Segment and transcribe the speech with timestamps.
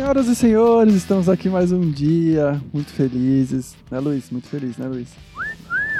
[0.00, 3.76] Senhoras e senhores, estamos aqui mais um dia, muito felizes.
[3.90, 4.30] Né, Luiz?
[4.30, 5.10] Muito feliz, né, Luiz?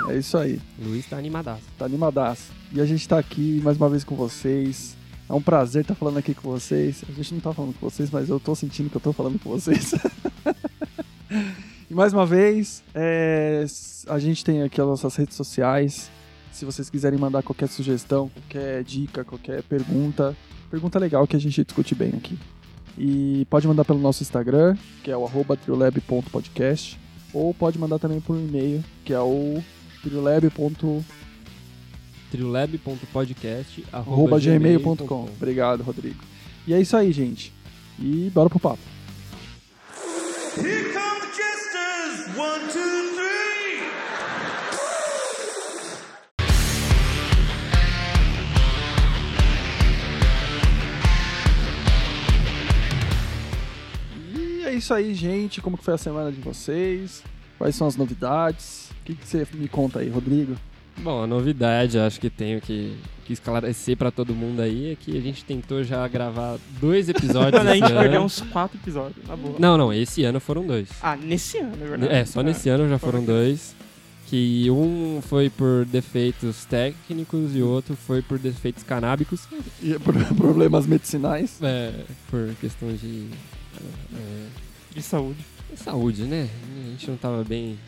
[0.09, 1.65] É isso aí, Luiz tá animadaço.
[1.79, 2.51] tá animadaço.
[2.73, 4.97] E a gente tá aqui mais uma vez com vocês.
[5.29, 7.05] É um prazer estar falando aqui com vocês.
[7.07, 9.39] A gente não tá falando com vocês, mas eu tô sentindo que eu tô falando
[9.39, 9.95] com vocês.
[11.91, 13.67] e mais uma vez, é,
[14.09, 16.10] a gente tem aqui as nossas redes sociais.
[16.51, 20.35] Se vocês quiserem mandar qualquer sugestão, qualquer dica, qualquer pergunta,
[20.71, 22.38] pergunta legal que a gente discute bem aqui.
[22.99, 26.99] E pode mandar pelo nosso Instagram, que é o arroba triolab.podcast,
[27.33, 29.63] ou pode mandar também por e-mail, que é o
[30.03, 31.05] triolab.gmail.com.
[32.30, 35.29] triolab.podcast arroba gmail.com.
[35.37, 36.23] Obrigado, Rodrigo.
[36.66, 37.53] E é isso aí, gente.
[37.99, 38.79] E bora pro papo.
[40.57, 42.37] Here come the jesters!
[42.37, 43.09] One, two,
[54.71, 55.60] é isso aí, gente.
[55.60, 57.23] Como que foi a semana de vocês?
[57.59, 58.90] Quais são as novidades?
[59.02, 60.57] O que, que você me conta aí, Rodrigo?
[60.99, 65.16] Bom, a novidade, acho que tenho que, que esclarecer pra todo mundo aí é que
[65.16, 68.00] a gente tentou já gravar dois episódios Mano, a gente ano.
[68.00, 69.56] perdeu uns quatro episódios, na boa.
[69.59, 70.88] Não, não, esse ano foram dois.
[71.03, 72.12] Ah, nesse ano, é verdade.
[72.12, 73.75] É, só nesse ano já foram dois.
[74.26, 79.48] Que um foi por defeitos técnicos e outro foi por defeitos canábicos.
[79.82, 81.59] E por problemas medicinais?
[81.60, 81.93] É,
[82.31, 83.28] por questão de
[84.14, 84.47] é,
[84.94, 85.38] De saúde.
[85.76, 86.48] saúde, né?
[86.86, 87.78] A gente não tava bem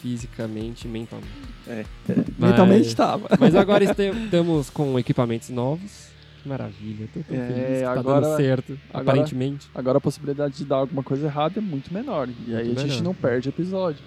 [0.00, 1.30] fisicamente e mentalmente.
[1.66, 3.28] É, Mas- Mentalmente tava.
[3.38, 6.10] Mas agora estamos com equipamentos novos.
[6.44, 9.68] Maravilha, tô tão É, feliz que tá agora- dando certo, agora- aparentemente.
[9.74, 12.28] Agora a possibilidade de dar alguma coisa errada é muito menor.
[12.46, 13.04] E aí Muito a gente menor.
[13.04, 14.00] não perde episódio.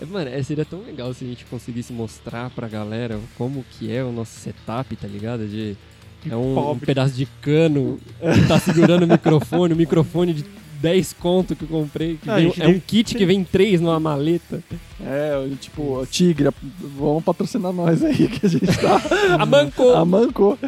[0.00, 3.90] É, Mano, é, seria tão legal se a gente conseguisse mostrar pra galera como que
[3.92, 5.46] é o nosso setup, tá ligado?
[5.48, 5.76] De,
[6.30, 10.44] é um, um pedaço de cano que tá segurando o microfone, o microfone de
[10.84, 12.18] 10 conto que eu comprei.
[12.22, 14.62] que Ah, vem- é um kit que vem três numa maleta.
[15.00, 16.50] É, tipo, Tigre,
[16.96, 19.00] vamos patrocinar nós aí que a gente tá.
[19.40, 19.88] A Manco!
[19.94, 20.58] A Manco.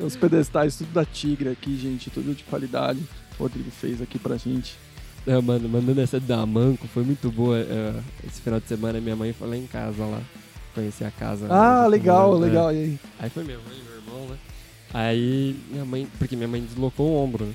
[0.00, 3.00] Os pedestais, tudo da Tigre aqui, gente, tudo de qualidade.
[3.38, 4.74] O Rodrigo fez aqui pra gente.
[5.26, 7.58] É, mano, mandando essa da Manco, foi muito boa.
[7.58, 7.92] é,
[8.26, 10.20] esse final de semana minha mãe foi lá em casa lá.
[10.74, 11.46] Conhecer a casa.
[11.50, 12.48] Ah, onde eu legal, moro, é.
[12.48, 12.72] legal.
[12.72, 12.98] E aí?
[13.20, 14.36] Aí foi minha mãe e meu irmão, né?
[14.94, 17.52] Aí minha mãe, porque minha mãe deslocou o ombro, né?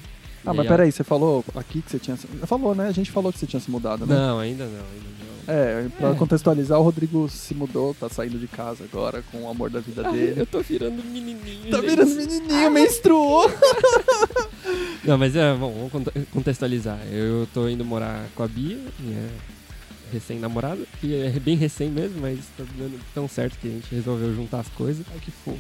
[0.50, 2.16] Ah, mas aí peraí, você falou aqui que você tinha.
[2.18, 2.88] Falou, né?
[2.88, 4.16] A gente falou que você tinha se mudado, né?
[4.16, 5.28] Não, ainda não, ainda não.
[5.50, 6.14] É, pra É.
[6.16, 10.04] contextualizar, o Rodrigo se mudou, tá saindo de casa agora com o amor da vida
[10.06, 10.42] Ai, dele.
[10.42, 11.70] eu tô virando menininho.
[11.72, 11.90] Tá gente.
[11.90, 13.50] virando menininho, menstruou!
[15.04, 17.00] Não, mas é, bom, vamos conte- contextualizar.
[17.12, 19.30] Eu tô indo morar com a Bia, minha
[20.12, 24.34] recém-namorada, que é bem recém mesmo, mas tá dando tão certo que a gente resolveu
[24.36, 25.06] juntar as coisas.
[25.14, 25.60] Ai, que fofo.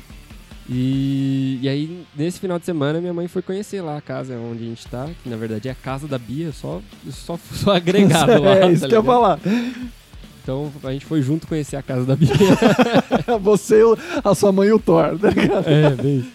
[0.69, 4.66] E, e aí, nesse final de semana, minha mãe foi conhecer lá a casa onde
[4.66, 8.31] a gente tá, que na verdade é a casa da Bia, só, só, só agregado
[8.41, 8.57] lá.
[8.57, 9.39] é, isso tá que eu ia falar.
[10.44, 12.29] Então a gente foi junto conhecer a casa da Bia.
[13.41, 13.81] Você,
[14.23, 15.67] a sua mãe e o Thor, tá ligado?
[15.67, 16.27] é, bem.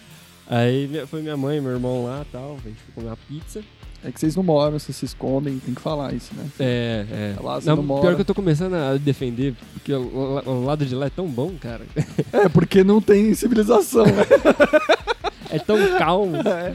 [0.47, 3.61] Aí foi minha mãe, meu irmão lá e tal, a gente foi comer uma pizza.
[4.05, 6.45] É que vocês não moram, vocês se escondem, tem que falar isso, né?
[6.59, 7.35] É, é.
[7.41, 10.85] Lá você Não, não pior que eu tô começando a defender, porque o, o- lado
[10.85, 11.85] de lá é tão bom, cara.
[12.33, 14.23] É, porque não tem civilização, né?
[15.49, 16.37] É tão calmo.
[16.37, 16.73] É.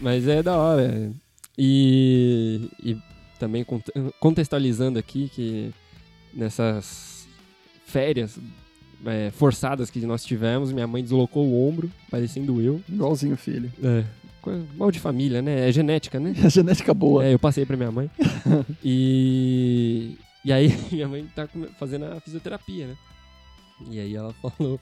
[0.00, 1.12] Mas é da hora.
[1.58, 2.96] E, e
[3.38, 5.70] também cont- contextualizando aqui que
[6.32, 7.26] nessas
[7.84, 8.38] férias
[9.04, 12.80] é, forçadas que nós tivemos, minha mãe deslocou o ombro, parecendo eu.
[12.88, 13.70] Igualzinho filho.
[13.82, 14.04] É.
[14.76, 15.68] Mal de família, né?
[15.68, 16.34] É genética, né?
[16.44, 17.24] A genética boa.
[17.24, 18.10] É, eu passei pra minha mãe.
[18.84, 21.48] e, e aí minha mãe tá
[21.78, 22.96] fazendo a fisioterapia, né?
[23.90, 24.80] E aí ela falou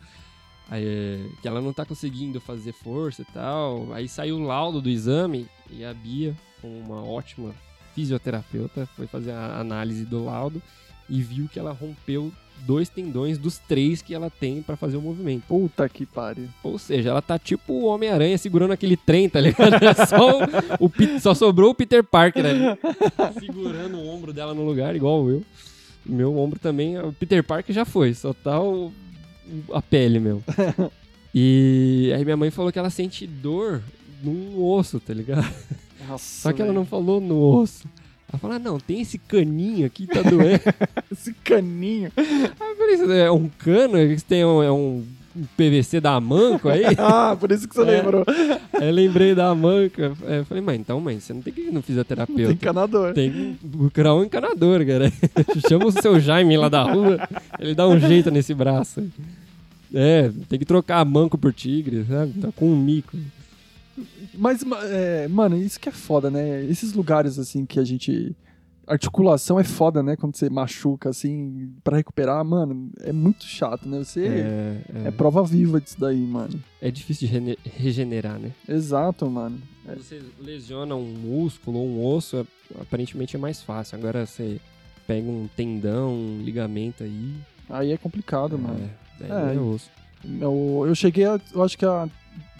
[0.70, 3.92] aí, é, que ela não tá conseguindo fazer força e tal.
[3.92, 7.54] Aí saiu o laudo do exame e a Bia, com uma ótima
[7.94, 10.62] fisioterapeuta, foi fazer a análise do laudo
[11.08, 12.32] e viu que ela rompeu
[12.66, 15.42] dois tendões dos três que ela tem pra fazer o movimento.
[15.48, 16.48] Puta que pariu.
[16.62, 19.74] Ou seja, ela tá tipo o Homem-Aranha segurando aquele trem, tá ligado?
[19.84, 20.38] É só,
[20.80, 22.60] o, o só sobrou o Peter Parker ali,
[23.38, 25.42] segurando o ombro dela no lugar, igual eu.
[26.06, 28.92] Meu ombro também, o Peter Parker já foi, só tá o-
[29.68, 30.42] o- a pele, meu.
[31.36, 33.82] E aí minha mãe falou que ela sente dor
[34.22, 35.44] num osso, tá ligado?
[36.08, 37.88] Nossa, Só que ela não falou no osso.
[38.34, 40.60] Ela falou, ah, não, tem esse caninho aqui, tá doendo.
[41.12, 42.10] Esse caninho.
[42.16, 43.96] Eu falei, "Isso é um cano?
[43.98, 45.04] Isso tem um, é um
[45.56, 46.82] PVC da Manco aí?
[46.98, 47.84] Ah, por isso que você É.
[48.02, 48.24] lembrou.
[48.72, 50.12] Aí eu lembrei da manca.
[50.26, 52.52] Aí eu falei, mãe, então, mãe, você não tem que ir no Tem fisioterapeuta.
[52.52, 53.12] encanador.
[53.14, 55.12] Tem que procurar um encanador, cara.
[55.68, 57.18] Chama o seu Jaime lá da rua,
[57.60, 59.06] ele dá um jeito nesse braço.
[59.94, 62.32] É, tem que trocar a manco por tigre, sabe?
[62.40, 63.16] Tá com um mico.
[64.34, 66.64] Mas, ma- é, mano, isso que é foda, né?
[66.64, 68.34] Esses lugares, assim, que a gente...
[68.86, 70.14] Articulação é foda, né?
[70.14, 74.04] Quando você machuca, assim, pra recuperar, mano, é muito chato, né?
[74.04, 76.62] Você é, É, é, prova viva disso daí, mano.
[76.82, 78.52] é difícil de regenerar, né?
[78.68, 79.58] Exato, mano.
[79.86, 83.96] Quando você lesiona um músculo ou um osso, é- aparentemente é mais fácil.
[83.96, 84.60] Agora você
[85.06, 87.32] pega um tendão, um ligamento aí.
[87.70, 88.90] Aí é complicado, mano.
[89.18, 89.54] É, É.
[89.56, 89.88] é osso.
[90.40, 92.06] Eu, eu cheguei, a, eu acho que a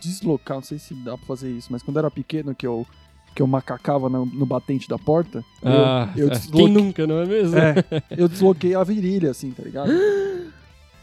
[0.09, 2.87] deslocar, não sei se dá pra fazer isso, mas quando eu era pequeno, que eu,
[3.35, 7.19] que eu macacava no, no batente da porta, eu- Ah, eu, quem desloquei, nunca, não
[7.21, 7.57] é mesmo?
[7.59, 7.75] é,
[8.17, 9.91] eu desloquei a virilha, assim, tá ligado?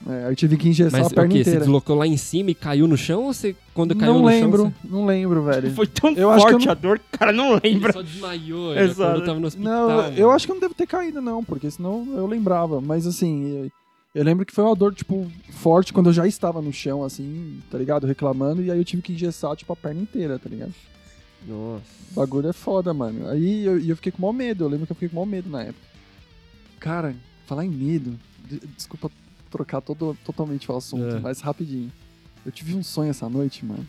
[0.07, 1.43] É, aí eu tive que engessar Mas a perna o quê?
[1.43, 1.59] Você inteira.
[1.59, 4.63] deslocou lá em cima e caiu no chão ou você, quando caiu Não no lembro,
[4.63, 5.69] chão, não lembro, velho.
[5.75, 7.59] Foi tão Eu acho que forte eu não- a dor que o cara não você
[7.67, 7.93] lembra.
[7.93, 9.03] só desmaiou, ele Exato.
[9.03, 9.71] acordou, tava no hospital.
[9.89, 10.17] Não, mano.
[10.17, 12.81] eu acho que eu não devo ter caído, não, porque senão eu lembrava.
[12.81, 13.69] Mas assim,
[14.13, 17.59] eu, lembro que foi uma dor, tipo, forte quando eu já estava no chão, assim,
[17.69, 18.05] tá ligado?
[18.07, 20.73] Reclamando, e aí eu tive que engessar, tipo, a perna inteira, tá ligado?
[21.47, 21.83] Nossa.
[22.11, 23.27] O bagulho é foda, mano.
[23.29, 25.49] Aí eu, eu fiquei com maior medo, eu lembro que eu fiquei com maior medo
[25.49, 25.85] na época.
[26.79, 27.15] Cara,
[27.47, 28.17] falar em medo,
[28.47, 29.09] de- desculpa
[29.49, 31.19] trocar todo, totalmente o assunto, É.
[31.19, 31.91] mas rapidinho.
[32.45, 33.85] Eu tive um sonho essa noite, mano.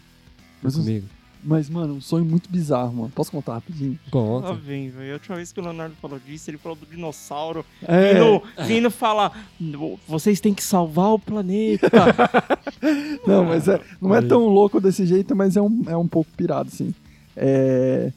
[0.62, 1.06] Mas, um- comigo.
[1.42, 3.10] Mas, mano, um sonho muito bizarro, mano.
[3.14, 3.98] Posso contar rapidinho?
[4.06, 4.54] Lá Conta.
[4.54, 5.10] vem, velho.
[5.10, 7.64] A última vez que o Leonardo falou disso, ele falou do dinossauro.
[7.82, 11.90] É, Vindo, vindo falar, "No- vocês têm que salvar o planeta.
[13.26, 16.30] Não, mas é, não é tão louco desse jeito, mas é um, é um pouco
[16.36, 16.94] pirado, assim.
[17.36, 18.12] É,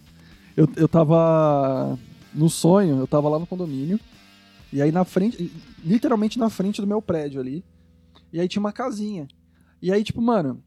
[0.58, 1.98] eu, eu tava
[2.34, 4.00] no sonho, eu tava lá no condomínio,
[4.74, 5.52] e aí na frente,
[5.84, 7.64] literalmente na frente do meu prédio ali,
[8.34, 9.28] e aí tinha uma casinha.
[9.82, 10.62] E aí, tipo, mano,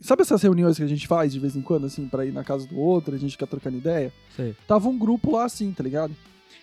[0.00, 2.44] sabe essas reuniões que a gente faz de vez em quando, assim, pra ir na
[2.44, 4.12] casa do outro, a gente fica trocando ideia?
[4.36, 4.54] Sei.
[4.66, 6.14] Tava um grupo lá assim, tá ligado?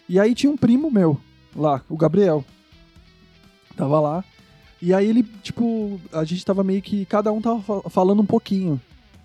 [0.08, 1.20] E aí tinha um primo meu
[1.56, 2.44] lá, o Gabriel.
[3.76, 4.24] Tava lá.
[4.82, 7.06] E aí ele, tipo, a gente tava meio que.
[7.06, 8.80] Cada um tava fa- falando um pouquinho,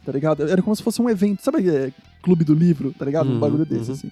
[0.05, 0.49] tá ligado?
[0.49, 1.69] Era como se fosse um evento, sabe?
[1.69, 1.93] é,
[2.23, 3.29] Clube do livro, tá ligado?
[3.29, 3.97] Um Uhum, bagulho desse, uhum.
[3.97, 4.11] assim.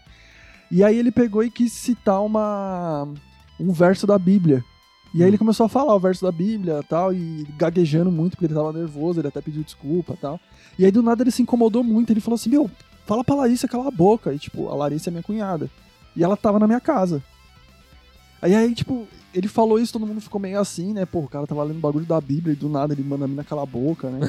[0.71, 3.09] E aí ele pegou e quis citar uma.
[3.59, 4.65] um verso da Bíblia.
[5.15, 8.47] E aí ele começou a falar o verso da Bíblia tal, e gaguejando muito, porque
[8.47, 10.39] ele tava nervoso, ele até pediu desculpa tal.
[10.79, 12.71] E aí do nada ele se incomodou muito, ele falou assim: Meu,
[13.07, 14.33] fala pra Larissa calar a boca.
[14.35, 15.71] E tipo, a Larissa é minha cunhada.
[16.15, 17.23] E ela tava na minha casa.
[18.41, 21.05] Aí aí, tipo, ele falou isso, todo mundo ficou meio assim, né?
[21.05, 23.45] Pô, o cara tava lendo bagulho da Bíblia e do nada ele manda a mina
[23.45, 24.21] calar a boca, né?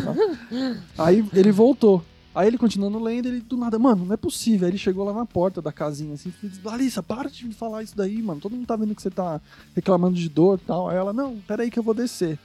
[0.98, 2.04] aí ele voltou.
[2.34, 4.66] Aí ele continuando lendo, ele do nada, mano, não é possível.
[4.68, 7.54] Aí ele chegou lá na porta da casinha assim, e disse, Larissa, para de me
[7.54, 8.40] falar isso daí, mano.
[8.40, 9.42] Todo mundo tá vendo que você tá
[9.76, 10.88] reclamando de dor e tal.
[10.90, 12.38] Aí ela, não, peraí que eu vou descer.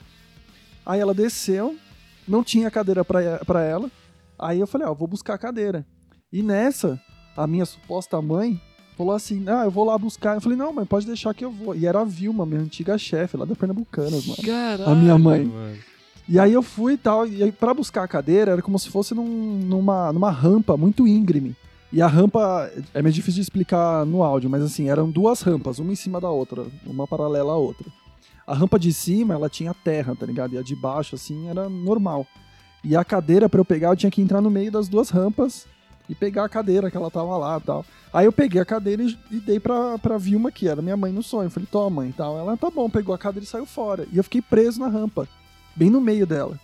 [0.85, 1.75] Aí ela desceu,
[2.27, 3.89] não tinha cadeira pra, pra ela.
[4.37, 5.85] Aí eu falei, ó, vou buscar a cadeira.
[6.33, 6.99] E nessa,
[7.37, 8.59] a minha suposta mãe
[8.97, 10.35] falou assim: Ah, eu vou lá buscar.
[10.35, 11.75] Eu falei, não, mas pode deixar que eu vou.
[11.75, 14.41] E era a Vilma, minha antiga chefe lá da Pernambucanas, mano.
[14.43, 15.45] Caralho, A minha mãe.
[15.45, 15.77] mano.
[16.27, 18.89] E aí eu fui e tal, e aí pra buscar a cadeira era como se
[18.89, 21.55] fosse num- numa, numa rampa muito íngreme.
[21.93, 25.77] E a rampa é meio difícil de explicar no áudio, mas assim, eram duas rampas,
[25.79, 27.85] uma em cima da outra, uma paralela à outra.
[28.45, 30.53] A rampa de cima, ela tinha terra, tá ligado?
[30.53, 32.25] E a de baixo, assim, era normal.
[32.83, 35.65] E a cadeira, pra eu pegar, eu tinha que entrar no meio das duas rampas
[36.09, 37.85] e pegar a cadeira que ela tava lá tal.
[38.13, 41.23] Aí eu peguei a cadeira e, dei pra, pra Vilma, que era minha mãe no
[41.23, 41.47] sonho.
[41.47, 42.37] Eu falei, toma, mãe tal.
[42.37, 44.07] Ela, tá bom, pegou a cadeira e saiu fora.
[44.11, 45.27] E eu fiquei preso na rampa,
[45.75, 46.59] bem no meio dela.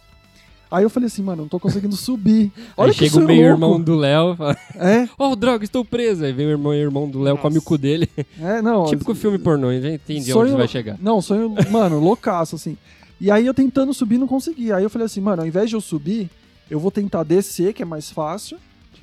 [0.72, 2.50] Aí eu falei assim, mano, não tô conseguindo subir.
[2.78, 6.24] Olha Aí chega o sonho meio-irmão do Léo e fala: É, Oh, droga, estou preso.
[6.24, 7.68] Aí vem o irmão e o irmão do Léo, come o Nossa.
[7.68, 8.10] cu dele.
[8.40, 8.86] é, não.
[8.86, 10.98] Típico filme pornô, já entendi onde vai chegar.
[11.02, 12.78] Não, sonho, mano, loucaço, assim.
[13.20, 14.72] E aí eu tentando subir, não consegui.
[14.72, 16.30] Aí eu falei assim, mano, ao invés de eu subir,
[16.70, 18.58] eu vou tentar descer, que é mais fácil.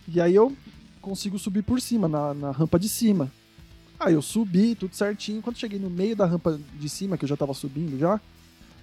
[0.09, 0.53] E aí eu
[1.03, 3.31] consigo subir por cima, na, na rampa de cima.
[4.01, 5.43] Aí eu subi, tudo certinho.
[5.43, 8.19] Quando cheguei no meio da rampa de cima, que eu já tava subindo já,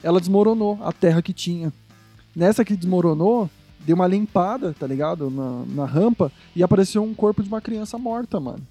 [0.04, 1.72] ela desmoronou, a terra que tinha.
[2.36, 3.50] Nessa que desmoronou,
[3.80, 5.30] deu uma limpada, tá ligado?
[5.30, 8.62] Na, na rampa, e apareceu um corpo de uma criança morta, mano.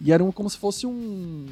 [0.00, 1.46] E era um- como se fosse um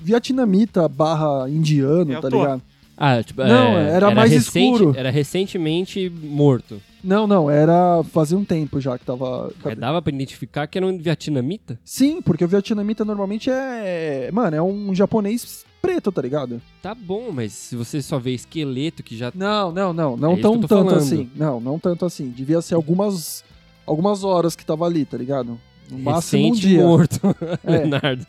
[0.00, 2.62] vietnamita barra indiano, É tá ligado?
[2.96, 4.94] Ah, tipo, Não, é, era mais recente- escuro.
[4.96, 6.80] Era recentemente morto.
[7.02, 9.50] Não, não, era fazia um tempo já que tava.
[9.64, 11.78] Mas dava pra identificar que era um vietnamita?
[11.84, 14.30] Sim, porque o vietnamita normalmente é.
[14.32, 16.62] Mano, é um japonês preto, tá ligado?
[16.80, 19.32] Tá bom, mas se você só vê esqueleto que já.
[19.34, 20.98] Não, não, não, É não que tão eu tô tanto falando.
[21.02, 21.30] assim.
[21.34, 22.30] Não, não tanto assim.
[22.30, 23.44] Devia ser algumas
[23.84, 25.60] algumas horas que tava ali, tá ligado?
[25.90, 26.82] No máximo um Recente dia.
[26.82, 27.20] morto,
[27.64, 27.70] É.
[27.78, 28.26] Leonardo.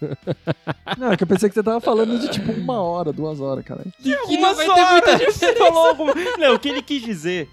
[0.97, 3.63] Não, é que eu pensei que você tava falando de tipo uma hora, duas horas,
[3.63, 3.85] cara.
[4.01, 6.13] Que horas, Você falou alguma...
[6.39, 7.47] Não, o que ele quis dizer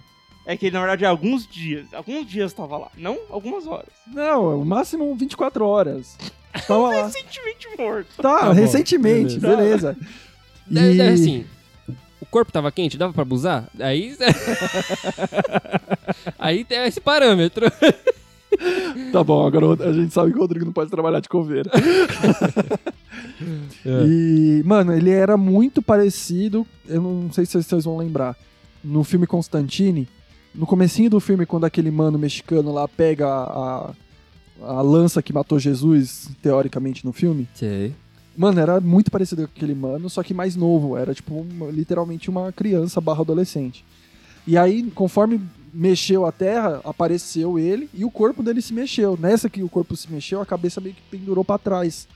[0.46, 1.86] é que, na verdade, alguns dias.
[1.92, 2.88] Alguns dias tava lá.
[2.96, 3.90] Não algumas horas.
[4.12, 6.16] Não, o máximo 24 horas.
[6.66, 7.06] Tava lá.
[7.06, 8.08] Recentemente morto.
[8.20, 9.96] Tá, Tá bom, recentemente, beleza.
[9.96, 9.96] beleza.
[10.70, 11.44] E- deve, assim,
[12.20, 13.68] o corpo tava quente, dava pra abusar?
[13.80, 14.16] Aí.
[16.38, 17.66] aí tem esse parâmetro.
[19.12, 21.70] Tá bom, agora a gente sabe que o Rodrigo não pode trabalhar de coveira.
[23.86, 24.04] É.
[24.06, 28.36] E, mano, ele era muito parecido, eu não sei se vocês vão lembrar,
[28.82, 30.08] no filme Constantine,
[30.54, 33.90] no comecinho do filme, quando aquele mano mexicano lá pega a, a,
[34.62, 37.92] a lança que matou Jesus, teoricamente, no filme, Sei.
[38.36, 40.96] Mano, era muito parecido com aquele mano, só que mais novo.
[40.96, 43.84] Era, tipo, uma- literalmente uma criança barra adolescente.
[44.46, 45.40] E aí, conforme
[45.74, 49.18] mexeu a terra, apareceu ele e o corpo dele se mexeu.
[49.20, 52.08] Nessa que o corpo se mexeu, a cabeça meio que pendurou pra trás.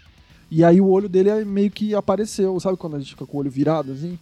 [0.51, 2.59] E aí o olho dele é meio que apareceu.
[2.61, 4.19] Sabe quando a gente fica com o olho virado, assim?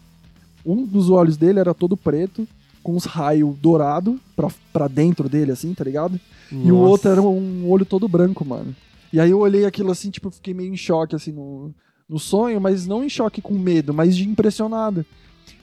[0.64, 2.48] Um dos olhos dele era todo preto,
[2.82, 6.18] com uns raios dourados pra, pra dentro dele, assim, tá ligado?
[6.52, 6.90] E o Nossa.
[6.90, 8.76] outro era um olho todo branco, mano.
[9.12, 11.74] E aí eu olhei aquilo assim, tipo, eu fiquei meio em choque, assim, no,
[12.08, 15.04] no sonho, mas não em choque com medo, mas de impressionado.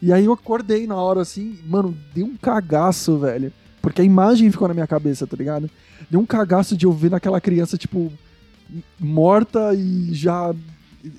[0.01, 3.53] E aí eu acordei na hora, assim, mano, deu um cagaço, velho.
[3.81, 5.69] Porque a imagem ficou na minha cabeça, tá ligado?
[6.10, 8.12] Deu um cagaço de eu ver naquela criança, tipo,
[9.00, 10.53] morta e já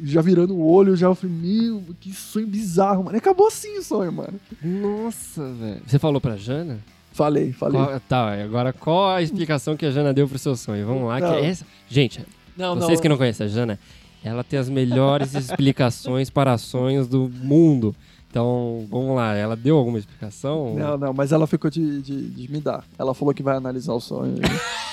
[0.02, 3.16] já virando o olho, já eu falei, meu, que sonho bizarro, mano.
[3.16, 4.38] E acabou assim o sonho, mano.
[4.62, 5.82] Nossa, velho.
[5.86, 6.80] Você falou pra Jana?
[7.20, 7.78] Falei, falei.
[7.78, 10.86] Qual- tá, agora qual a explicação que a Jana deu pro seu sonho?
[10.86, 11.34] Vamos lá, que Não.
[11.34, 11.66] é essa.
[11.86, 12.24] Gente,
[12.56, 13.78] Não, vocês que não conhecem a Jana,
[14.24, 17.94] ela tem as melhores explicações para sonhos do mundo.
[18.30, 20.74] Então, vamos lá, ela deu alguma explicação?
[20.74, 22.84] Não, não, mas ela ficou de, de, de me dar.
[22.98, 24.36] Ela falou que vai analisar o sonho.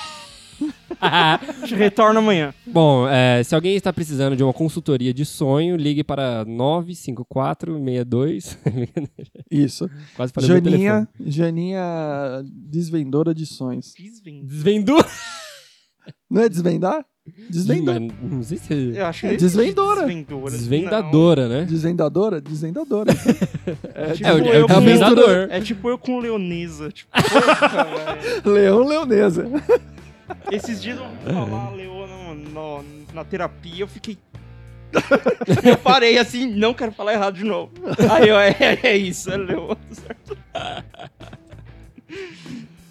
[1.00, 2.52] A gente retorna amanhã.
[2.66, 8.58] Bom, é, se alguém está precisando de uma consultoria de sonho, ligue para 95462.
[9.50, 9.88] Isso.
[10.16, 10.48] Quase falei.
[10.48, 13.92] Janinha, Janinha desvendora de sonhos.
[13.96, 14.46] Desvendo.
[14.46, 15.04] Desvendou?
[16.30, 17.04] Não é desvendar?
[17.50, 18.00] Desvendor.
[18.00, 20.00] Mas Não sei se Eu acho que É desvendora.
[20.06, 20.50] Desvendora.
[20.50, 21.64] Desvendadora, né?
[21.66, 22.40] Desvendadora?
[22.40, 23.12] Desvendadora.
[23.94, 25.46] É, Tipo É, o- é eu o com- desvendador.
[25.50, 26.90] É tipo eu com leonesa.
[26.90, 27.10] Tipo.
[28.48, 29.44] Leão Leonesa.
[30.50, 31.16] Esses dias eu ouvi
[31.48, 34.16] falar leona no, no- na terapia, eu fiquei.
[35.64, 37.70] eu parei assim, não quero falar errado de novo.
[38.10, 40.36] Aí eu, é, é isso, é leona, certo?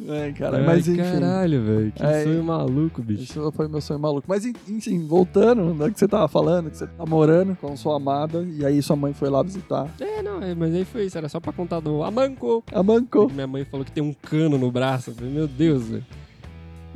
[0.10, 1.02] É, cara, Ai, mas enfim.
[1.02, 1.92] Caralho, velho.
[1.92, 3.24] Que É, sonho maluco, bicho.
[3.24, 4.26] Isso foi meu sonho maluco.
[4.30, 8.44] Mas enfim, voltando no que você tava falando, que você tá morando com sua amada,
[8.44, 9.90] e aí sua mãe foi lá visitar.
[10.00, 11.18] É, não, é, mas aí foi isso.
[11.18, 12.64] Era só pra contar do Amanco.
[12.72, 13.28] A mancou.
[13.30, 15.10] Minha mãe falou que tem um cano no braço.
[15.10, 16.06] Eu falei, meu Deus, velho.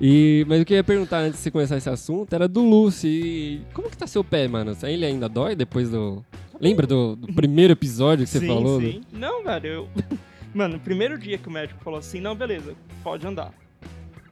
[0.03, 2.63] E, mas o que eu ia perguntar antes de você começar esse assunto era do
[2.67, 3.62] Lucy.
[3.72, 4.75] Como que tá seu pé, mano?
[4.81, 6.25] Ele ainda dói depois do.
[6.60, 8.81] Lembra do, do primeiro episódio que você sim, falou?
[8.81, 9.01] sim.
[9.13, 9.89] Não, velho, eu.
[10.53, 13.53] Mano, no primeiro dia que o médico falou assim, não, beleza, pode andar.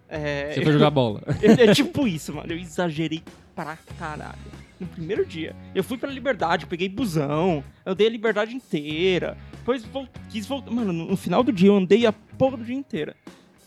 [0.09, 1.21] É, Você foi jogar bola.
[1.41, 2.51] É, é tipo isso, mano.
[2.51, 3.23] Eu exagerei
[3.55, 4.37] pra caralho.
[4.77, 5.55] No primeiro dia.
[5.73, 9.37] Eu fui pra liberdade, peguei busão, eu dei a liberdade inteira.
[9.51, 10.71] Depois vol- quis voltar.
[10.71, 13.15] Mano, no, no final do dia eu andei a porra do dia inteira.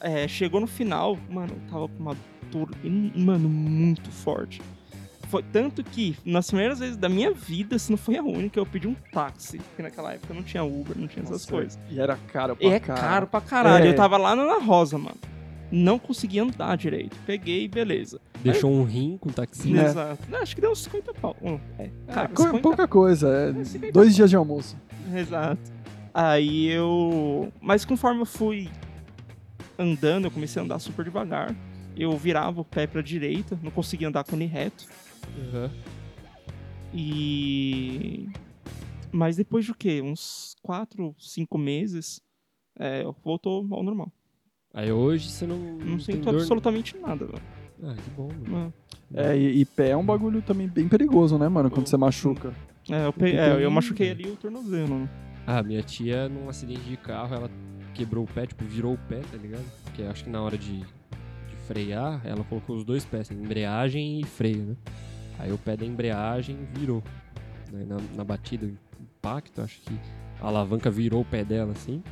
[0.02, 2.16] É, chegou no final, mano, eu tava com uma
[2.50, 2.68] dor,
[3.14, 4.60] mano, muito forte.
[5.28, 8.66] Foi tanto que, nas primeiras vezes da minha vida, se não foi a única, eu
[8.66, 9.58] pedi um táxi.
[9.58, 11.78] Porque naquela época não tinha Uber, não tinha essas Nossa, coisas.
[11.88, 13.08] E era caro pra é caralho.
[13.08, 13.84] caro pra caralho.
[13.86, 13.88] É.
[13.88, 15.16] Eu tava lá na Ana Rosa, mano.
[15.70, 17.16] Não conseguia andar direito.
[17.24, 18.20] Peguei, beleza.
[18.42, 19.74] Deixou um rim com taxi.
[19.78, 19.84] É.
[19.86, 20.22] Exato.
[20.28, 21.34] Não, acho que deu uns 50 pau.
[21.40, 24.76] Hum, É, É, cara, co- 50 pouca coisa, é É, 50 dois dias de almoço.
[25.16, 25.62] Exato.
[26.12, 27.50] Aí eu.
[27.58, 28.68] Mas conforme eu fui
[29.78, 31.54] andando, eu comecei a andar super devagar.
[31.96, 34.86] Eu virava o pé pra direita, não conseguia andar com ele reto.
[35.36, 35.70] Uhum.
[36.94, 38.28] E.
[39.10, 40.00] Mas depois de o quê?
[40.02, 42.20] Uns 4, 5 meses,
[42.78, 44.10] é, voltou ao normal.
[44.72, 45.58] Aí hoje você não.
[45.58, 47.42] Não sinto dor- absolutamente nada, velho.
[47.84, 48.72] Ah, que bom, mano.
[49.12, 51.70] É, e, e pé é um bagulho também bem perigoso, né, mano?
[51.70, 52.54] Quando você machuca.
[52.90, 55.00] É, eu, pe- é, eu machuquei ali o tornozelo.
[55.00, 55.08] né?
[55.46, 57.50] Ah, minha tia, num acidente de carro, ela
[57.94, 59.64] quebrou o pé, tipo, virou o pé, tá ligado?
[59.84, 64.20] Porque acho que na hora de, de frear, ela colocou os dois pés, assim, embreagem
[64.20, 64.76] e freio, né?
[65.38, 67.02] Aí o pé da embreagem virou.
[67.72, 67.84] Né?
[67.88, 68.66] Na, na batida,
[69.00, 69.98] impacto, acho que
[70.40, 72.02] a alavanca virou o pé dela, assim.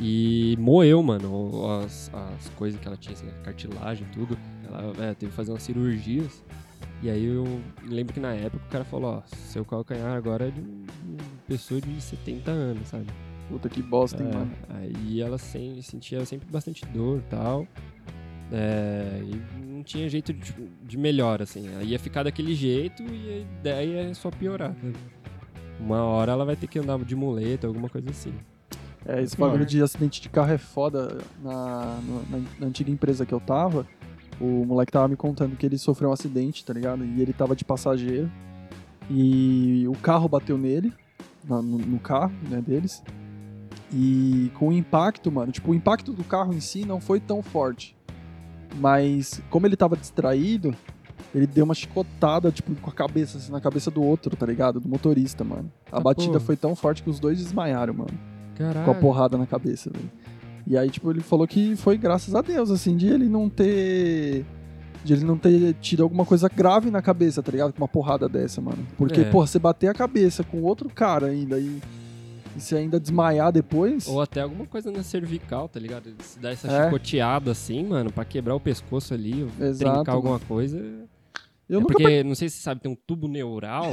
[0.00, 4.38] E moeu, mano, as, as coisas que ela tinha, assim, a cartilagem e tudo.
[4.66, 6.42] Ela é, teve que fazer umas cirurgias.
[7.02, 7.44] E aí eu
[7.84, 11.18] lembro que na época o cara falou, ó, seu calcanhar agora é de um- uma
[11.46, 13.06] pessoa de 70 anos, sabe?
[13.48, 14.50] Puta que bosta, hein, É, mano.
[14.68, 17.66] Aí ela sem- sentia sempre bastante dor e tal.
[18.52, 21.68] É, e não tinha jeito de, tipo, de melhor, assim.
[21.76, 24.74] Aí ia ficar daquele jeito e a ideia é só piorar.
[24.82, 24.92] né?
[25.80, 28.32] Uma hora ela vai ter que andar de muleta, alguma coisa assim.
[29.06, 31.18] É, esse bagulho de acidente de carro é foda.
[31.42, 31.98] Na,
[32.30, 33.86] na, na antiga empresa que eu tava,
[34.40, 37.04] o moleque tava me contando que ele sofreu um acidente, tá ligado?
[37.04, 38.30] E ele tava de passageiro.
[39.10, 40.92] E o carro bateu nele,
[41.44, 43.02] no, no carro né, deles.
[43.92, 47.42] E com o impacto, mano, tipo, o impacto do carro em si não foi tão
[47.42, 47.96] forte.
[48.78, 50.74] Mas como ele tava distraído,
[51.34, 54.78] ele deu uma chicotada, tipo, com a cabeça, assim, na cabeça do outro, tá ligado?
[54.78, 55.70] Do motorista, mano.
[55.90, 56.40] A Ah, batida porra.
[56.44, 58.10] foi tão forte que os dois desmaiaram, mano.
[58.56, 58.84] Caralho.
[58.84, 60.10] Com a porrada na cabeça, velho.
[60.66, 64.44] E aí, tipo, ele falou que foi graças a Deus, assim, de ele não ter.
[65.02, 67.72] De ele não ter tido alguma coisa grave na cabeça, tá ligado?
[67.72, 68.86] Com uma porrada dessa, mano.
[68.98, 69.24] Porque, É.
[69.30, 71.80] porra, você bater a cabeça com outro cara ainda e,
[72.58, 74.06] e você ainda desmaiar depois.
[74.08, 76.12] Ou até alguma coisa na cervical, tá ligado?
[76.20, 76.84] Se dar essa É.
[76.84, 80.76] chicoteada assim, mano, pra quebrar o pescoço ali, Exato, trincar alguma coisa.
[81.68, 83.90] eu é nunca porque, não sei se você sabe, tem um tubo neural.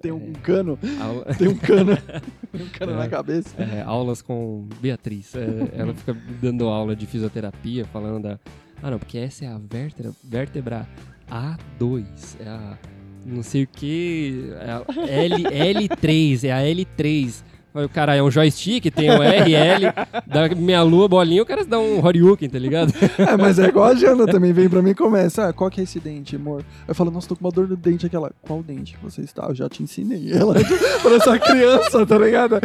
[0.00, 1.96] tenho um cano, au- tem um cano,
[2.52, 2.96] tem um cano É.
[2.96, 3.54] na cabeça.
[3.62, 5.34] é, aulas com Beatriz.
[5.34, 5.46] É,
[5.80, 8.38] ela fica dando aula de fisioterapia, falando da.
[8.82, 10.88] Ah, não, porque essa é a vértebra, vértebra
[11.30, 12.04] A2.
[12.40, 12.78] É a.
[13.24, 14.50] Não sei o que.
[14.60, 17.44] É a L, L3, é a L3.
[17.74, 19.92] O cara é um joystick, tem o RL,
[20.26, 22.92] dá meia lua, bolinha, o cara dá um Horyuken, tá ligado?
[23.18, 25.48] É, mas é igual a Jana também vem pra mim e começa.
[25.48, 26.62] Ah, qual que é esse dente, amor?
[26.86, 28.04] Eu falo, nossa, tô com uma dor no dente.
[28.04, 29.46] Aquela, qual dente que você está?
[29.46, 30.30] Eu já te ensinei.
[30.32, 30.54] Ela
[31.02, 32.60] parece uma criança, tá ligado?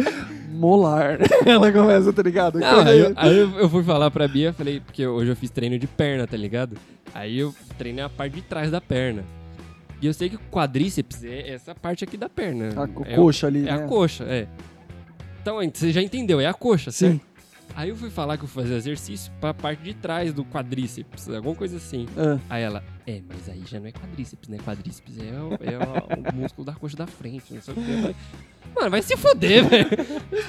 [0.50, 1.18] Molar.
[1.46, 2.58] Ela começa, tá ligado?
[2.58, 5.78] Não, aí, eu, aí eu- fui falar pra Bia, falei, porque hoje eu fiz treino
[5.78, 6.76] de perna, tá ligado?
[7.14, 9.22] Aí eu treinei a parte de trás da perna.
[10.02, 12.70] E eu sei que o quadríceps é essa parte aqui da perna.
[12.76, 13.72] A é, coxa ali, É né?
[13.72, 14.46] a coxa, é.
[15.40, 17.12] Então, você já entendeu, é a coxa, Sim.
[17.12, 17.28] certo?
[17.76, 21.54] Aí eu fui falar que eu fazia exercício pra parte de trás do quadríceps, alguma
[21.54, 22.06] coisa assim.
[22.16, 24.56] Ah, Aí ela, é, mas aí já não é quadríceps, né?
[24.64, 27.90] Quadríceps é o, é o- o músculo da coxa da frente, não sei o que.
[27.90, 28.14] Eu
[28.74, 29.86] Mano, vai se foder, velho.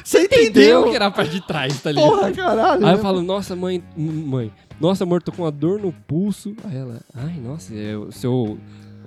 [0.03, 0.89] Você Entendeu entendeu?
[0.89, 2.09] que era a parte de trás, tá ligado?
[2.09, 2.85] Porra, caralho.
[2.85, 3.01] Aí eu né?
[3.03, 6.55] falo, nossa, mãe, mãe, nossa, amor, tô com uma dor no pulso.
[6.63, 8.57] Aí ela, ai, nossa, é o seu.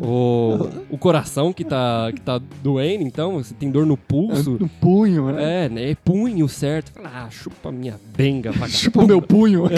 [0.00, 3.34] O, o coração que tá, que tá doendo, então?
[3.42, 4.56] Você tem dor no pulso?
[4.58, 5.66] No punho, né?
[5.66, 5.90] É, né?
[5.90, 6.90] É punho certo.
[6.92, 8.72] Fala, ah, chupa minha benga, vagabunda.
[8.76, 9.64] Chupa o meu punho.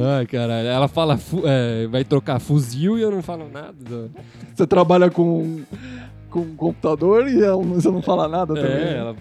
[0.00, 0.68] Ai, caralho.
[0.68, 4.10] Ela fala, é, vai trocar fuzil e eu não falo nada.
[4.54, 5.60] Você trabalha com,
[6.30, 8.70] com um computador e ela- você não fala nada também.
[8.70, 9.16] É, ela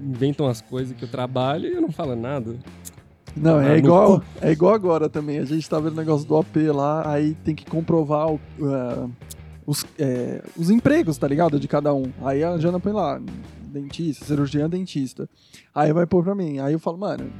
[0.00, 2.54] inventa umas coisas que eu trabalho e eu não falo nada.
[3.36, 5.38] Não, Ah, é no igual, é igual agora também.
[5.38, 9.08] A gente tá vendo o negócio do AP lá, aí tem que comprovar o, ah,
[9.66, 11.60] os, é, os empregos, tá ligado?
[11.60, 12.10] De cada um.
[12.24, 13.20] Aí a Jana põe lá,
[13.72, 15.28] dentista, cirurgião, dentista.
[15.74, 16.58] Aí vai pôr pra mim.
[16.60, 17.30] Aí eu falo, mano,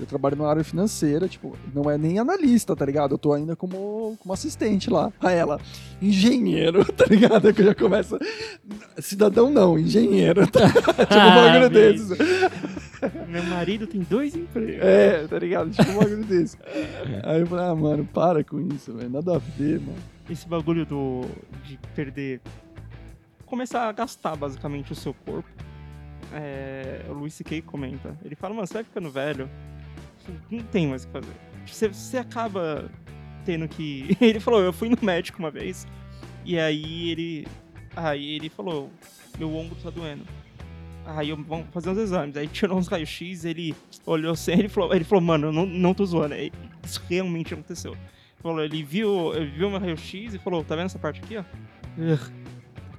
[0.00, 3.12] eu trabalho na área financeira, tipo, não é nem analista, tá ligado?
[3.14, 5.12] Eu tô ainda como, como assistente lá.
[5.20, 5.60] Aí ela,
[6.00, 7.52] engenheiro, tá ligado?
[7.52, 8.18] Que eu já começo.
[8.98, 10.46] Cidadão não, engenheiro.
[10.50, 10.66] Tá?
[10.68, 12.08] tipo um bagulho Ah, desses.
[13.28, 14.84] Meu marido tem dois empregos.
[14.84, 15.70] É, tá ligado?
[15.70, 16.56] Tipo um bagulho desse.
[17.24, 19.10] Aí eu falei, ah, mano, para com isso, velho.
[19.10, 19.98] Nada a ver, mano.
[20.30, 21.22] Esse bagulho do
[21.64, 22.40] de perder.
[23.46, 25.48] Começar a gastar basicamente o seu corpo.
[26.32, 27.62] É, o Luis C.K.
[27.62, 28.16] comenta.
[28.24, 29.50] Ele fala, mano, você vai ficando velho.
[30.50, 31.34] Não tem mais o que fazer.
[31.66, 32.90] Você, você acaba
[33.44, 34.16] tendo que.
[34.20, 35.86] Ele falou, eu fui no médico uma vez.
[36.44, 37.46] E aí ele.
[37.94, 38.90] Aí ele falou,
[39.38, 40.24] meu ombro tá doendo.
[41.04, 42.36] Aí eu, vamos fazer uns exames.
[42.36, 43.74] Aí tirou uns raios-x, ele
[44.06, 46.34] olhou assim, ele falou, ele falou, mano, eu não, não tô zoando.
[46.34, 46.52] Aí,
[46.84, 47.96] Isso realmente aconteceu.
[48.42, 51.44] Falou, ele viu, ele viu meu raio-x e falou, tá vendo essa parte aqui, ó?
[51.98, 52.32] Ugh,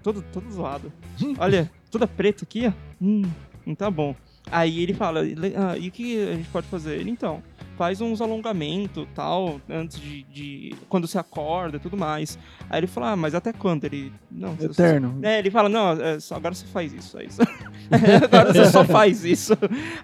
[0.02, 0.92] todo, todo zoado.
[1.38, 2.74] Olha, toda preta aqui, ó.
[3.02, 3.24] Hum,
[3.66, 4.16] não tá bom.
[4.52, 6.98] Aí ele fala, "Le- ah, e o que a gente pode fazer?
[7.00, 7.42] Ele, então,
[7.78, 12.38] faz uns alongamentos, tal, antes de, de- quando você acorda e tudo mais.
[12.70, 13.86] Aí ele fala, ah, mas até quando?
[13.86, 15.20] Ele, não, você- Eterno.
[15.24, 17.42] é, ele fala, não, é agora você faz isso, é isso.
[18.24, 19.54] agora você só faz isso.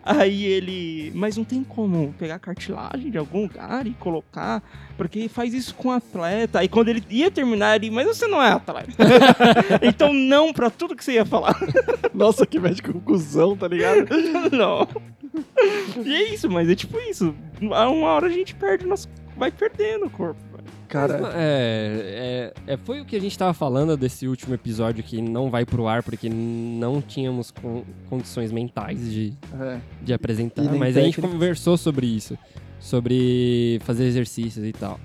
[0.03, 4.62] Aí ele, mas não tem como pegar cartilagem de algum lugar e colocar,
[4.97, 6.60] porque faz isso com atleta.
[6.60, 8.91] Aí quando ele ia terminar, ele, mas você não é atleta.
[9.82, 11.55] então não pra tudo que você ia falar.
[12.13, 14.08] Nossa, que médico cuzão, tá ligado?
[14.51, 14.88] não.
[16.05, 17.35] E é isso, mas é tipo isso.
[17.73, 20.39] A uma hora a gente perde, nosso, vai perdendo o corpo.
[20.87, 25.21] Cara, É, é, é, foi o que a gente tava falando desse último episódio que
[25.21, 29.79] não vai pro ar porque não tínhamos con- condições mentais de, é.
[30.01, 30.63] de apresentar.
[30.63, 32.35] Mas a gente conversou sobre isso.
[32.79, 34.99] Sobre fazer exercícios e tal.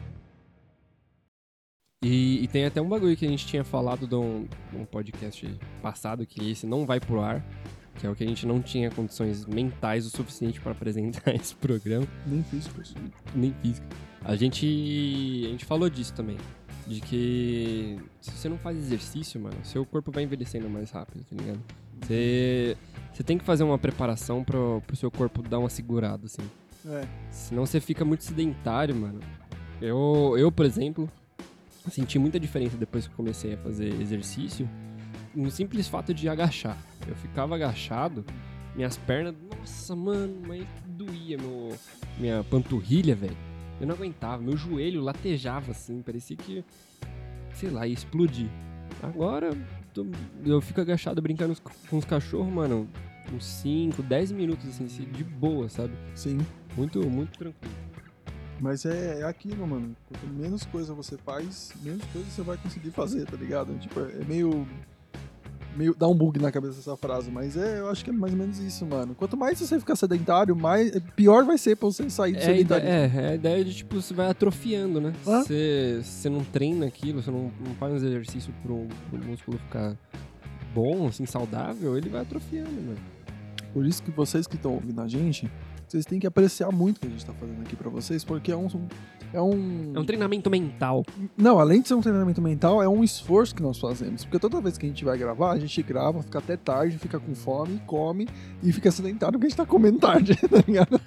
[2.02, 4.84] E, e tem até um bagulho que a gente tinha falado de um, de um
[4.84, 5.46] podcast
[5.82, 7.44] passado, que esse não vai pro ar.
[8.00, 11.54] Que é o que a gente não tinha condições mentais o suficiente para apresentar esse
[11.54, 12.70] programa Nem isso.
[13.34, 13.86] nem física.
[14.24, 14.66] A gente,
[15.46, 16.36] a gente falou disso também.
[16.86, 21.36] De que se você não faz exercício, mano, seu corpo vai envelhecendo mais rápido, tá
[21.36, 21.60] ligado?
[22.02, 22.76] Você,
[23.12, 26.42] você tem que fazer uma preparação pro, pro seu corpo dar uma segurada, assim.
[26.86, 27.06] É.
[27.30, 29.20] Senão você fica muito sedentário, mano.
[29.80, 31.10] Eu, eu, por exemplo,
[31.90, 34.68] senti muita diferença depois que comecei a fazer exercício
[35.34, 36.76] no simples fato de agachar.
[37.06, 38.24] Eu ficava agachado
[38.74, 41.76] minhas pernas, nossa, mano, mas doía meu,
[42.18, 43.36] minha panturrilha, velho.
[43.80, 46.64] Eu não aguentava, meu joelho latejava assim, parecia que,
[47.54, 48.48] sei lá, ia explodir.
[49.02, 49.56] Agora
[49.92, 50.06] tô-
[50.44, 51.54] eu fico agachado brincando
[51.88, 52.88] com os cachorros, mano,
[53.32, 55.92] uns 5, 10 minutos assim, de boa, sabe?
[56.14, 56.38] Sim.
[56.76, 57.74] Muito, muito tranquilo.
[58.60, 59.94] Mas é, é aquilo, mano.
[60.08, 63.76] Quanto menos coisa você faz, menos coisa você vai conseguir fazer, tá ligado?
[63.78, 64.66] Tipo, é meio.
[65.76, 68.32] Meio dá um bug na cabeça essa frase, mas é, eu acho que é mais
[68.32, 69.14] ou menos isso, mano.
[69.14, 72.90] Quanto mais você ficar sedentário, mais pior vai ser pra você sair do É, sedentarismo.
[72.90, 75.12] é, é a ideia de, tipo, você vai atrofiando, né?
[75.26, 75.42] Hã?
[75.42, 79.96] Você, você não treina aquilo, você não, não faz uns exercícios pro, pro músculo ficar
[80.74, 82.98] bom, assim, saudável, ele vai atrofiando, mano.
[83.72, 85.50] Por isso que vocês que estão ouvindo a gente,
[85.88, 88.50] vocês têm que apreciar muito o que a gente tá fazendo aqui pra vocês, porque
[88.52, 88.68] é um.
[89.34, 89.92] É um.
[89.96, 91.04] É um treinamento mental.
[91.36, 94.24] Não, além de ser um treinamento mental, é um esforço que nós fazemos.
[94.24, 97.18] Porque toda vez que a gente vai gravar, a gente grava, fica até tarde, fica
[97.18, 98.28] com fome, come
[98.62, 101.00] e fica sedentário porque a gente tá comendo tarde, tá ligado?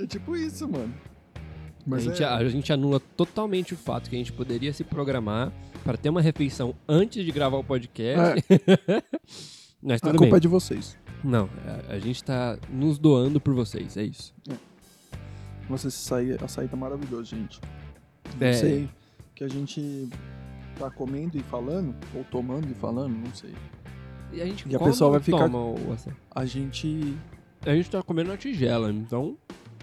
[0.00, 0.92] é tipo isso, mano.
[1.86, 4.82] Mas a, gente, é, a gente anula totalmente o fato que a gente poderia se
[4.82, 5.52] programar
[5.84, 8.44] para ter uma refeição antes de gravar o podcast.
[9.80, 10.34] Mas a culpa bem.
[10.34, 10.98] é de vocês.
[11.22, 11.48] Não,
[11.88, 14.34] a, a gente tá nos doando por vocês, é isso.
[15.68, 17.60] Vocês açaí, açaí tá maravilhoso, gente.
[18.40, 18.52] Não É.
[18.52, 18.88] sei
[19.34, 20.08] que a gente
[20.78, 23.54] tá comendo e falando, ou tomando e falando, não sei.
[24.32, 26.12] E a gente E a pessoa vai ficar- toma o açaí?
[26.30, 27.16] A gente.
[27.66, 29.36] A gente tá comendo na tigela, então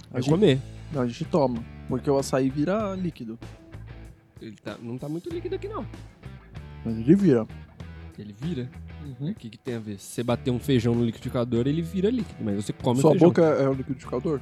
[0.10, 0.60] A vai gente, comer.
[0.94, 1.64] não, a gente toma.
[1.88, 3.38] Porque o açaí vira líquido.
[4.42, 5.86] Ele tá- não tá muito líquido aqui, não.
[6.84, 7.48] Mas ele vira.
[8.18, 8.70] Ele vira.
[9.20, 9.30] Uhum.
[9.32, 10.00] O que, que tem a ver?
[10.00, 13.14] Se você bater um feijão no liquidificador, ele vira líquido, mas você come Sua o
[13.14, 13.28] feijão.
[13.30, 14.40] boca é o liquidificador?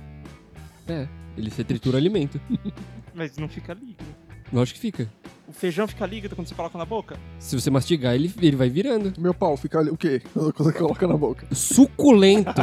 [0.87, 2.39] É, ele se tritura alimento.
[3.13, 4.03] Mas não fica líquido.
[4.51, 5.09] Lógico que fica.
[5.47, 7.17] O feijão fica líquido quando você coloca na boca?
[7.39, 9.13] Se você mastigar, ele, ele vai virando.
[9.19, 9.89] Meu pau fica ali.
[9.89, 10.21] O quê?
[10.33, 11.47] Quando você coloca na boca.
[11.53, 12.61] Suculento.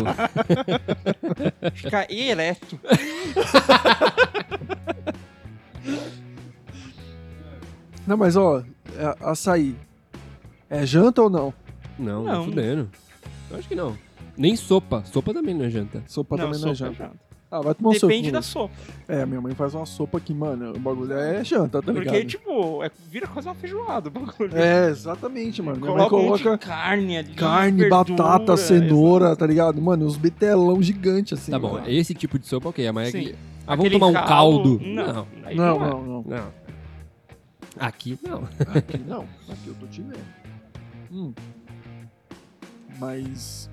[1.75, 2.79] Fica ereto.
[8.07, 8.61] Não, mas ó,
[8.97, 9.77] é, açaí.
[10.69, 11.53] É janta ou não?
[11.99, 12.33] não, Não.
[12.35, 12.91] não, fudendo.
[13.51, 13.97] Eu acho que não.
[14.37, 15.05] Nem sopa.
[15.05, 16.03] Sopa também não é janta.
[16.07, 17.03] Sopa não, também não é janta.
[17.03, 17.30] é janta.
[17.51, 18.73] Ah, vai tomar um Depende da sopa.
[19.09, 22.25] É, minha mãe faz uma sopa que, mano, o bagulho é janta, tá Porque, ligado?
[22.27, 24.57] tipo, é, vira quase uma feijoada o bagulho.
[24.57, 25.81] É, exatamente, mano.
[25.81, 27.35] Minha mãe Coloca um carne ali.
[27.35, 29.83] carne, verdura, batata, cenoura, tá ligado?
[29.83, 31.51] Mano, uns bitelão gigante assim.
[31.51, 31.89] Tá bom, mano.
[31.89, 32.93] esse tipo de sopa, ok.
[32.93, 33.19] Mas é Sim.
[33.19, 33.39] aquele...
[33.67, 34.81] Ah, vamos Aquele tomar um caldo?
[34.83, 35.91] Não, aí Não, é.
[35.91, 36.23] não, não.
[36.23, 36.53] Não.
[37.79, 38.45] Aqui, não.
[38.75, 39.23] Aqui não.
[39.49, 40.25] Aqui eu tô te vendo.
[41.13, 41.33] Hum.
[42.99, 43.71] Mas.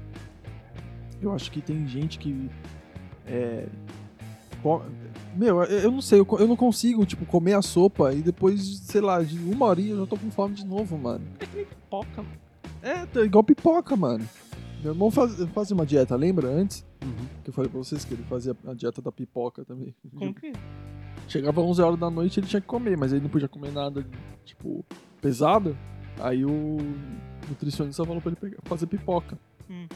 [1.21, 2.49] Eu acho que tem gente que.
[3.27, 3.67] É.
[5.35, 9.21] Meu, eu não sei, eu não consigo, tipo, comer a sopa e depois, sei lá,
[9.21, 11.23] de uma horinha eu já tô com fome de novo, mano.
[11.39, 12.37] Pipoca, mano.
[12.81, 14.27] É, tá igual pipoca, mano.
[14.83, 16.85] Meu irmão faz, fazia uma dieta, lembra antes?
[17.03, 17.27] Uhum.
[17.43, 19.93] Que eu falei pra vocês que ele fazia a dieta da pipoca também.
[20.17, 20.51] Como que?
[21.27, 24.05] Chegava 11 horas da noite ele tinha que comer, mas ele não podia comer nada,
[24.43, 24.83] tipo,
[25.21, 25.77] pesado.
[26.19, 26.77] Aí o
[27.47, 29.37] nutricionista falou pra ele pegar- fazer pipoca.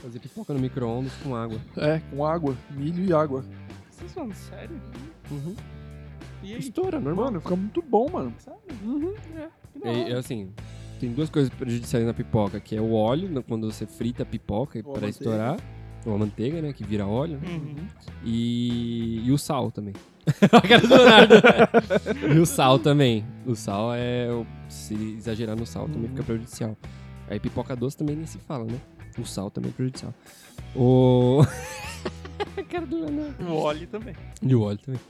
[0.02, 1.60] Fazer pipoca no micro-ondas com água.
[1.78, 3.44] É, com água, milho e água.
[3.90, 4.82] Vocês falando sério?
[5.30, 5.56] Uhum.
[6.44, 6.60] E aí?
[6.60, 7.26] Estoura, normal.
[7.26, 8.34] Mano, fica muito bom, mano.
[8.40, 8.60] Sério?
[8.84, 9.14] Uhum.
[9.84, 10.10] É, hora.
[10.10, 10.50] é assim,
[11.00, 14.26] tem duas coisas prejudiciais na pipoca, que é o óleo, né, quando você frita a
[14.26, 15.10] pipoca para manteiga.
[15.10, 15.58] estourar,
[16.06, 17.76] ou a manteiga, né, que vira óleo, né, Uhum.
[18.26, 19.94] e, e o sal também.
[20.52, 21.34] a cara do Leonardo.
[22.36, 23.26] e o sal também.
[23.46, 24.28] O sal é,
[24.70, 26.10] se exagerar no sal também Uhum.
[26.10, 26.78] fica prejudicial.
[27.28, 28.80] Aí pipoca doce também nem se fala, né?
[29.20, 30.14] O sal também é prejudicial.
[30.76, 31.42] O...
[32.58, 33.44] a cara do Leonardo.
[33.46, 34.16] O óleo também.
[34.42, 35.02] E o óleo também.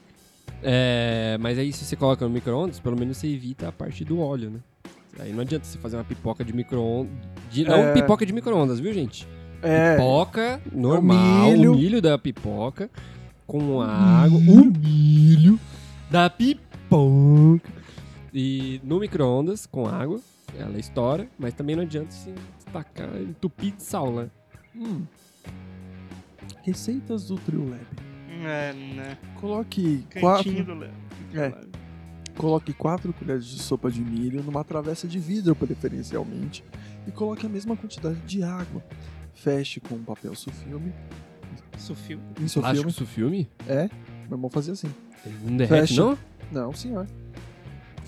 [0.64, 4.20] É, mas aí se você coloca no micro-ondas, pelo menos você evita a parte do
[4.20, 4.60] óleo, né?
[5.20, 7.12] Aí não adianta você fazer uma pipoca de micro-ondas.
[7.68, 7.94] Não É.
[7.94, 9.28] pipoca de micro-ondas, viu, gente?
[9.64, 11.76] É, Pipoca normal, o milho.
[11.76, 12.02] milho.
[12.02, 12.90] da pipoca
[13.46, 14.40] com água.
[14.40, 15.60] O milho
[16.10, 17.70] da pipoca.
[18.34, 20.20] E no micro-ondas com água,
[20.58, 22.34] ela estoura, mas também não adianta se
[22.72, 24.30] tacar, entupir de sal, né?
[24.76, 25.04] hum.
[26.64, 27.82] Receitas do Trio Lab.
[28.44, 29.18] É, né?
[29.40, 30.92] Coloque Cantinho quatro, do Léo.
[31.34, 31.54] É.
[32.38, 36.64] coloque quatro colheres de sopa de milho numa travessa de vidro, preferencialmente,
[37.08, 38.84] e coloque a mesma quantidade de água.
[39.34, 40.94] Feche com um papel sulfilme.
[41.78, 42.20] Sufil.
[42.40, 42.92] Em Plástico sulfilme?
[42.92, 43.50] sulfilme?
[43.68, 43.90] É,
[44.28, 44.94] meu irmão fazia assim.
[45.26, 46.02] Ele Não derrete, Fecha.
[46.02, 46.18] não?
[46.52, 47.08] Não, senhor.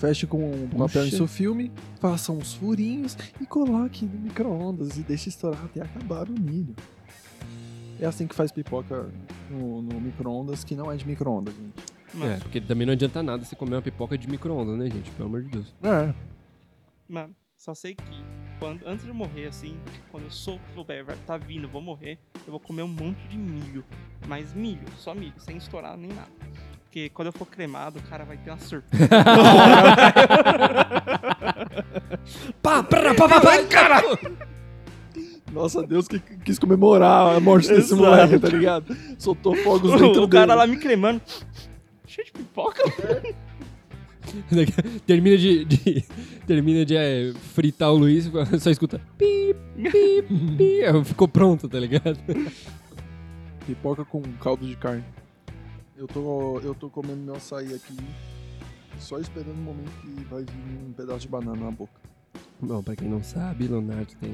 [0.04, 1.14] Feche com um papel Puxa.
[1.14, 6.76] isofilme, faça uns furinhos e coloque no micro-ondas e deixe estourar até acabar o milho.
[7.98, 9.10] É assim que faz pipoca
[9.48, 11.72] no, no micro-ondas, que não é de micro-ondas, gente.
[12.12, 15.10] É, Mano, porque também não adianta nada você comer uma pipoca de micro-ondas, né, gente?
[15.12, 15.74] Pelo amor de Deus.
[15.82, 16.14] É.
[17.08, 18.04] mano, só sei que
[18.58, 19.74] quando, antes de eu morrer, assim,
[20.10, 23.38] quando eu sou, souber, vai tá vindo, vou morrer, eu vou comer um monte de
[23.38, 23.82] milho.
[24.28, 26.30] Mas milho, só milho, sem estourar nem nada.
[26.94, 29.08] Porque quando eu for cremado, o cara vai ter uma surpresa.
[32.62, 34.00] Pá, pá, pá, pá, pá, cara!
[35.52, 38.00] Nossa, Deus que quis comemorar a morte desse Exato.
[38.00, 38.96] moleque, tá ligado?
[39.18, 40.58] Soltou fogos dentro o cara dele.
[40.58, 41.20] lá me cremando.
[42.06, 42.84] Cheio de pipoca.
[45.04, 46.04] termina de, de-
[46.46, 48.30] termina de é, fritar o Luiz,
[48.60, 51.04] só escuta pip, pip, pip.
[51.04, 52.18] Ficou pronto, tá ligado?
[53.66, 55.02] Pipoca com caldo de carne.
[55.96, 57.96] Eu tô, eu tô comendo meu açaí aqui,
[58.98, 61.92] só esperando o momento que vai vir um pedaço de banana na boca.
[62.60, 64.32] Bom, pra quem não sabe, Leonardo tem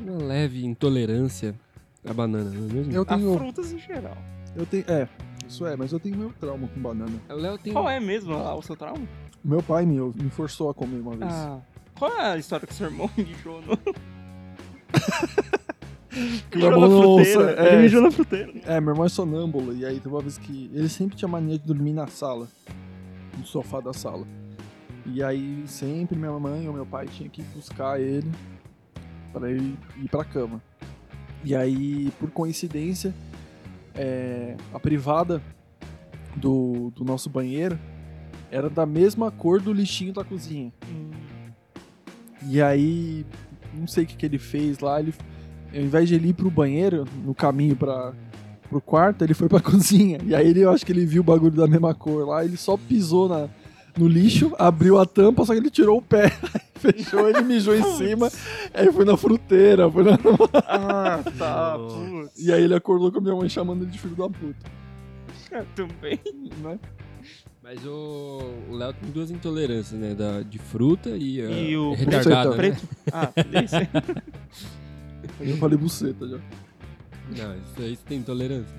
[0.00, 1.54] uma leve intolerância
[2.04, 2.92] à banana, não é mesmo?
[2.92, 4.16] Eu A tenho, frutas em geral.
[4.56, 5.08] eu tenho, é,
[5.46, 7.20] isso é, mas eu tenho meu trauma com banana.
[7.28, 7.72] O Léo tem.
[7.72, 9.06] Qual é mesmo ah, o seu trauma?
[9.44, 11.32] Meu pai me, me forçou a comer uma vez.
[11.32, 11.60] Ah,
[11.96, 13.78] qual é a história que seu irmão mijou no...
[16.54, 17.68] Meu irmão não é.
[17.68, 18.52] Ele mijou na fruteira.
[18.64, 21.58] É, meu irmão é sonâmbulo, e aí teve uma vez que ele sempre tinha mania
[21.58, 22.48] de dormir na sala,
[23.36, 24.26] no sofá da sala.
[25.06, 28.30] E aí sempre minha mãe ou meu pai tinha que buscar ele
[29.32, 30.60] para ele ir pra cama.
[31.44, 33.14] E aí, por coincidência,
[33.94, 35.40] é, a privada
[36.34, 37.78] do, do nosso banheiro
[38.50, 40.72] era da mesma cor do lixinho da cozinha.
[40.88, 41.10] Hum,
[42.48, 43.24] E aí,
[43.74, 45.14] não sei o que, que ele fez lá, ele,
[45.74, 48.12] ao invés de ele ir pro banheiro, no caminho para
[48.68, 50.18] pro quarto, ele foi pra cozinha.
[50.24, 52.56] E aí ele, eu acho que ele viu o bagulho da mesma cor lá, ele
[52.56, 53.48] só pisou na,
[53.96, 56.30] no lixo, abriu a tampa, só que ele tirou o pé,
[56.74, 58.30] fechou, ele mijou em cima,
[58.74, 60.18] aí foi na fruteira, foi na...
[60.66, 61.78] Ah, tá.
[61.78, 62.38] Putz.
[62.38, 64.76] E aí ele acordou com a minha mãe chamando ele de filho da puta.
[65.50, 66.18] É, também.
[66.62, 66.78] Né?
[67.62, 70.14] Mas o Léo tem duas intolerâncias, né?
[70.14, 72.56] Da, de fruta e, E o retardada, né?
[72.56, 72.88] preto.
[73.12, 73.32] Ah,
[75.40, 76.38] eu falei buceta já.
[77.28, 78.74] Não, isso aí você tem intolerância.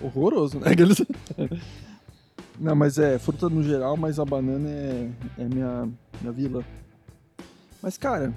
[0.00, 0.70] Horroroso, né?
[0.72, 1.04] Aqueles-
[2.58, 5.88] Não, mas é fruta no geral, mas a banana é, é minha,
[6.20, 6.64] minha vila.
[7.82, 8.32] Mas, cara,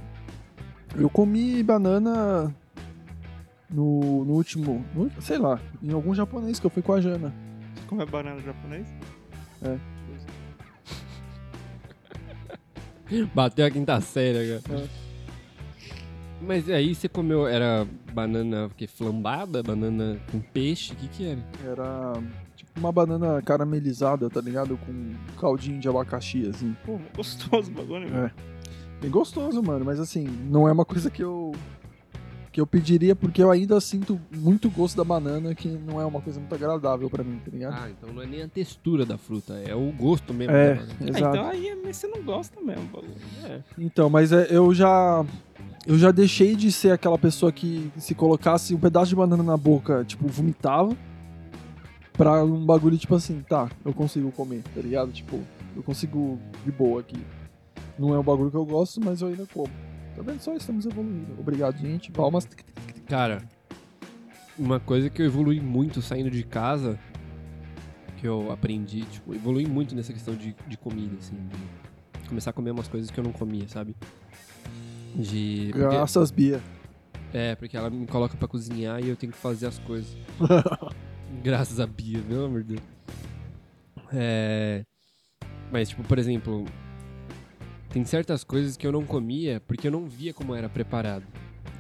[0.96, 2.54] eu comi banana
[3.70, 4.86] no, no último.
[4.94, 7.34] no- sei lá, em algum japonês que eu fui com a Jana.
[7.76, 8.88] Você come banana japonês?
[13.34, 14.88] Bateu a quinta série agora.
[16.42, 16.46] É.
[16.46, 21.40] Mas aí você comeu, era banana que flambada, banana com peixe, o que que era?
[21.66, 22.14] Era
[22.56, 24.78] tipo uma banana caramelizada, tá ligado?
[24.78, 26.76] Com caldinho de abacaxi, assim.
[26.86, 28.10] Pô, gostoso o bagulho.
[28.10, 28.32] né?
[28.38, 28.52] É.
[29.02, 31.52] Bem gostoso, mano, mas assim, não é uma coisa que eu
[32.52, 36.20] que eu pediria porque eu ainda sinto muito gosto da banana, que não é uma
[36.20, 37.74] coisa muito agradável pra mim, tá ligado?
[37.82, 40.82] Ah, então não é nem a textura da fruta, é o gosto mesmo É, da
[40.82, 40.96] banana.
[41.00, 41.36] Ah, exato.
[41.38, 43.14] então aí mas você não gosta mesmo, o bagulho.
[43.46, 43.60] É.
[43.80, 45.26] Então, mas é, eu já
[45.86, 49.58] eu já deixei de ser aquela pessoa que se colocasse um pedaço de banana na
[49.58, 50.96] boca, tipo, vomitava,
[52.14, 55.12] pra um bagulho tipo assim, tá, eu consigo comer, tá ligado?
[55.12, 55.40] Tipo,
[55.76, 57.18] eu consigo de boa aqui.
[57.98, 59.70] Não é um bagulho que eu gosto, mas eu ainda como.
[60.16, 60.54] Tá vendo só?
[60.56, 61.34] Estamos evoluindo.
[61.40, 62.12] Obrigado, gente.
[62.12, 62.48] Palmas.
[63.08, 63.44] Cara,
[64.58, 67.00] uma coisa que eu evolui muito saindo de casa,
[68.18, 71.36] que eu aprendi, tipo, evolui muito nessa questão de, de comida, assim,
[72.22, 73.96] de começar a comer umas coisas que eu não comia, sabe?
[75.16, 75.70] De.
[75.72, 76.62] porque- Graças, Bia.
[77.34, 80.16] É, porque ela me coloca pra cozinhar e eu tenho que fazer as coisas.
[81.44, 82.82] Graças a Bia, pelo amor de Deus.
[84.14, 84.84] É.
[85.72, 86.66] Mas, tipo, por exemplo,
[87.90, 91.24] tem certas coisas que eu não comia porque eu não via como era preparado.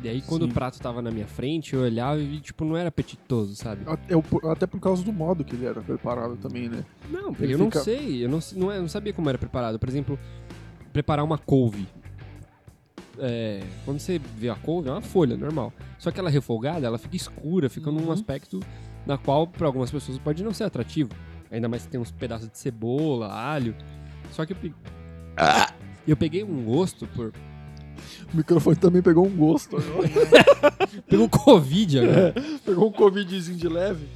[0.04, 0.52] E aí, quando Sim.
[0.52, 3.82] o prato tava na minha frente, eu olhava e, tipo, não era apetitoso, sabe?
[4.50, 6.84] Até, por causa do modo que ele era preparado também, né?
[7.10, 9.30] Não, porque Ele eu não fica- sei, eu não, não, é- eu não sabia como
[9.30, 9.78] era preparado.
[9.78, 10.18] Por exemplo,
[10.92, 11.88] preparar uma couve.
[13.20, 15.74] É, quando você vê a couve, é uma folha, normal.
[16.00, 18.12] Só que ela refogada, ela fica escura, fica num Uhum.
[18.12, 18.60] aspecto
[19.06, 21.10] na qual, para algumas pessoas, pode não ser atrativo.
[21.52, 23.76] Ainda mais se tem uns pedaços de cebola, alho.
[24.32, 24.74] Só que eu, pe-
[26.08, 27.34] eu peguei um gosto por.
[28.34, 30.10] O microfone também pegou um gosto agora.
[31.08, 32.34] Pegou Covid agora.
[32.66, 34.08] pegou um covidzinho de leve.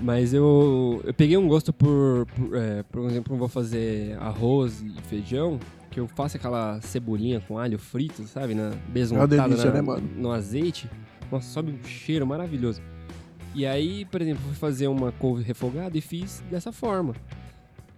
[0.00, 4.80] Mas eu, eu peguei um gosto por, por, é, por exemplo, eu vou fazer arroz
[4.80, 5.58] e feijão,
[5.92, 8.54] que eu faço aquela cebolinha com alho frito, sabe?
[8.54, 10.08] Na, besuntada É uma delícia, na- né, mano?
[10.16, 10.90] no azeite.
[11.30, 12.80] Nossa, sobe um cheiro maravilhoso.
[13.54, 17.14] E aí, por exemplo, fui fazer uma couve refogada e fiz dessa forma.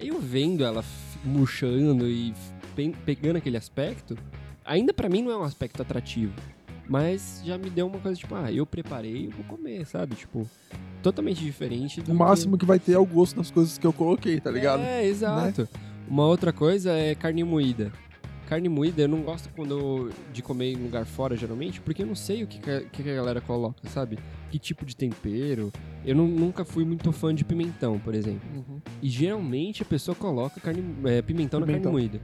[0.01, 0.85] Eu vendo ela
[1.25, 2.35] murchando e
[2.75, 4.17] pe- pegando aquele aspecto,
[4.65, 6.33] ainda pra mim não é um aspecto atrativo.
[6.89, 10.17] Mas já me deu uma coisa tipo, ah, eu preparei, eu vou comer, sabe?
[10.17, 10.47] Tipo,
[11.03, 13.93] totalmente diferente do O máximo que vai ter é o gosto das coisas que eu
[13.93, 14.81] coloquei, tá ligado?
[14.83, 15.67] É, exato.
[16.09, 17.93] Uma outra coisa é carne moída.
[18.47, 22.15] carne moída eu não gosto quando de comer em lugar fora, geralmente, porque eu não
[22.15, 24.19] sei o que, que, a- galera coloca, sabe?
[24.51, 25.73] Que tipo de tempero.
[26.05, 28.47] Eu não- nunca fui muito fã de pimentão, por exemplo.
[28.55, 28.81] Uhum.
[29.03, 31.91] E geralmente a pessoa coloca carne, é, pimentão, na Pimentão.
[31.91, 32.21] carne moída.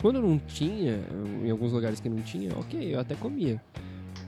[0.00, 0.98] Quando não tinha,
[1.44, 3.60] em alguns lugares que não tinha, ok, eu até comia.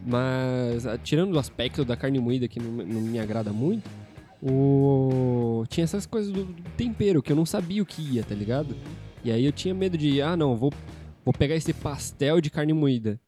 [0.04, 3.88] Mas, tirando o aspecto da carne moída que não, não me agrada muito,
[4.42, 5.64] o...
[5.68, 6.44] tinha essas coisas do,
[6.76, 8.74] tempero que eu não sabia o que ia, tá ligado?
[9.24, 10.72] E aí eu tinha medo de, ah não, vou,
[11.24, 13.20] vou pegar esse pastel de carne moída.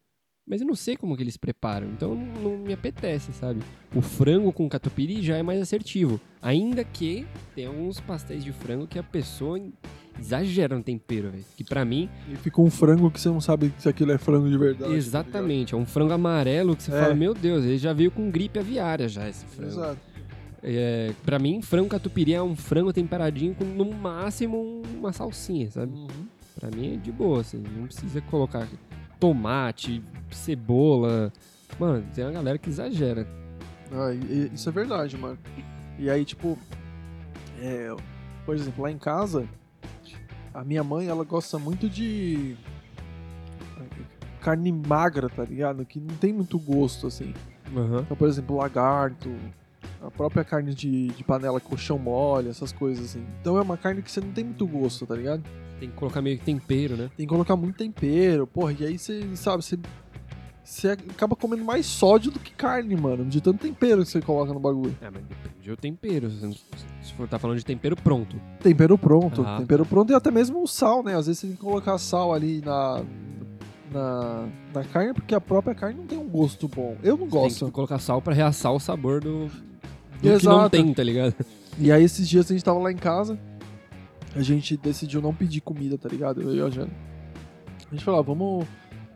[0.47, 3.61] Mas eu não sei como que eles preparam, então não, não me apetece, sabe?
[3.95, 6.21] O frango com catupiry já é mais assertivo.
[6.43, 9.59] Ainda que tem alguns pastéis de frango que a pessoa
[10.21, 11.45] exagera no tempero, velho.
[11.57, 14.47] Que pra mim, E fica um frango que você não sabe se aquilo é frango
[14.51, 14.91] de verdade.
[14.91, 17.01] tá exatamente, é um frango amarelo que você É.
[17.01, 19.71] fala, meu Deus, ele já veio com gripe aviária já, esse frango.
[19.73, 20.01] Exato.
[20.67, 25.93] É, pra mim, frango catupiry é um frango temperadinho com no máximo uma salsinha, sabe?
[25.93, 26.27] Uhum.
[26.59, 27.59] Pra mim é de boa, assim.
[27.59, 28.67] Não precisa colocar
[29.21, 31.31] tomate, cebola.
[31.79, 33.29] Mano, tem uma galera que exagera.
[33.93, 34.15] Ah,
[34.55, 35.39] isso é verdade, mano.
[35.99, 36.59] E aí, tipo,
[37.61, 37.95] é,
[38.47, 39.47] por exemplo, lá em casa,
[40.55, 42.57] a minha mãe, ela gosta muito de
[44.41, 45.85] carne magra, tá ligado?
[45.85, 47.35] Que não tem muito gosto, assim.
[47.75, 48.01] Aham.
[48.01, 49.35] Então, por exemplo, lagarto,
[50.03, 53.25] a própria carne de, de panela, colchão mole, essas coisas assim.
[53.41, 55.43] Então é uma carne que você não tem muito gosto, tá ligado?
[55.81, 57.11] Tem que colocar meio que tempero, né?
[57.17, 59.79] Tem que colocar muito tempero, porra, e aí você, sabe, você,
[60.63, 64.53] você acaba comendo mais sódio do que carne, mano, de tanto tempero que você coloca
[64.53, 64.97] no bagulho.
[65.01, 66.31] É, mas depende do tempero.
[67.03, 68.37] Se for tá falando de tempero pronto.
[68.63, 69.59] Tempero pronto, Ah.
[69.59, 71.17] tempero pronto e até mesmo o sal, né?
[71.17, 73.03] Às vezes você tem que colocar sal ali na,
[73.93, 76.97] na, na carne, porque a própria carne não tem um gosto bom.
[77.03, 77.67] Eu não Tem gosto.
[77.67, 79.51] que colocar sal pra realçar o sabor do,
[80.33, 80.71] do que não Exato.
[80.71, 81.35] tem, tá ligado?
[81.79, 83.39] E aí esses dias a gente tava lá em casa,
[84.35, 86.43] a gente decidiu não pedir comida, tá ligado?
[86.43, 86.93] Eu e a Jana.
[87.91, 88.67] A gente falou, ah, vamos,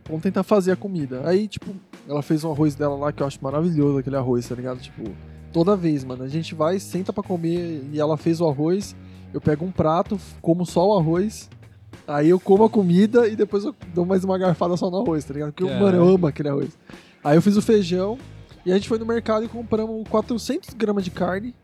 [0.07, 1.23] vamos tentar fazer a comida.
[1.25, 1.75] Aí, tipo,
[2.09, 4.81] ela fez um arroz dela lá que eu acho maravilhoso, aquele arroz, tá ligado?
[4.81, 5.05] Tipo,
[5.53, 8.95] toda vez, mano, a gente vai, senta pra comer e ela fez o arroz,
[9.33, 11.49] eu pego um prato, como só o arroz,
[12.07, 15.25] aí eu como a comida e depois eu dou mais uma garfada só no arroz,
[15.25, 15.53] tá ligado?
[15.53, 15.85] Porque, Caraca.
[15.85, 16.79] mano, eu amo aquele arroz.
[17.23, 18.19] Aí eu fiz o feijão
[18.69, 21.55] e a gente foi no mercado e compramos 400 gramas de carne,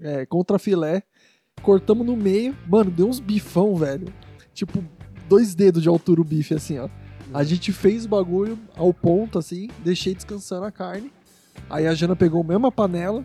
[0.00, 1.04] é, contra filé,
[1.62, 4.12] cortamos no meio, mano, deu uns bifão, velho.
[4.52, 4.84] Tipo,
[5.28, 6.88] dois dedos de altura o bife, assim, ó.
[7.32, 11.12] A gente fez o bagulho ao ponto, assim, deixei descansando a carne.
[11.70, 13.24] Aí a Jana pegou a mesma panela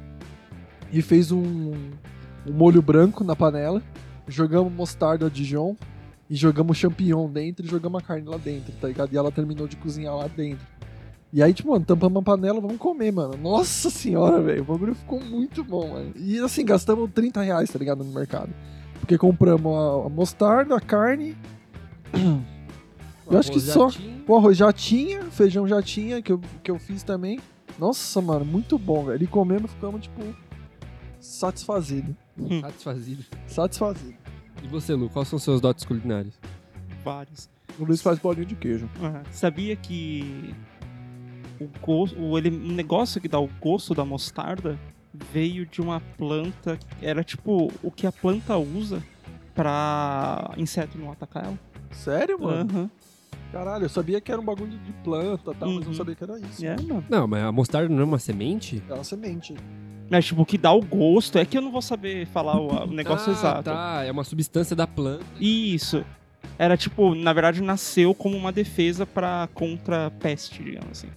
[0.94, 1.74] e fez um,
[2.46, 3.82] um molho branco na panela.
[4.28, 5.76] Jogamos mostarda Dijon
[6.30, 9.12] e jogamos champignon dentro e jogamos a carne lá dentro, tá ligado?
[9.12, 10.77] E ela terminou de cozinhar lá dentro.
[11.32, 13.38] E aí, tipo, mano, tampamos a panela, vamos comer, mano.
[13.38, 14.62] Nossa senhora, velho.
[14.62, 16.14] O bagulho ficou muito bom, mano.
[16.16, 18.04] E assim, gastamos 30 reais, tá ligado?
[18.04, 18.54] No mercado.
[19.00, 21.36] Porque compramos a, a mostarda, a carne.
[23.30, 23.90] Eu acho que só.
[23.90, 24.24] já tinha.
[24.26, 27.40] O arroz já tinha, feijão já tinha, que eu, que eu fiz também.
[27.78, 29.22] Nossa, mano, muito bom, velho.
[29.22, 30.22] E comendo, ficamos, tipo,
[31.20, 32.16] satisfazidos.
[32.62, 33.26] Satisfazido.
[33.46, 34.16] Satisfazidos.
[34.64, 36.36] E você, Lu, quais são seus dotes culinários?
[37.04, 37.50] Vários.
[37.80, 38.90] O Luiz faz bolinho de queijo.
[39.02, 40.56] Ah, sabia que
[41.60, 44.78] o, gosto, o ele- o negócio que dá o gosto da mostarda
[45.34, 46.78] veio de uma planta.
[47.02, 49.02] Era tipo o que a planta usa
[49.56, 51.60] pra inseto não atacar ela.
[51.92, 52.70] Sério, mano?
[52.72, 52.90] Aham.
[53.52, 55.94] Caralho, eu sabia que era um bagulho de planta e tal, mas não Uhum.
[55.94, 56.66] sabia que era isso.
[56.66, 57.04] É, mano.
[57.10, 58.84] Não, mas a mostarda não é uma semente?
[58.90, 59.56] É uma semente.
[60.10, 62.84] Mas tipo, o que dá o gosto é que eu não vou saber falar o,
[62.84, 63.64] o negócio ah, exato.
[63.64, 64.04] tá.
[64.06, 65.24] É uma substância da planta.
[65.40, 66.06] Isso.
[66.60, 71.10] Era tipo, na verdade, nasceu como uma defesa para contra peste, digamos assim.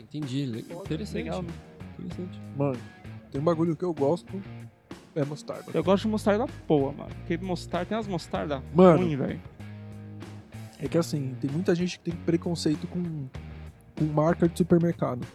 [0.00, 0.46] Entendi.
[0.46, 1.14] Le- Interessante.
[1.24, 1.44] Legal?
[1.98, 2.40] Interessante.
[2.56, 2.78] Mano,
[3.30, 4.42] tem um bagulho que eu gosto,
[5.14, 5.70] é mostarda.
[5.74, 7.10] Eu gosto de mostarda boa, mano.
[7.16, 8.98] Porque mostarda, tem umas mostarda Mano.
[8.98, 9.40] ruim, velho.
[10.78, 13.26] É que assim, tem muita gente que tem preconceito com,
[13.98, 15.26] com marca de supermercado.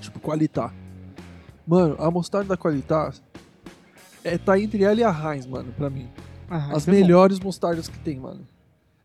[0.00, 0.72] Tipo, Qualitá.
[1.66, 3.12] Mano, a mostarda da Qualitá
[4.22, 6.08] é, tá entre ela e a Heinz, mano, pra mim.
[6.48, 8.46] Ah, As é melhores mostardas que tem, mano.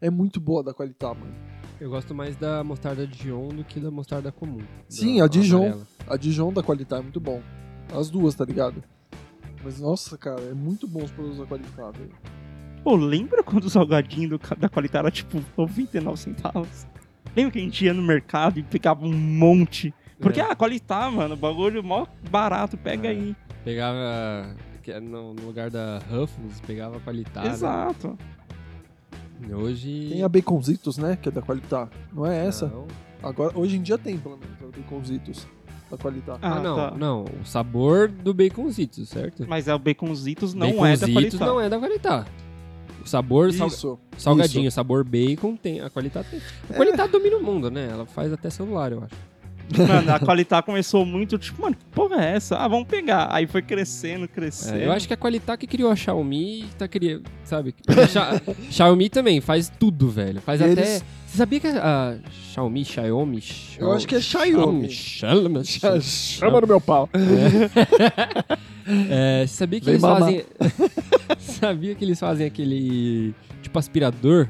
[0.02, 1.34] É muito boa da Qualitá, mano.
[1.80, 4.60] Eu gosto mais da mostarda Dijon do que da mostarda comum.
[4.90, 5.58] Sim, Da a Dijon.
[5.68, 5.88] amarela.
[6.08, 7.42] A Dijon da Qualitá é muito bom.
[7.96, 8.84] As duas, tá ligado?
[9.64, 12.12] Mas nossa, cara, é muito bom os produtos da Qualitá, velho.
[12.84, 16.88] Pô, lembra quando o salgadinho do da qualidade era tipo 99 centavos?
[17.36, 19.94] Lembra que a gente ia no mercado e pegava um monte?
[20.20, 20.44] Porque, É.
[20.52, 23.12] ah, qualitá, mano, o bagulho mó barato, pega É.
[23.12, 23.36] aí.
[23.64, 24.56] Pegava.
[24.88, 27.50] é No, lugar da Ruffles, pegava qualidade.
[27.50, 28.18] Exato.
[29.54, 30.08] Hoje.
[30.12, 31.18] Tem a Baconzitos, né?
[31.22, 31.88] Que é da Qualitá.
[32.14, 32.68] Não é essa?
[32.68, 32.88] Não.
[33.22, 35.48] Agora, hoje em dia tem, pelo menos, a Baconzitos
[35.90, 36.38] da Qualitá.
[36.42, 36.92] Ah, Ah, não, tá.
[36.98, 37.26] não.
[37.42, 39.46] O sabor do baconzitos, certo?
[39.48, 41.46] Mas é o baconzitos não é da Baconzitos qualidade.
[41.46, 42.30] não é da qualidade.
[43.04, 43.98] O sabor Isso.
[44.18, 45.80] salgadinho, sabor bacon, tem.
[45.82, 46.42] A qualidade tem.
[46.70, 47.88] A qualidade domina o mundo, né?
[47.92, 49.16] Ela faz até celular, eu acho.
[49.78, 52.58] Mano, a qualidade começou muito, tipo, mano, que porra é essa?
[52.58, 53.28] Ah, vamos pegar.
[53.32, 54.78] Aí foi crescendo, crescendo.
[54.80, 57.76] É, eu acho que a qualidade que criou a Xiaomi tá criando, sabe?
[58.72, 60.42] Xiaomi também faz tudo, velho.
[60.42, 60.72] Faz E até.
[60.74, 62.16] eles- Você sabia que a, a
[62.52, 63.44] Xiaomi, Xiaomi,
[63.78, 64.90] Eu acho que é Xiaomi.
[64.90, 65.64] Xiaomi.
[65.66, 66.02] Xiaomi.
[66.02, 67.08] Chama no meu pau.
[69.10, 70.20] É, você sabia que Vem eles mamar.
[70.22, 70.46] fazem.
[71.38, 73.36] sabia que eles fazem aquele.
[73.62, 74.48] Tipo aspirador?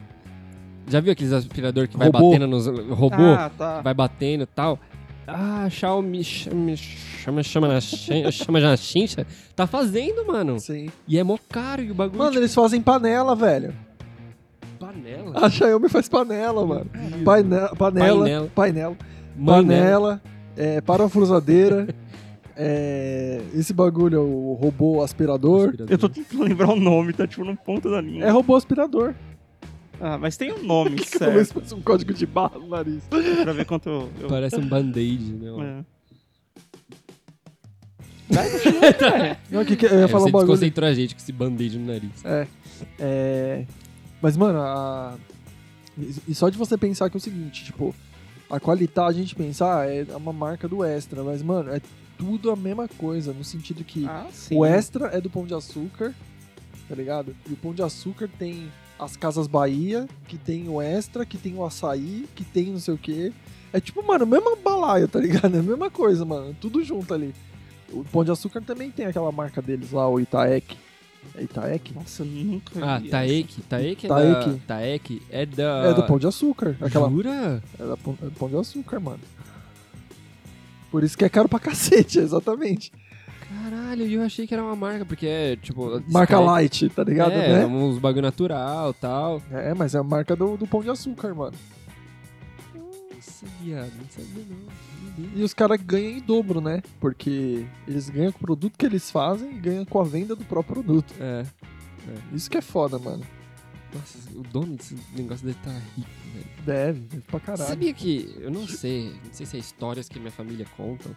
[0.87, 2.29] Já viu aqueles aspirador que vai Robô.
[2.29, 2.65] batendo nos.
[2.67, 3.15] Robô?
[3.37, 3.81] Ah, tá.
[3.81, 4.79] vai batendo e tal.
[5.31, 7.79] Ah, Xiaomi, chama, chama, chama na
[8.31, 9.25] chama na chincha.
[9.55, 10.59] Tá fazendo, mano.
[10.59, 10.89] Sim.
[11.07, 12.17] E é mó caro e o bagulho.
[12.19, 13.73] Mano, eles fazem panela, velho.
[14.61, 15.45] tipo, panela.
[15.45, 16.85] A Xiaomi faz panela, mano.
[17.23, 18.51] Paine- panela, Painela.
[18.55, 18.97] painela,
[19.35, 20.21] Mano, panela,
[20.57, 21.87] é, parafusadeira,
[22.55, 25.69] é, esse bagulho, o robô aspirador.
[25.69, 25.91] aspirador.
[25.93, 28.25] Eu tô tentando lembrar o nome, tá tipo no ponto da linha.
[28.25, 29.13] É robô aspirador.
[30.01, 31.61] Ah, mas tem um nome Que que talvez certo.
[31.61, 33.03] fosse um código de barra no nariz.
[33.43, 34.09] pra ver quanto eu.
[34.21, 35.83] eu- Parece um band-aid, né?
[38.31, 39.37] É.
[39.49, 40.85] Não, que que, eu ia É, falar você um bagulho.
[40.85, 42.23] a gente com esse band-aid no nariz.
[42.23, 42.47] É.
[42.99, 43.65] é,
[44.21, 45.15] Mas, mano, a...
[46.27, 47.93] e só de você pensar que é o seguinte, tipo,
[48.49, 51.81] a qualidade a gente pensar é uma marca do Extra, mas, mano, é
[52.17, 54.55] tudo a mesma coisa, no sentido que Ah, sim.
[54.55, 56.13] o Extra é do Pão de Açúcar,
[56.87, 57.35] tá ligado?
[57.49, 58.69] E o Pão de Açúcar tem
[58.99, 62.93] as Casas Bahia, que tem o Extra, que tem o Açaí, que tem não sei
[62.93, 63.31] o quê.
[63.71, 65.55] É tipo, mano, mesma balaia, tá ligado?
[65.55, 67.33] É a mesma coisa, mano, tudo junto ali.
[67.91, 70.77] O Pão de Açúcar também tem aquela marca deles lá, o Itaek.
[71.35, 71.93] É Itaek?
[71.93, 73.61] Nossa, eu nunca Ah, vi Taek.
[73.63, 74.49] Taek é Taek.
[74.49, 74.59] da...
[74.67, 75.85] Taek é da...
[75.87, 76.75] É do Pão de Açúcar.
[76.81, 77.63] Aquela Jura?
[77.79, 79.19] É da pão, é do pão de açúcar, mano.
[80.91, 82.91] Por isso que é caro pra cacete, exatamente.
[83.49, 86.01] Caralho, eu achei que era uma marca, porque é, tipo...
[86.07, 87.31] Marca Taek- light, tá ligado?
[87.31, 87.65] É, né?
[87.65, 89.41] uns bagulho natural e tal.
[89.51, 91.57] É, mas é a marca do, do pão de açúcar, mano.
[92.75, 94.89] Nossa, viado, não sabia não.
[95.35, 96.81] E os caras ganham em dobro, né?
[96.99, 100.45] Porque eles ganham com o produto que eles fazem e ganham com a venda do
[100.45, 101.13] próprio produto.
[101.19, 101.43] É.
[102.33, 103.25] Isso que é foda, mano.
[103.93, 106.45] Nossa, o dono desse negócio deve estar rico, velho.
[106.65, 107.67] Deve, deve pra caralho.
[107.67, 111.09] Sabia que, eu não sei, não sei se é histórias que minha família conta,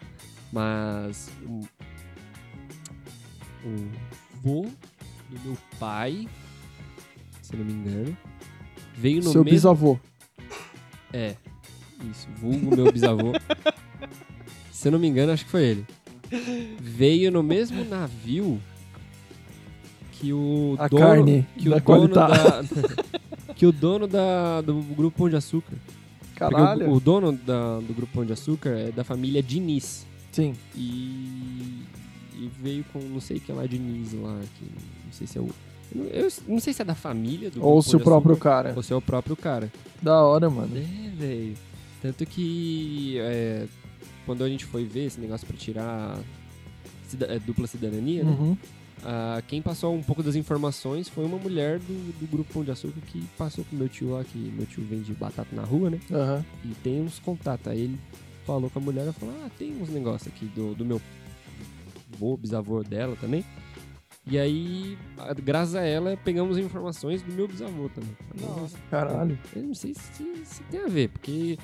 [0.50, 1.30] mas
[3.64, 3.88] um
[4.42, 4.62] vô
[5.30, 6.28] do meu pai,
[7.40, 8.16] se eu não me engano,
[8.96, 9.54] veio no Seu mesmo...
[9.54, 9.98] bisavô.
[11.12, 11.36] É,
[12.10, 13.32] isso, vulgo meu bisavô.
[14.72, 15.86] se eu não me engano, acho que foi ele.
[16.80, 18.60] Veio no mesmo navio
[20.12, 22.28] que o A dono, carne que o dono da,
[23.54, 25.76] que o dono da, do grupo Pão de Açúcar.
[26.36, 26.88] Caralho.
[26.90, 30.06] o, o dono da- do grupo Pão de Açúcar é da família Diniz.
[30.32, 30.54] Sim.
[30.74, 31.82] E,
[32.45, 34.64] e veio com não sei quem lá Diniz lá, que
[35.05, 35.49] não sei se é o.
[35.95, 38.72] Eu, não- sei se é da família do Ou se o de próprio cara.
[38.74, 39.70] Ou se é o próprio cara.
[40.01, 40.70] Da hora, mano.
[40.76, 41.55] É, velho.
[42.01, 43.66] Tanto que é,
[44.26, 46.18] quando a gente foi ver esse negócio pra tirar
[47.07, 48.30] cida- é, dupla cidadania, né?
[48.30, 48.57] Uhum.
[49.05, 52.70] Ah, quem passou um pouco das informações foi uma mulher do, do grupo Pão de
[52.70, 56.01] Açúcar que passou pro meu tio lá, que meu tio vende batata na rua, né?
[56.11, 56.45] Aham.
[56.64, 57.66] E tem uns contatos.
[57.66, 57.99] Aí ele
[58.47, 61.01] falou com a mulher, ela falou, ah, tem uns negócios aqui do, do meu
[62.22, 63.44] vô, bisavô dela também.
[64.24, 64.96] E aí,
[65.42, 68.16] graças a ela, pegamos informações do meu bisavô também.
[68.40, 69.36] Nossa, Caralho.
[69.56, 71.58] eu não sei se, se tem a ver, porque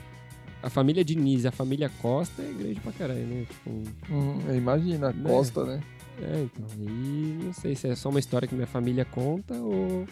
[0.61, 3.47] a família Diniz e a família Costa é grande pra caralho, né?
[3.49, 3.71] Tipo,
[4.11, 5.31] Hum, imagina, Né?
[5.31, 5.81] Costa, né?
[6.21, 10.05] é, então, aí não sei se é só uma história que minha família conta ou...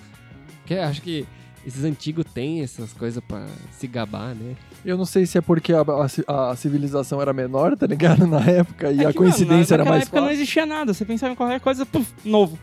[0.58, 1.26] Porque acho que
[1.66, 4.54] esses antigos têm essas coisas pra se gabar, né?
[4.84, 8.24] Eu não sei se é porque a, a a civilização era menor, tá ligado?
[8.28, 10.94] Na época, e É a que, coincidência mano, era mais época não existia nada.
[10.94, 12.56] Você pensava em qualquer coisa, puf, novo.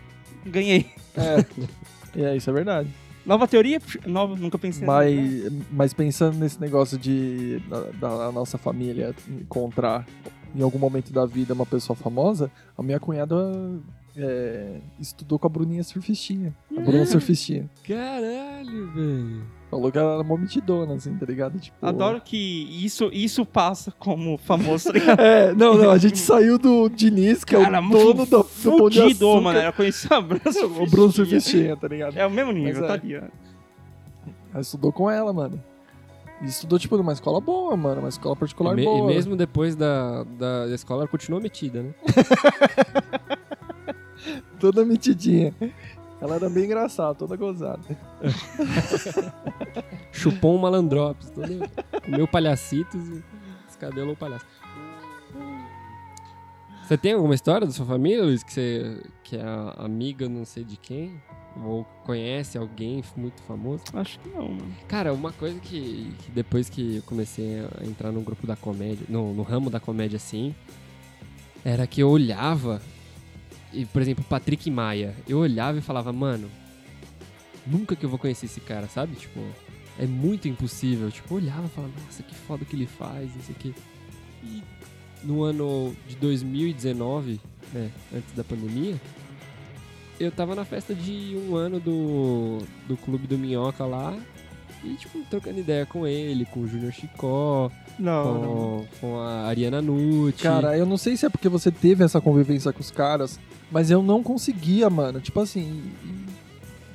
[0.46, 0.90] Ganhei.
[1.16, 1.46] É.
[2.32, 2.90] é, isso é verdade.
[3.26, 3.82] Nova teoria?
[4.06, 4.86] Nova, nunca pensei.
[4.86, 10.06] Mas, mas pensando nesse negócio de da, da nossa família encontrar
[10.56, 13.36] em algum momento da vida uma pessoa famosa, a minha cunhada
[14.16, 16.54] é, estudou com a Bruninha Surfistinha.
[16.76, 17.70] A Bruna Surfistinha.
[17.88, 19.44] Caralho, velho.
[19.72, 21.60] Falou que ela era uma mentidona, assim, tá ligado?
[21.60, 22.38] Tipo, Adoro que
[22.86, 25.18] isso, isso passa como famoso, tá ligado?
[25.22, 28.44] É, não, não, a gente saiu do Diniz, que Cara, é o dono do, do
[28.78, 29.42] Pão de Açúcar.
[29.42, 29.58] mano.
[29.60, 30.42] Ela conhecia a Bruna
[30.80, 31.40] O Bruno Surfistinha.
[31.42, 32.16] Surfistinha, tá ligado?
[32.18, 32.98] É o mesmo nível, Mas tá é.
[33.08, 33.32] ligado?
[34.52, 35.60] Ela estudou com ela, mano.
[36.42, 38.02] E estudou, tipo, numa escola boa, mano.
[38.02, 39.12] Uma escola particular E, me- boa.
[39.12, 41.94] e mesmo depois da, da, da escola, ela continuou metida, né?
[44.60, 45.54] Toda metidinha.
[46.22, 47.82] Ela era bem engraçada, toda gozada.
[50.10, 51.70] Chupou um malandrops, todo,
[52.06, 53.24] comeu palhacitos e
[53.68, 54.46] descabelou o palhaço.
[56.84, 60.46] Você tem alguma história da sua família, Luiz, que você que é a amiga não
[60.46, 61.22] sei de quem?
[61.64, 63.84] Ou conhece alguém muito famoso?
[63.94, 64.76] Acho que não, mano.
[64.88, 69.06] Cara, uma coisa que, que depois que eu comecei a entrar no grupo da comédia,
[69.10, 70.54] no, no ramo da comédia assim,
[71.64, 72.82] era que eu olhava,
[73.74, 76.50] e, por exemplo, Patrick Maia, eu olhava e falava, mano,
[77.66, 79.16] nunca que eu vou conhecer esse cara, sabe?
[79.16, 79.40] Tipo,
[80.00, 81.10] é muito impossível.
[81.12, 83.74] Tipo, eu olhava e falava, nossa, que foda que ele faz, não sei o quê.
[84.44, 84.64] E
[85.24, 87.40] no ano de 2019,
[87.74, 89.00] né, antes da pandemia,
[90.20, 94.16] eu tava na festa de um ano do, do Clube do Minhoca lá,
[94.84, 98.42] e, tipo, trocando ideia com ele, com o Júnior Chicó, Não, não.
[98.42, 100.44] com, com a Ariana Nucci.
[100.44, 103.40] Cara, eu não sei se é porque você teve essa convivência com os caras,
[103.74, 105.20] mas eu não conseguia, mano.
[105.20, 105.92] Tipo assim.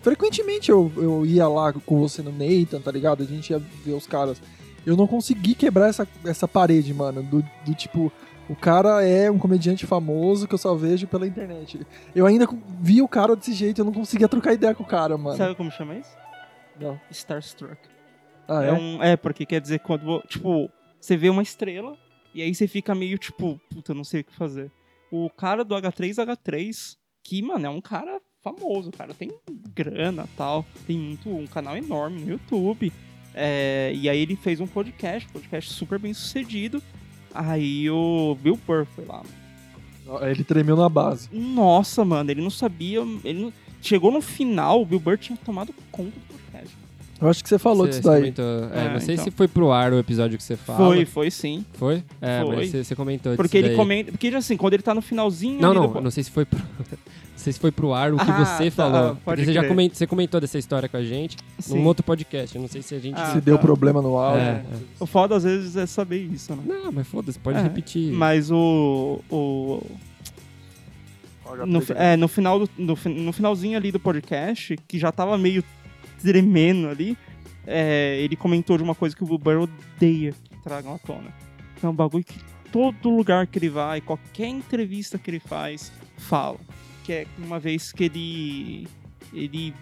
[0.00, 3.24] Frequentemente eu, eu ia lá com você no Nathan, tá ligado?
[3.24, 4.40] A gente ia ver os caras.
[4.86, 7.20] Eu não consegui quebrar essa, essa parede, mano.
[7.20, 8.12] Do, do tipo,
[8.48, 11.84] o cara é um comediante famoso que eu só vejo pela internet.
[12.14, 12.48] Eu ainda
[12.80, 15.36] vi o cara desse jeito, eu não conseguia trocar ideia com o cara, mano.
[15.36, 16.16] Sabe como chama isso?
[16.80, 16.98] Não.
[17.10, 17.76] Starstruck.
[18.46, 18.72] Ah, É, é?
[18.72, 21.96] um, é, porque quer dizer quando, tipo, você vê uma estrela
[22.32, 24.70] e aí você fica meio tipo, puta, não sei o que fazer.
[25.10, 29.30] O cara do H3H3, que, mano, é um cara famoso, cara tem
[29.74, 32.92] grana tal, tem muito, um canal enorme no YouTube.
[33.34, 36.82] É, e aí ele fez um podcast, podcast super bem sucedido.
[37.34, 39.22] Aí o Bill Burr foi lá.
[40.22, 41.28] Ele tremeu na base.
[41.32, 43.00] Nossa, mano, ele não sabia.
[43.24, 46.47] Ele não- Chegou no final, o Bill Burr tinha tomado conta do podcast.
[47.20, 48.20] Eu acho que você falou Você- disso daí.
[48.20, 49.24] comentou- é, É, não sei então.
[49.24, 50.78] se foi pro ar o episódio que você fala.
[50.78, 51.64] Foi, foi sim.
[51.74, 52.02] Foi?
[52.20, 52.56] É, Foi.
[52.56, 53.76] mas você, você comentou Porque disso ele daí.
[53.76, 54.12] comenta.
[54.12, 55.60] Porque assim, quando ele tá no finalzinho.
[55.60, 56.58] Não, não, do- não sei se foi pro.
[57.38, 59.00] Não sei se foi pro ar o que Ah, você tá, falou.
[59.10, 61.78] pode Porque você já comentou, você comentou dessa história com a gente Sim.
[61.78, 62.56] num outro podcast.
[62.56, 63.14] Eu não sei se a gente.
[63.16, 63.62] Ah, se deu tá.
[63.62, 64.42] problema no áudio.
[64.42, 64.62] É,
[64.98, 66.62] O foda às vezes é saber isso, né?
[66.66, 68.12] Não, mas foda-se, pode É, repetir.
[68.12, 69.20] Mas o.
[69.30, 69.80] o
[71.64, 75.62] no, é, no, final do, no, no finalzinho ali do podcast, que já tava meio
[76.20, 77.16] tremendo ali,
[77.66, 81.32] é, ele comentou de uma coisa que o Bill odeia que tragam à tona.
[81.82, 82.38] É um bagulho que
[82.72, 86.58] todo lugar que ele vai, qualquer entrevista que ele faz, fala.
[87.04, 88.88] Que é uma vez que ele.
[89.32, 89.74] ele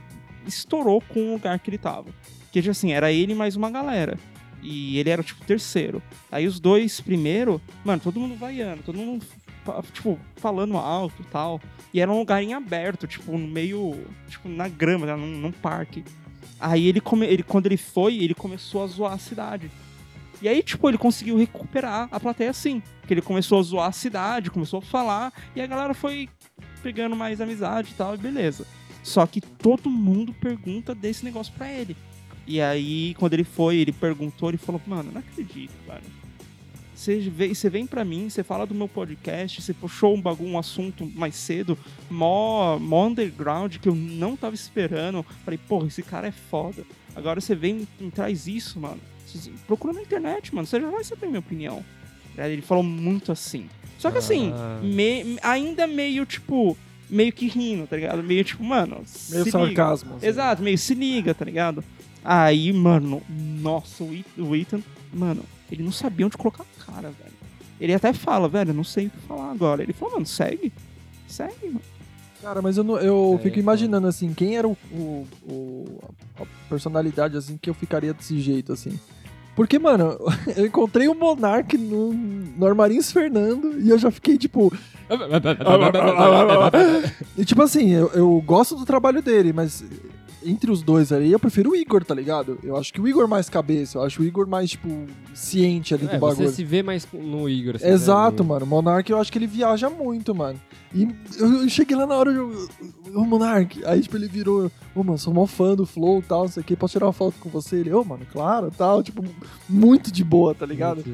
[0.46, 2.10] estourou com o lugar que ele tava.
[2.52, 4.18] Que assim, era ele mais uma galera.
[4.62, 6.02] E ele era tipo terceiro.
[6.30, 9.24] Aí os dois primeiro, mano, todo mundo vaiando, todo mundo
[9.92, 11.60] tipo, falando alto e tal.
[11.92, 13.96] E era um lugar em aberto, tipo, no meio,
[14.28, 16.04] tipo, na grama, né, num, num parque.
[16.58, 19.70] Aí ele, come, ele, quando ele foi, ele começou a zoar a cidade.
[20.40, 22.82] E aí, tipo, ele conseguiu recuperar a plateia assim.
[23.06, 26.28] Que ele começou a zoar a cidade, começou a falar, e a galera foi
[26.82, 28.66] pegando mais amizade e tal, e beleza.
[29.02, 31.96] Só que todo mundo pergunta desse negócio pra ele.
[32.46, 36.02] E aí, quando ele foi, ele perguntou, ele falou, mano, não acredito, cara.
[36.96, 40.50] Você vem, você vem pra mim, você fala do meu podcast, você puxou um bagulho,
[40.50, 41.78] um assunto mais cedo,
[42.10, 45.22] mó, mó underground, que eu não tava esperando.
[45.44, 46.84] Falei, porra, esse cara é foda.
[47.14, 48.98] Agora você vem e traz isso, mano.
[49.26, 51.84] Você- Procura na internet, mano, você já vai saber minha opinião.
[52.38, 53.68] Aí Ele falou muito assim.
[53.98, 54.80] Só que assim, Ah.
[54.82, 56.76] me- ainda meio, tipo,
[57.10, 58.22] meio que rindo, tá ligado?
[58.22, 60.16] Meio tipo, mano, Meio sarcasmo.
[60.16, 60.26] assim.
[60.26, 61.84] Exato, meio se liga, tá ligado?
[62.24, 64.80] Aí, mano, nossa, o Ethan, o Ethan,
[65.12, 67.36] mano, ele não sabia onde colocar a cara, velho.
[67.80, 69.82] Ele até fala, velho, eu não sei o que falar agora.
[69.82, 70.72] Ele falou, mano, segue.
[71.28, 71.80] Segue, mano.
[72.40, 76.00] Cara, mas eu, não- eu É, fico imaginando assim, quem era o, o- o-
[76.40, 78.98] a personalidade assim que eu ficaria desse jeito assim.
[79.54, 80.16] Porque, mano,
[80.56, 84.72] eu encontrei o Monark no, no Armarinhos Fernando e eu já fiquei tipo.
[87.38, 89.84] E tipo assim, eu, eu gosto do trabalho dele, mas
[90.44, 92.58] entre os dois ali, eu prefiro o Igor, tá ligado?
[92.62, 94.88] Eu acho que o Igor mais cabeça, eu acho o Igor mais, tipo,
[95.34, 96.48] ciente ali É, do bagulho.
[96.48, 97.76] você se vê mais no Igor.
[97.76, 98.48] assim, Exato, né?
[98.50, 98.64] mano.
[98.64, 100.60] O Monark, eu acho que ele viaja muito, mano.
[100.94, 101.08] E
[101.38, 102.68] eu, cheguei lá na hora, eu,
[103.14, 106.42] ô Monark, aí tipo, ele virou, ô mano, sou mó fã do Flow e tal,
[106.42, 107.76] não sei o que, posso tirar uma foto com você?
[107.76, 109.22] Ele, ô mano, claro, tal, tipo,
[109.68, 111.04] muito de boa, tá ligado?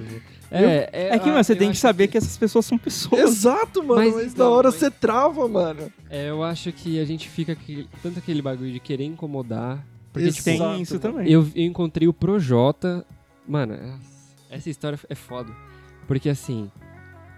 [0.53, 2.77] É, é, É que, ah, mano, você eu tem que saber que essas pessoas são
[2.79, 3.21] pessoas.
[3.21, 5.91] Exato, mano, Mas mas, na então, hora mas- você trava, mano.
[6.11, 9.85] É, eu acho que a gente fica aqui, tanto aquele bagulho de querer incomodar.
[10.13, 11.01] Porque, Exato, tipo, tem isso mano.
[11.17, 11.33] também.
[11.33, 13.05] eu, eu encontrei o Projota.
[13.49, 13.77] Mano,
[14.51, 15.51] essa história é foda.
[16.07, 16.71] Porque assim,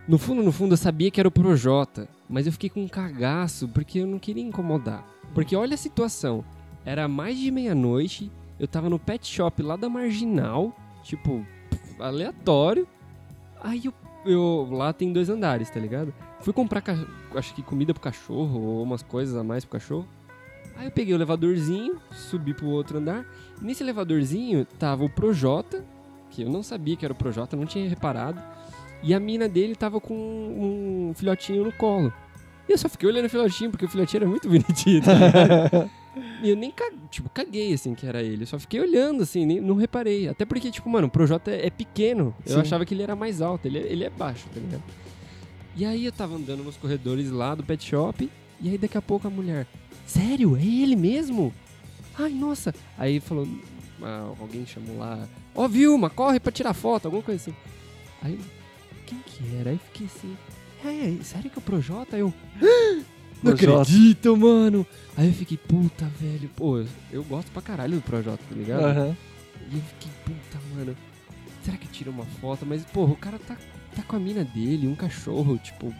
[0.08, 2.08] no fundo, no fundo, eu sabia que era o Projota.
[2.28, 5.06] Mas eu fiquei com um cagaço porque eu não queria incomodar.
[5.34, 6.44] Porque olha a situação.
[6.84, 11.46] Era mais de meia-noite, eu tava no pet shop lá da Marginal, tipo,
[12.00, 12.86] aleatório.
[13.64, 13.92] Aí eu,
[14.24, 16.12] eu- lá tem dois andares, tá ligado?
[16.40, 16.82] Fui comprar,
[17.34, 20.06] acho que comida pro cachorro ou umas coisas a mais pro cachorro.
[20.76, 23.24] Aí eu peguei o elevadorzinho, subi pro outro andar.
[23.60, 25.84] E nesse elevadorzinho tava o Projota,
[26.30, 28.40] que eu não sabia que era o Projota, não tinha reparado.
[29.02, 32.12] E a mina dele tava com um filhotinho no colo.
[32.68, 35.02] E eu só fiquei olhando o filhotinho, porque o filhotinho era muito bonitinho.
[35.02, 35.10] tá?
[36.42, 38.42] E eu nem caguei, tipo, caguei, assim, que era ele.
[38.42, 40.28] Eu só fiquei olhando, assim, nem, não reparei.
[40.28, 42.34] Até porque, tipo, mano, o Projota é, é pequeno.
[42.46, 42.60] Eu Sim.
[42.60, 43.66] achava que ele era mais alto.
[43.66, 44.82] Ele, é- ele é baixo, tá ligado?
[45.76, 48.30] E aí eu tava andando nos corredores lá do pet shop.
[48.60, 49.66] E aí daqui a pouco a mulher...
[50.06, 50.56] Sério?
[50.56, 51.52] É ele mesmo?
[52.18, 52.74] Ai, nossa.
[52.96, 53.48] Aí falou...
[54.02, 55.26] ah, alguém chamou lá...
[55.54, 57.06] Ó, Vilma, corre pra tirar foto.
[57.06, 57.56] Alguma coisa assim.
[58.22, 58.38] Aí...
[59.06, 59.70] Quem que era?
[59.70, 60.36] Aí fiquei assim...
[60.84, 62.16] É, sério que é o Projota?
[62.16, 62.32] Aí eu...
[63.42, 64.86] Não acredito, mano.
[65.16, 66.50] Aí eu fiquei, puta, velho.
[66.56, 68.84] Pô, eu, eu gosto pra caralho do Projota, tá ligado?
[68.84, 69.16] Aham.
[69.72, 70.96] E eu fiquei, puta, mano.
[71.62, 72.64] Será que tira uma foto?
[72.66, 73.56] Mas, porra, o cara tá,
[73.94, 75.94] tá com a mina dele, um cachorro, tipo.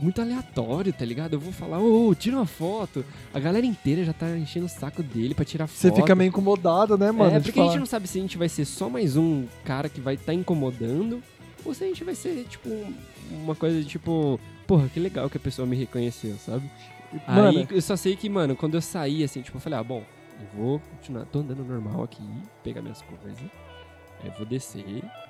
[0.00, 1.34] Muito aleatório, tá ligado?
[1.34, 3.04] Eu vou falar, ô, ô, tira uma foto.
[3.34, 5.76] A galera inteira já tá enchendo o saco dele pra tirar foto.
[5.78, 7.36] Você fica meio incomodado, né, mano?
[7.36, 7.78] É, porque a gente falar.
[7.80, 11.22] não sabe se a gente vai ser só mais um cara que vai estar incomodando
[11.66, 12.94] ou se a gente vai ser, tipo, um-
[13.44, 14.40] uma coisa de tipo,
[14.70, 16.70] porra, que legal que a pessoa me reconheceu, sabe?
[17.26, 19.82] Mano, Aí eu só sei que, mano, quando eu saí, assim, tipo, eu falei, ah,
[19.82, 20.04] bom,
[20.40, 22.22] eu vou continuar, tô andando normal aqui,
[22.62, 23.36] pegar minhas coisas.
[24.22, 24.84] Aí eu vou descer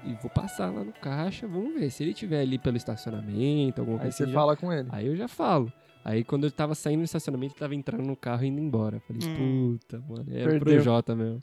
[0.04, 1.88] e vou passar lá no caixa, vamos ver.
[1.90, 4.88] Se ele tiver ali pelo estacionamento, alguma aí coisa você assim, já- fala com ele.
[4.92, 5.72] Aí eu já falo.
[6.04, 8.96] Aí quando eu tava saindo do estacionamento, ele tava entrando no carro e indo embora.
[8.96, 9.78] Eu Falei, Hum.
[9.78, 10.74] puta, mano, era o Perdeu.
[10.74, 11.42] Projota mesmo.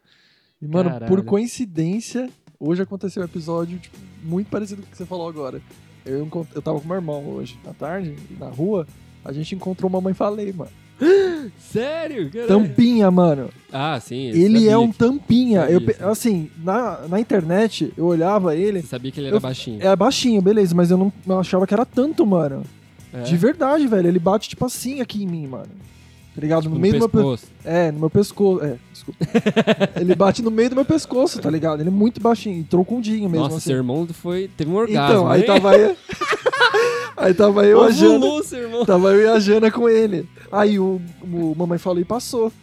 [0.61, 1.07] E, mano, Caralho.
[1.09, 2.29] por coincidência,
[2.59, 5.59] hoje aconteceu um episódio tipo, muito parecido com o que você falou agora.
[6.07, 8.87] Eu, encont- eu tava com meu irmão hoje, à tarde, na rua,
[9.25, 10.71] a gente encontrou Mamãe Falei, mano.
[11.59, 12.29] Sério?
[12.31, 12.47] Caralho.
[12.47, 13.49] Tampinha, mano.
[13.71, 14.29] Ah, sim.
[14.29, 15.61] eu Ele é um que- tampinha.
[15.61, 19.35] sabia, Eu, pe- assim, na, na internet, eu olhava ele, Você sabia que ele era
[19.35, 19.81] Eu- baixinho.
[19.81, 22.63] é baixinho, beleza, mas eu não, não achava que era tanto, mano.
[23.13, 23.21] É?
[23.21, 24.07] De verdade, velho.
[24.07, 25.69] Ele bate, tipo assim, aqui em mim, mano.
[26.37, 26.61] Tá ligado?
[26.61, 27.47] Tipo, no meio do meu pescoço.
[27.65, 28.63] É, no meu pescoço.
[28.63, 29.25] É, desculpa.
[29.99, 31.79] ele bate no meio do meu pescoço, tá ligado?
[31.79, 33.45] Ele é muito baixinho, trocundinho mesmo.
[33.45, 33.69] Nossa, assim.
[33.71, 35.15] seu irmão foi, teve um orgasmo.
[35.15, 35.47] Então, aí hein?
[35.47, 35.97] tava aí.
[37.17, 38.23] aí tava eu, a Jana.
[38.51, 38.85] Irmão.
[38.85, 40.29] Tava eu e a Jana com ele.
[40.51, 42.53] Aí o, o Mamãe Falei passou.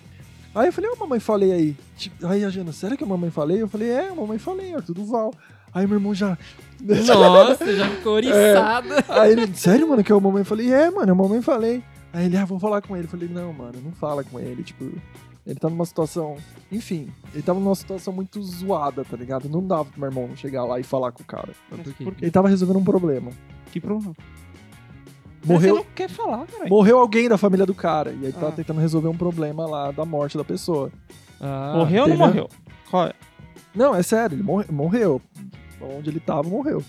[0.55, 1.77] Aí eu falei, ó, Mamãe Falei aí.
[1.97, 3.61] Tipo, Aí a Jana, sério que é Mamãe Falei?
[3.61, 5.35] Eu falei, é, Mamãe Falei, Arthur Duval.
[5.75, 6.39] Aí meu irmão já.
[6.81, 9.05] Nossa, já ficou oriçada.
[9.09, 10.73] Aí ele, sério, mano, que é o Mamãe Falei?
[10.73, 11.83] É, mano, é o Mamãe Falei.
[12.15, 13.05] Aí ele, ah, vou falar com ele.
[13.07, 14.63] Eu falei, não, mano, não fala com ele.
[14.63, 14.85] Tipo,
[15.47, 16.37] ele tá numa situação.
[16.71, 19.49] Enfim, ele tava numa situação muito zoada, tá ligado?
[19.49, 21.53] Não dava pro meu irmão chegar lá e falar com o cara.
[21.71, 22.25] Mas por quê?
[22.25, 23.31] Ele tava resolvendo um problema.
[23.73, 24.15] Que problema?
[25.45, 26.69] Morreu, Você não quer falar, cara.
[26.71, 28.13] morreu alguém da família do cara.
[28.13, 28.53] E aí tá Ah.
[28.53, 30.91] tentando resolver um problema lá da morte da pessoa.
[31.41, 32.49] Ah, Morreu ou não morreu?
[32.91, 33.13] Qual é?
[33.75, 35.21] Não, é sério, ele morre- morreu.
[35.99, 36.83] Onde ele tava, morreu.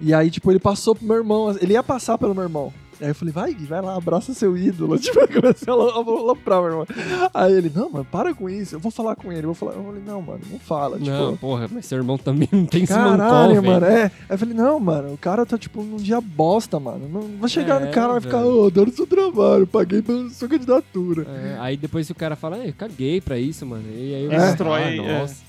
[0.00, 1.56] E aí, tipo, ele passou pro meu irmão.
[1.60, 2.72] Ele ia passar pelo meu irmão.
[3.00, 4.98] Aí eu falei, vai, Gui, vai lá, abraça seu ídolo.
[5.06, 6.86] Tipo, eu comecei a aloprar meu irmão.
[7.34, 8.74] Aí ele, não, mano, para com isso.
[8.74, 9.42] Eu vou falar com ele.
[9.46, 9.72] Eu vou falar.
[9.74, 10.98] Eu falei, não, mano, não fala.
[10.98, 13.80] Não, tipo, porra, mas seu irmão também não tem caralho, Call, mano.
[13.80, 13.84] velho.
[13.86, 14.04] É.
[14.04, 17.08] Aí eu falei, não, mano, o cara tá, tipo, num dia bosta, mano.
[17.08, 20.28] Não vai chegar É, no cara e vai ficar, ô, dando seu trabalho, paguei pela
[20.30, 21.26] sua candidatura.
[21.28, 23.84] É, aí depois o cara fala, "É, eu caguei pra isso, mano.
[23.94, 24.38] E aí eu É.
[24.46, 25.20] Destrói, ah, é.
[25.20, 25.45] nossa.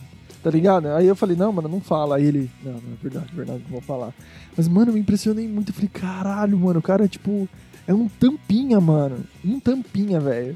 [0.50, 0.88] Tá ligado?
[0.88, 2.16] Aí eu falei, não, mano, não fala.
[2.16, 4.14] Aí ele, não, não, é verdade, é verdade, não vou falar.
[4.56, 5.70] Mas, mano, eu me impressionei muito.
[5.70, 7.50] Eu falei, caralho, mano, o cara é tipo.
[7.86, 9.26] É um tampinha, mano.
[9.44, 10.56] Um tampinha, velho.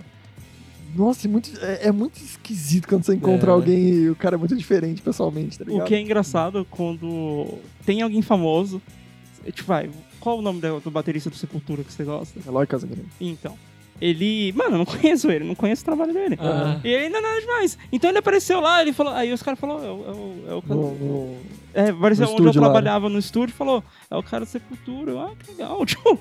[0.95, 3.53] Nossa, é muito, é, é muito esquisito quando você encontra É.
[3.53, 5.83] alguém e o cara é muito diferente pessoalmente, tá ligado?
[5.83, 8.81] O que é engraçado quando tem alguém famoso.
[9.45, 9.89] é, Tipo, vai,
[10.19, 12.39] qual o nome do, do baterista do Sepultura que você gosta?
[12.45, 13.07] Eloy Casagrande.
[13.21, 13.57] Então.
[14.01, 14.51] Ele.
[14.53, 16.37] Mano, eu não conheço ele, não conheço o trabalho dele.
[16.41, 16.79] Ah.
[16.83, 17.77] E ele não é nada demais.
[17.91, 19.13] Então ele apareceu lá, ele falou.
[19.13, 19.93] Aí os caras falaram, é o.
[19.93, 21.37] O, o cara- No- no-
[21.73, 22.59] É, apareceu onde eu lá, né?
[22.59, 25.11] trabalhava no estúdio e falou: é o cara do Sepultura.
[25.11, 25.85] Eu, ah, que legal.
[25.85, 26.19] Tipo,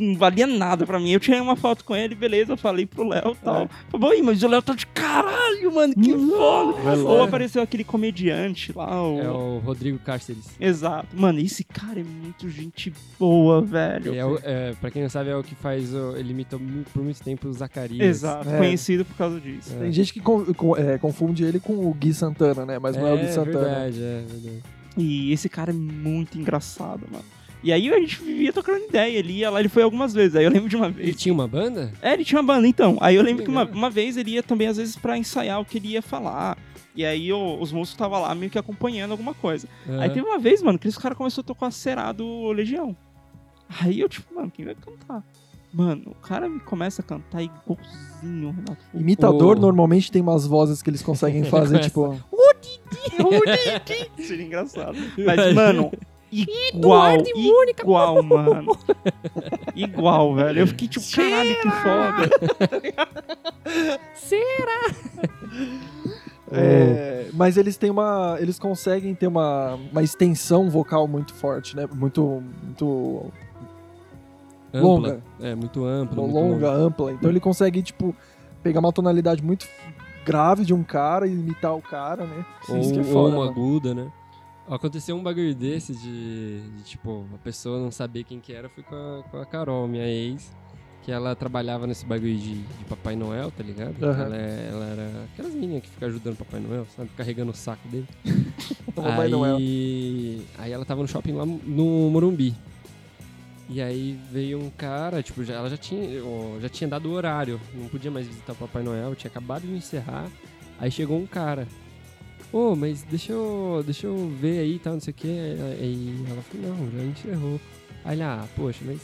[0.00, 1.10] não valia nada pra mim.
[1.10, 3.62] Eu tirei uma foto com ele, beleza, eu falei pro Léo e tal.
[3.62, 3.68] É.
[3.90, 6.80] Falei, "Ih, mas o Léo tá de caralho, mano, que foda.
[6.82, 6.94] Lá.
[7.12, 9.20] Ou apareceu aquele comediante lá, o.
[9.20, 10.46] É o Rodrigo Cárceres.
[10.58, 11.08] Exato.
[11.14, 14.14] Mano, esse cara é muito gente boa, velho.
[14.14, 15.94] É, o- é, pra quem não sabe, é o que faz.
[15.94, 18.00] o- ele imitou mu- por muito tempo o Zacarias.
[18.00, 18.56] Exato, É.
[18.58, 19.74] conhecido por causa disso.
[19.78, 22.78] Tem gente que con- con- é, confunde ele com o Gui Santana, né?
[22.78, 23.58] Mas não é o Gui Santana.
[23.60, 24.62] verdade, é verdade.
[24.96, 27.24] E esse cara é muito engraçado, mano.
[27.62, 30.34] E aí a gente vivia trocando ideia, ele ia lá, ele foi algumas vezes.
[30.36, 31.16] Aí eu lembro de uma Ele vez.
[31.16, 31.92] tinha uma banda?
[32.00, 32.96] É, ele tinha uma banda, então.
[33.00, 33.76] Aí eu lembro que uma, Legal.
[33.76, 36.56] uma vez ele ia também, às vezes, pra ensaiar o que ele ia falar.
[36.96, 39.68] E aí o- os músicos estavam lá meio que acompanhando alguma coisa.
[39.88, 39.98] É.
[39.98, 42.96] Aí teve uma vez, mano, que esse cara começou a tocar Será do Legião.
[43.80, 45.22] Aí eu, tipo, mano, quem vai cantar?
[45.72, 48.78] Mano, o cara me começa a cantar igualzinho Renato.
[48.92, 51.44] Imitador O- normalmente tem umas vozes que eles conseguem
[51.76, 52.18] fazer, tipo.
[54.18, 54.96] Seria engraçado.
[55.24, 55.92] Mas, mano,
[56.32, 57.16] igual,
[57.68, 58.76] igual, mano.
[59.74, 60.60] Igual, velho.
[60.60, 62.30] Eu fiquei tipo, caralho, que foda.
[66.52, 68.36] É, mas eles têm uma.
[68.40, 71.86] Eles conseguem ter uma, uma extensão vocal muito forte, né?
[71.92, 72.42] Muito.
[72.64, 73.26] Muito
[74.72, 74.80] Ampla.
[74.88, 75.22] longa.
[75.40, 76.22] É, muito ampla.
[76.22, 77.12] muito longa, ampla.
[77.12, 78.14] Então ele consegue, tipo,
[78.62, 79.66] pegar uma tonalidade muito
[80.24, 82.44] grave de um cara e imitar o cara, né?
[82.68, 83.50] Ou, Isso que é ou foda, uma mano.
[83.50, 84.12] aguda, né?
[84.74, 88.84] Aconteceu um bagulho desse de, de, tipo, a pessoa não saber quem que era, foi
[88.84, 90.54] com a, com a Carol, minha ex,
[91.02, 94.00] que ela trabalhava nesse bagulho de, de Papai Noel, tá ligado?
[94.02, 94.22] Aham.
[94.26, 97.10] Ela, é- ela era aquelas meninas que ficam ajudando o Papai Noel, sabe?
[97.16, 98.06] Carregando o saco dele.
[98.94, 99.56] Papai aí, Noel.
[100.58, 102.54] aí ela tava no shopping lá no Morumbi.
[103.68, 106.08] E aí veio um cara, tipo, já, ela já tinha,
[106.60, 109.72] já tinha dado o horário, não podia mais visitar o Papai Noel, tinha acabado de
[109.72, 110.28] encerrar.
[110.78, 111.66] Aí chegou um cara.
[112.52, 115.28] Ô, mas deixa eu, deixa eu ver aí e tal, não sei o que.
[115.28, 117.60] Aí ela falou, não, já encerrou.
[118.04, 119.00] Aí ele, ah, poxa, mas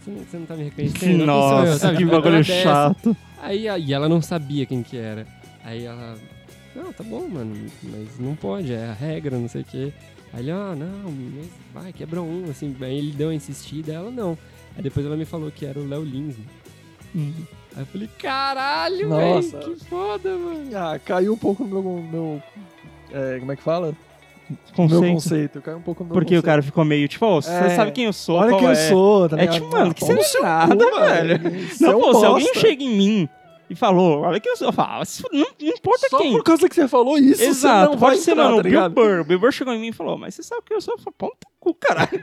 [0.00, 1.20] você não, você não tá me reconhecendo?
[1.20, 1.98] Eu, Nossa, sabe?
[1.98, 3.16] que bagulho chato.
[3.42, 5.26] Aí, aí ela não sabia quem que era.
[5.62, 6.16] Aí ela,
[6.74, 9.92] não, tá bom, mano, mas não pode, é a regra, não sei o quê.
[10.32, 12.74] Aí ele, ah, não, mas vai, quebra um, assim.
[12.80, 14.38] Aí ele deu uma insistida, ela não.
[14.76, 16.36] Aí depois ela me falou que era o Léo Lins.
[17.14, 17.32] Hum.
[17.78, 19.58] Aí eu falei, caralho, Nossa.
[19.60, 20.68] velho, que foda, mano.
[20.76, 22.02] Ah, caiu um pouco no meu.
[22.10, 22.42] meu
[23.12, 23.94] é, como é que fala?
[24.76, 25.12] No meu Conceito.
[25.14, 25.62] conceito.
[25.62, 26.44] Caiu um pouco no meu Porque o conceito.
[26.44, 28.72] cara ficou meio tipo, ô, você É, sabe quem eu sou, Olha qual quem é?
[28.72, 29.54] eu sou, tá É ligado?
[29.54, 31.32] tipo, mano, que você não pau é nada, velho.
[31.34, 33.28] É Não, um pô, se alguém chega em mim
[33.70, 35.02] e falou, olha quem eu sou, eu falo, "Ah,
[35.32, 36.32] não, não importa Só quem.
[36.32, 38.60] por causa que você falou isso, Exato, você não vai pode ser, entrar, mano, tá
[38.60, 38.92] o Bill ligado?
[38.94, 39.20] Burr.
[39.20, 40.94] O Bill Burr chegou em mim e falou, mas você sabe quem eu sou?
[40.94, 42.22] Eu falo, pão no cu, caralho.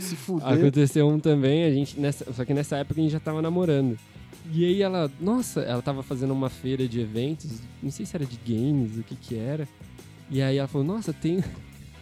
[0.00, 0.48] Se fuder.
[0.48, 3.98] Aconteceu um também, a gente, nessa, só que nessa época a gente já tava namorando.
[4.50, 8.24] E aí ela, nossa, ela tava fazendo uma feira de eventos, não sei se era
[8.24, 9.68] de games, o que que era.
[10.30, 11.42] E aí ela falou, nossa, tem,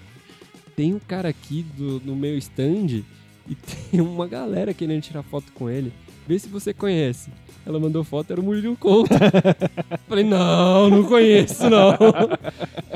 [0.77, 3.03] tem um cara aqui do, no meu stand
[3.49, 3.55] e
[3.91, 5.93] tem uma galera querendo tirar foto com ele.
[6.27, 7.31] Vê se você conhece.
[7.65, 9.11] Ela mandou foto, era o Murilo Couto.
[10.09, 11.97] Falei, não, não conheço, não.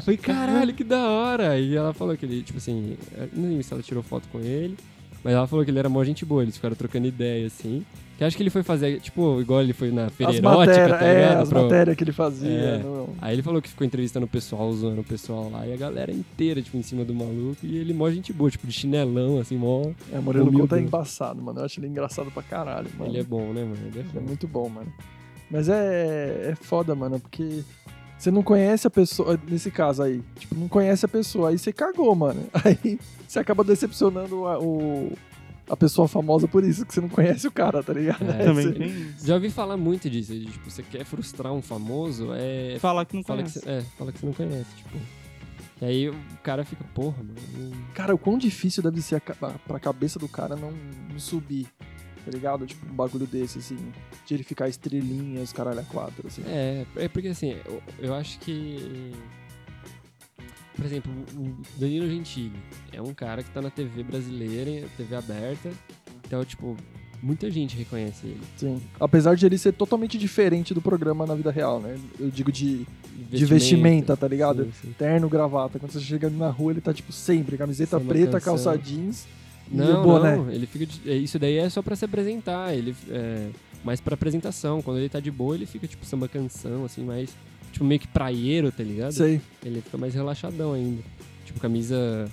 [0.03, 1.59] Falei, caralho, que da hora.
[1.59, 2.97] E ela falou que ele, tipo assim,
[3.33, 4.77] não lembro se ela tirou foto com ele,
[5.25, 7.85] mas ela falou que ele era mó gente boa, eles ficaram trocando ideia, assim.
[8.21, 11.07] Que acho que ele foi fazer, tipo, igual ele foi na feira As matérias, tá
[11.07, 12.51] é, as Pro- matérias que ele fazia.
[12.51, 12.79] É.
[12.83, 15.77] não- Aí ele falou que ficou entrevistando o pessoal, zoando o pessoal lá, e a
[15.79, 19.39] galera inteira, tipo, em cima do maluco, e ele mó gente boa, tipo, de chinelão,
[19.41, 19.91] assim, mó...
[20.13, 20.53] É, o Murilo.
[20.53, 21.61] Couto é embaçado, mano.
[21.61, 23.11] Eu acho ele engraçado pra caralho, mano.
[23.11, 23.79] Ele é bom, né, mano?
[23.87, 24.93] Ele é Ele é muito bom, mano.
[25.51, 27.63] Mas é, é foda, mano, porque
[28.19, 31.73] você não conhece a pessoa, nesse caso aí, tipo, não conhece a pessoa, aí você
[31.73, 32.43] cagou, mano.
[32.63, 35.13] Aí você acaba decepcionando o,
[35.71, 38.23] a pessoa famosa por isso, que você não conhece o cara, tá ligado?
[38.31, 39.27] É, Também você- tem isso.
[39.27, 42.77] Já ouvi falar muito disso, de, tipo, você quer frustrar um famoso, é...
[42.81, 43.61] Fala que não Fala que, conhece.
[43.61, 44.99] você, é, fala que você não conhece, tipo...
[45.81, 47.73] E aí o cara fica, porra, mano...
[47.95, 49.21] Cara, o quão difícil deve ser a,
[49.67, 50.73] pra cabeça do cara não,
[51.11, 51.67] não subir,
[52.25, 52.67] tá ligado?
[52.67, 53.79] Tipo, um bagulho desse, assim,
[54.27, 56.43] de ele ficar estrelinha, os caralho a quatro, assim.
[56.47, 59.13] É, é porque assim, eu, eu acho que.
[60.81, 62.53] Por exemplo, o Danilo Gentili
[62.91, 65.69] é um cara que tá na TV brasileira, TV aberta.
[66.27, 66.75] Então, tipo,
[67.23, 68.41] muita gente reconhece ele.
[68.57, 68.81] Sim.
[68.99, 71.99] Apesar de ele ser totalmente diferente do programa na vida real, né?
[72.19, 72.87] Eu digo de,
[73.31, 74.65] de vestimenta, tá ligado?
[74.65, 74.95] Sim, sim.
[74.97, 75.79] Terno, gravata.
[75.79, 77.59] Quando você chega na rua, ele tá, tipo, sempre.
[77.59, 78.55] Camiseta Samba preta, canção.
[78.55, 79.27] calça jeans
[79.71, 80.37] e Não, o boné.
[80.37, 80.87] não, ele fica.
[80.87, 82.75] de- é, Isso daí é só pra se apresentar.
[82.75, 83.51] Ele é
[83.85, 84.81] mais pra apresentação.
[84.81, 87.37] Quando ele tá de boa, ele fica, tipo, samba canção, assim, mais.
[87.81, 89.13] Tipo, meio que praieiro, tá ligado?
[89.13, 89.41] Sei.
[89.65, 91.03] Ele fica mais relaxadão ainda.
[91.47, 92.31] Tipo, camisa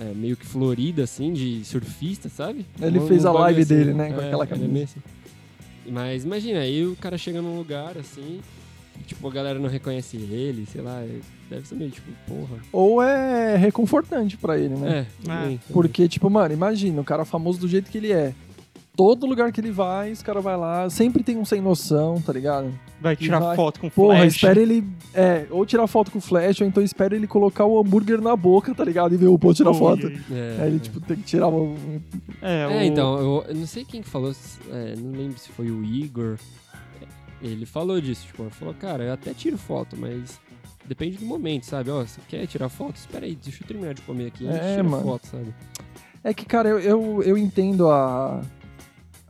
[0.00, 2.66] é, meio que florida, assim, de surfista, sabe?
[2.80, 3.74] Ele Um- fez um a live assim.
[3.74, 4.72] dele, né, com É, aquela ele é camisa.
[4.72, 5.00] meio assim.
[5.86, 8.40] Mas imagina, aí o cara chega num lugar, assim,
[9.00, 12.56] e, tipo, a galera não reconhece ele, sei lá, é- deve ser meio tipo, porra.
[12.72, 15.06] Ou é reconfortante pra ele, né?
[15.22, 18.34] É, também, Porque, tipo, mano, imagina, o cara famoso do jeito que ele é.
[18.94, 22.30] Todo lugar que ele vai, os caras vai lá, sempre tem um sem noção, tá
[22.30, 22.70] ligado?
[23.00, 24.34] Vai tirar vai- foto com Porra, flash.
[24.34, 24.84] espera ele.
[25.14, 28.74] É, ou tirar foto com flash, ou então espera ele colocar o hambúrguer na boca,
[28.74, 29.14] tá ligado?
[29.14, 30.08] E ver o pô tirar foto.
[30.30, 30.78] É, Aí ele, é.
[30.78, 31.74] tipo, tem que tirar o.
[32.42, 34.30] É, É, o- então, eu, eu não sei quem que falou,
[34.70, 36.36] é, não lembro se foi o Igor.
[37.00, 40.38] é, Ele falou disso, tipo, ele falou, cara, eu até tiro foto, mas
[40.86, 41.90] depende do momento, sabe?
[41.90, 42.96] Ó, você quer tirar foto?
[42.96, 45.02] Espera aí, deixa eu terminar de comer aqui, a gente É, tira mano.
[45.02, 45.54] foto, sabe?
[46.22, 48.42] É que, cara, eu, eu, eu entendo a,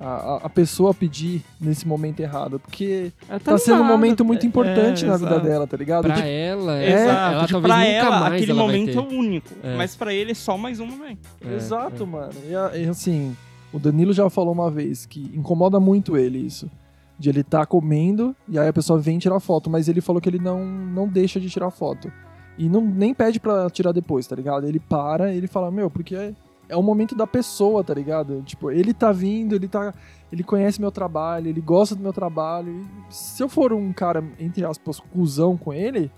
[0.02, 0.40] a.
[0.44, 5.08] a pessoa pedir nesse momento errado, porque Ela tá, sendo um momento muito importante É,
[5.08, 6.04] na vida dela, tá ligado?
[6.04, 9.02] Pra Tipo, ela, é, Exato, ela tipo, pra nunca ela, mais aquele ela momento é
[9.02, 9.48] único.
[9.62, 9.76] É.
[9.76, 11.28] Mas pra ele é só mais um momento.
[11.44, 12.06] É, Exato, é.
[12.06, 12.32] mano.
[12.44, 13.36] E, e, assim,
[13.72, 16.70] o Danilo já falou uma vez que incomoda muito ele isso.
[17.18, 20.28] De ele tá comendo e aí a pessoa vem tirar foto, mas ele falou que
[20.28, 22.10] ele não, não deixa de tirar foto.
[22.58, 24.66] E não, nem pede pra tirar depois, tá ligado?
[24.66, 26.34] Ele para ele fala, meu, porque
[26.72, 28.42] é, o momento da pessoa, tá ligado?
[28.42, 29.94] Tipo, ele tá vindo, ele tá.
[30.32, 32.86] Ele conhece meu trabalho, ele gosta do meu trabalho.
[33.10, 36.10] Se eu for um cara, entre aspas, cuzão com ele,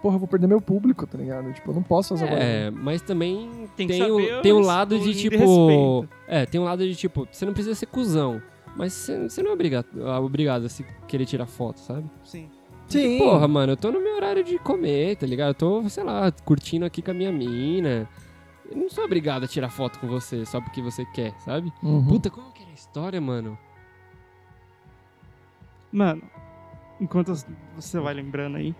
[0.00, 1.52] porra, eu vou perder meu público, tá ligado?
[1.52, 2.42] Tipo, eu não posso fazer agora.
[2.42, 5.36] É, mas também Tem tem, o, tem o lado de de tipo.
[5.36, 6.08] respeito.
[6.28, 8.40] É, tem um lado de tipo, você não precisa ser cuzão.
[8.76, 9.86] Mas você você não é obrigado,
[10.22, 12.04] obrigado a se querer tirar foto, sabe?
[12.22, 12.48] Sim.
[12.88, 13.18] Sim.
[13.18, 15.48] Porra, mano, eu tô no meu horário de comer, tá ligado?
[15.48, 18.08] Eu tô, sei lá, curtindo aqui com a minha mina.
[18.70, 21.72] Eu não sou obrigado a tirar foto com você só porque você quer, sabe?
[21.82, 22.04] Uhum.
[22.06, 23.58] Puta, como que era a história, mano?
[25.92, 26.22] Mano,
[27.00, 27.32] enquanto
[27.74, 28.74] você vai lembrando aí,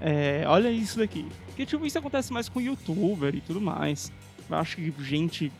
[0.00, 1.26] é, olha isso daqui.
[1.46, 4.12] Porque, tipo, isso acontece mais com youtuber e tudo mais.
[4.48, 5.52] Eu acho que gente,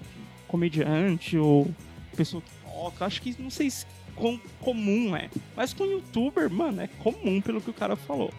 [0.46, 1.70] comediante ou
[2.16, 5.28] pessoa que toca, acho que não sei se quão comum é.
[5.54, 8.32] Mas com youtuber, mano, é comum pelo que o cara falou.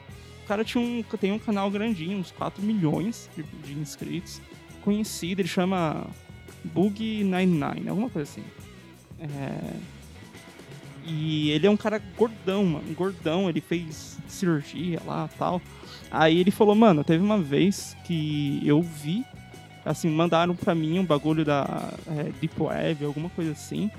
[0.44, 4.42] O cara tinha um, tem um canal grandinho, uns 4 milhões de, de inscritos.
[4.88, 6.08] Conhecido, ele chama
[6.74, 8.44] Bug99, alguma coisa assim.
[9.20, 9.74] É,
[11.06, 12.94] e ele é um cara gordão, mano.
[12.96, 15.62] Gordão, ele fez cirurgia lá tal.
[16.10, 19.26] Aí ele falou, mano, teve uma vez que eu vi,
[19.84, 23.92] assim, mandaram pra mim um bagulho da é, Deep Web, alguma coisa assim.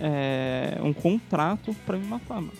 [0.00, 2.52] é, um contrato pra me matar, mano.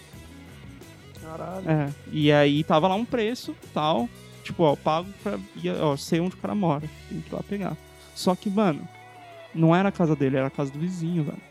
[1.20, 1.68] Caralho.
[1.68, 4.09] É, e aí tava lá um preço tal.
[4.45, 5.38] Tipo, ó, pago pra.
[5.80, 6.88] Ó, sei onde o cara mora.
[7.09, 7.76] Tem que ir lá pegar.
[8.14, 8.86] Só que, mano,
[9.55, 11.42] não era a casa dele, era a casa do vizinho, velho.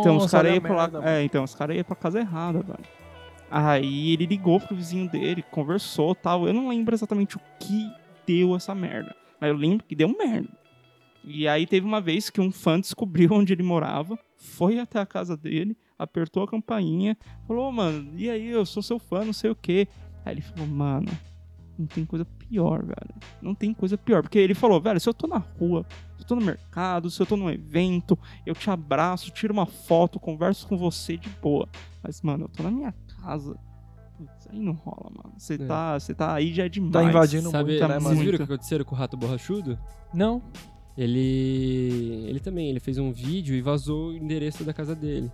[0.00, 0.82] Então os Nossa, caras iam pra lá.
[0.82, 1.10] merda, mano.
[1.10, 2.84] É, então os caras iam pra casa errada, velho.
[3.50, 6.46] Aí ele ligou pro vizinho dele, conversou tal.
[6.46, 7.90] Eu não lembro exatamente o que
[8.26, 9.14] deu essa merda.
[9.40, 10.48] Mas eu lembro que deu merda.
[11.22, 15.06] E aí teve uma vez que um fã descobriu onde ele morava, foi até a
[15.06, 17.16] casa dele, apertou a campainha,
[17.46, 19.86] falou, "Ô, mano, e aí, eu sou seu fã, não sei o quê.
[20.24, 21.08] Aí ele falou, mano,
[21.78, 23.14] não tem coisa pior, velho.
[23.42, 24.22] Não tem coisa pior.
[24.22, 25.84] Porque ele falou, velho, se eu tô na rua,
[26.16, 29.66] se eu tô no mercado, se eu tô num evento, eu te abraço, tiro uma
[29.66, 31.68] foto, converso com você de boa.
[32.02, 33.56] Mas, mano, eu tô na minha casa.
[34.16, 35.34] Putz, aí não rola, mano.
[35.36, 35.58] Você É.
[35.58, 36.92] tá, você tá aí já é demais.
[36.92, 39.78] Tá invadindo Sabe, muito, né, vocês viram o que aconteceu com o Rato Borrachudo?
[40.14, 40.42] Não.
[40.96, 42.24] Ele.
[42.26, 45.30] Ele também, ele fez um vídeo e vazou o endereço da casa dele.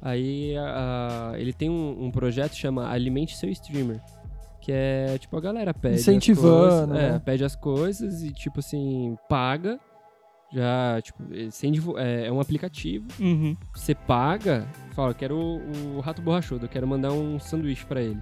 [0.00, 4.00] Aí a- a- ele tem um, um projeto que chama Alimente Seu Streamer.
[4.62, 5.96] Que é tipo a galera pede.
[5.96, 7.18] as Incentivando, coisas- É, né?
[7.18, 9.78] pede as coisas e tipo assim, paga.
[10.54, 13.06] Já, tipo, sem é, é um aplicativo.
[13.18, 13.56] Uhum.
[13.74, 18.02] Você paga, fala, eu quero o, o rato borrachudo, eu quero mandar um sanduíche pra
[18.02, 18.20] ele.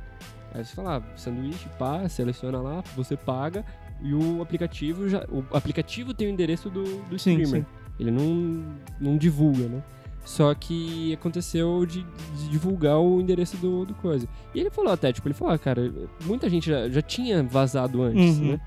[0.54, 3.64] Aí você fala, ah, sanduíche, pá, seleciona lá, você paga
[4.00, 5.24] e o aplicativo já.
[5.28, 7.62] O aplicativo tem o endereço do, do Sim, streamer.
[7.62, 7.66] sim.
[7.98, 8.64] Ele não,
[9.00, 9.82] não divulga, né?
[10.24, 12.02] Só que aconteceu de,
[12.36, 14.28] de divulgar o endereço do, do coisa.
[14.54, 15.92] E ele falou até, tipo, ele falou, ah, cara,
[16.24, 18.52] muita gente já, já tinha vazado antes, Uhum.
[18.52, 18.60] né?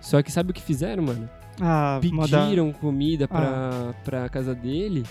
[0.00, 1.28] Só que sabe o que fizeram, mano?
[1.60, 3.94] Ah, mandar- Pediram comida pra, Ah.
[4.04, 5.04] pra casa dele.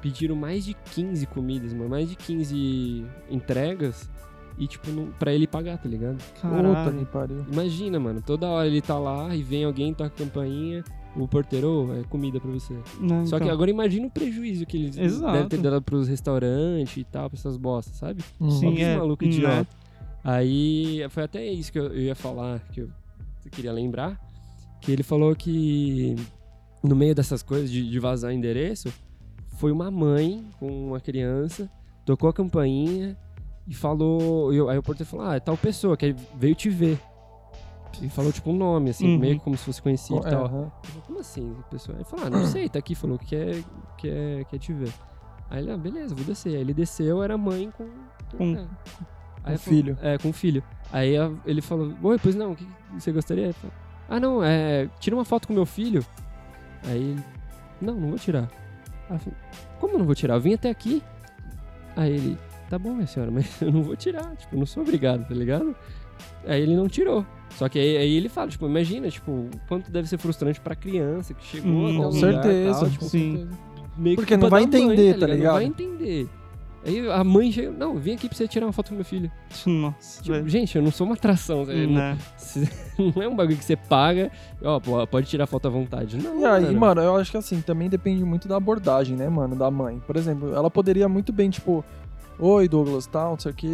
[0.00, 1.88] Pediram mais de 15 comidas, mano.
[1.90, 4.10] Mais de 15 entregas.
[4.58, 6.16] E, tipo, não, pra ele pagar, tá ligado?
[6.34, 6.98] Puta Caralho.
[6.98, 7.46] que pariu.
[7.50, 8.20] Imagina, mano.
[8.20, 10.82] Toda hora ele tá lá e vem alguém, toca a campainha.
[11.14, 12.74] O porteiro, "Ô, é comida pra você.
[12.98, 13.54] Não, Só que então.
[13.54, 15.32] agora imagina o prejuízo que eles Exato.
[15.32, 18.22] devem ter dado pros restaurantes e tal, pra essas bostas, sabe?
[18.40, 18.50] Uhum.
[18.50, 19.68] Sim, que é, maluco idiota.
[20.24, 22.88] Aí foi até isso que eu, eu ia falar, que eu
[23.50, 24.18] queria lembrar.
[24.80, 26.16] Que ele falou que
[26.82, 28.92] no meio dessas coisas de, de vazar endereço,
[29.58, 31.70] foi uma mãe com uma criança,
[32.06, 33.16] tocou a campainha
[33.68, 34.52] e falou.
[34.52, 36.98] eu- aí o porteiro falou: Ah, é tal pessoa que veio te ver.
[38.00, 39.18] E falou tipo um nome, assim, Uhum.
[39.18, 40.48] meio como se fosse conhecido e É, tal.
[40.48, 40.70] falei,
[41.06, 41.96] como assim, pessoal?
[41.98, 43.62] Ele falou, ah, não sei, tá aqui, falou que quer,
[43.98, 44.92] quer, quer te ver.
[45.50, 46.54] Aí ele, ah, beleza, vou descer.
[46.54, 47.86] Aí ele desceu, era mãe com...
[48.36, 49.52] Com- é.
[49.52, 49.96] com filho.
[49.96, 50.62] Falei, é, com filho.
[50.92, 51.14] Aí
[51.44, 53.48] ele falou, oi, pois não, o que você gostaria?
[53.48, 53.76] Eu falei,
[54.08, 56.04] ah, não, é, tira uma foto com meu filho.
[56.84, 57.24] Aí ele,
[57.80, 58.48] não, não vou tirar.
[59.10, 59.38] Aí eu falei,
[59.80, 60.34] como eu não vou tirar?
[60.34, 61.02] Eu vim até aqui.
[61.96, 62.38] Aí ele,
[62.70, 65.34] tá bom, minha senhora, mas eu não vou tirar, tipo, eu não sou obrigado, tá
[65.34, 65.74] ligado?
[66.46, 67.24] Aí ele não tirou.
[67.50, 70.74] Só que aí, aí ele fala, tipo, imagina, tipo, o quanto deve ser frustrante pra
[70.74, 72.80] criança que chegou Hum, até Com lugar certeza.
[72.80, 73.32] tal, tipo, sim.
[73.36, 73.58] certeza.
[73.96, 75.54] meio que Porque não vai da mãe, entender, tá Não ligado?
[75.54, 76.28] vai entender.
[76.84, 79.30] Aí a mãe chega, não, vem aqui pra você tirar uma foto com meu filho.
[79.66, 81.86] Nossa, Tipo, gente, eu não sou uma atração, sabe?
[81.86, 82.18] não, Né?
[83.14, 84.32] não é um bagulho que você paga,
[84.64, 86.16] ó, pô, pode tirar foto à vontade.
[86.16, 86.80] Não, E aí, mano.
[86.80, 90.02] mano, eu acho que assim, também depende muito da abordagem, né, mano, da mãe.
[90.04, 91.84] Por exemplo, ela poderia muito bem, tipo,
[92.44, 93.66] oi, Douglas, tal, não sei o quê.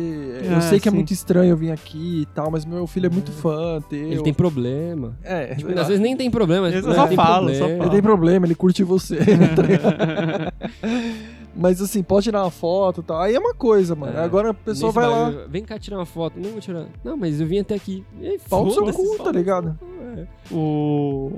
[0.44, 3.06] Eu Ah, sei que é muito estranho eu vir aqui e tal, mas meu filho
[3.06, 3.98] é muito fã, teu.
[3.98, 5.16] Ele tem problema.
[5.22, 7.84] É, Tipo, às vezes nem tem problema, tipo, só ele tem falo, só problema.
[7.84, 9.16] ele tem problema, ele curte você.
[9.56, 10.52] tá
[11.54, 13.20] mas assim, pode tirar uma foto e tal.
[13.20, 14.16] Aí é uma coisa, mano.
[14.16, 14.22] É.
[14.22, 16.38] Agora a pessoa Nesse vai lá, Vem cá tirar uma foto.
[16.38, 16.86] Não vou tirar.
[17.02, 18.04] Não, mas eu vim até aqui.
[18.20, 19.78] E aí, pau no seu cu, tá no ligado?
[20.16, 20.26] é.
[20.54, 21.32] O.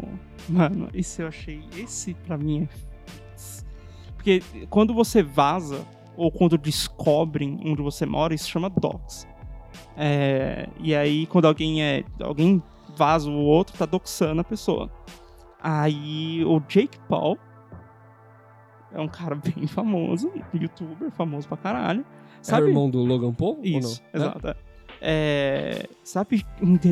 [0.49, 1.63] Mano, esse eu achei.
[1.79, 2.69] Esse pra mim é.
[4.17, 5.81] Porque quando você vaza,
[6.21, 9.27] ou quando descobrem onde você mora, isso chama dox.
[9.97, 12.05] É, e aí, quando alguém é.
[12.23, 12.63] Alguém
[12.97, 14.91] vaza o outro, tá doxando a pessoa.
[15.63, 17.39] Aí o Jake Paul
[18.93, 22.01] É um cara bem famoso, youtuber, famoso pra caralho.
[22.01, 22.69] É o Sabe?
[22.69, 23.59] irmão do Logan Paul?
[23.63, 24.27] Isso, ou não?
[24.27, 24.49] exato.
[24.49, 24.57] é.
[25.03, 26.45] É, sabe,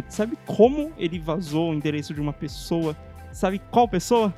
[0.09, 2.97] sabe como ele vazou o endereço de uma pessoa?
[3.33, 4.33] Sabe qual pessoa?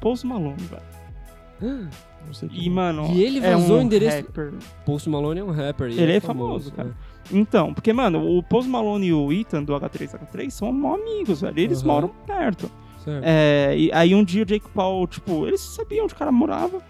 [0.00, 1.90] Post Malone, velho.
[2.26, 4.52] Não sei E, mano, E ele é vazou um o endereço- rapper.
[4.86, 5.90] Post Malone é um rapper.
[5.90, 6.88] e Ele é famoso, cara.
[6.88, 6.94] né?
[7.32, 11.58] Então, porque, mano, o Post Malone e o Ethan do H3H3 são mó amigos, velho.
[11.58, 11.86] Eles Aham.
[11.86, 12.70] moram perto.
[13.04, 13.24] Certo.
[13.24, 16.82] É, e aí um dia o Jake Paul, tipo, eles sabiam onde o cara morava.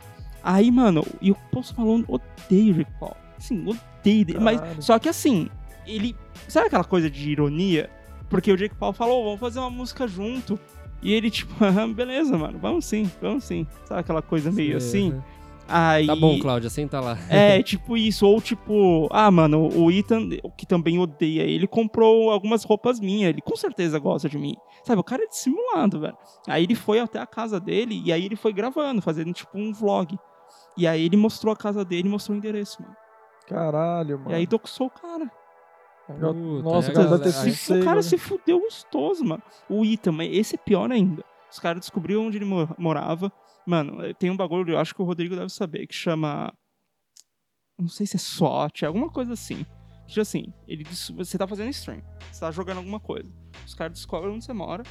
[0.43, 3.17] Aí, mano, e o Post Malone odeia o Jake Paul.
[3.39, 3.81] Assim, odeia.
[4.05, 4.39] ele.
[4.41, 5.49] Mas, só que assim,
[5.87, 6.17] ele.
[6.49, 7.89] Sabe aquela coisa de ironia?
[8.29, 10.59] Porque o Jake Paul falou, vamos fazer uma música junto.
[11.03, 13.67] E ele, tipo, "Aham, beleza, mano, vamos sim, vamos sim.
[13.85, 15.11] Sabe aquela coisa meio assim?
[15.13, 15.25] Aham.
[15.73, 16.05] Aí.
[16.07, 17.17] Tá bom, Cláudia, senta lá.
[17.31, 18.27] É, tipo isso.
[18.27, 23.31] Ou tipo, ah, mano, o Ethan, que também odeia ele, comprou algumas roupas minhas.
[23.31, 24.57] Ele com certeza gosta de mim.
[24.85, 26.17] Sabe, o cara é dissimulado, velho.
[26.49, 29.73] Aí ele foi até a casa dele e aí ele foi gravando, fazendo tipo um
[29.73, 30.19] vlog.
[30.77, 32.97] E aí ele mostrou a casa dele e mostrou o endereço, mano.
[33.47, 34.33] Caralho, mano.
[34.33, 35.31] E aí doxou o cara.
[36.15, 38.03] Puta, Nossa, aí a cara, deve ter galera- sossego, o cara né?
[38.03, 39.43] se fudeu gostoso, mano.
[39.69, 41.25] O Ethan, mas esse é pior ainda.
[41.51, 43.33] Os caras descobriram onde ele mo- morava.
[43.67, 46.53] Mano, eh, tem um bagulho, eu acho que o Rodrigo deve saber, que chama.
[47.79, 49.65] Não sei se é SWAT, é alguma coisa assim.
[50.07, 53.31] Que tipo assim, ele diz- você tá fazendo stream, você tá jogando alguma coisa.
[53.67, 54.83] Os caras descobrem onde você mora,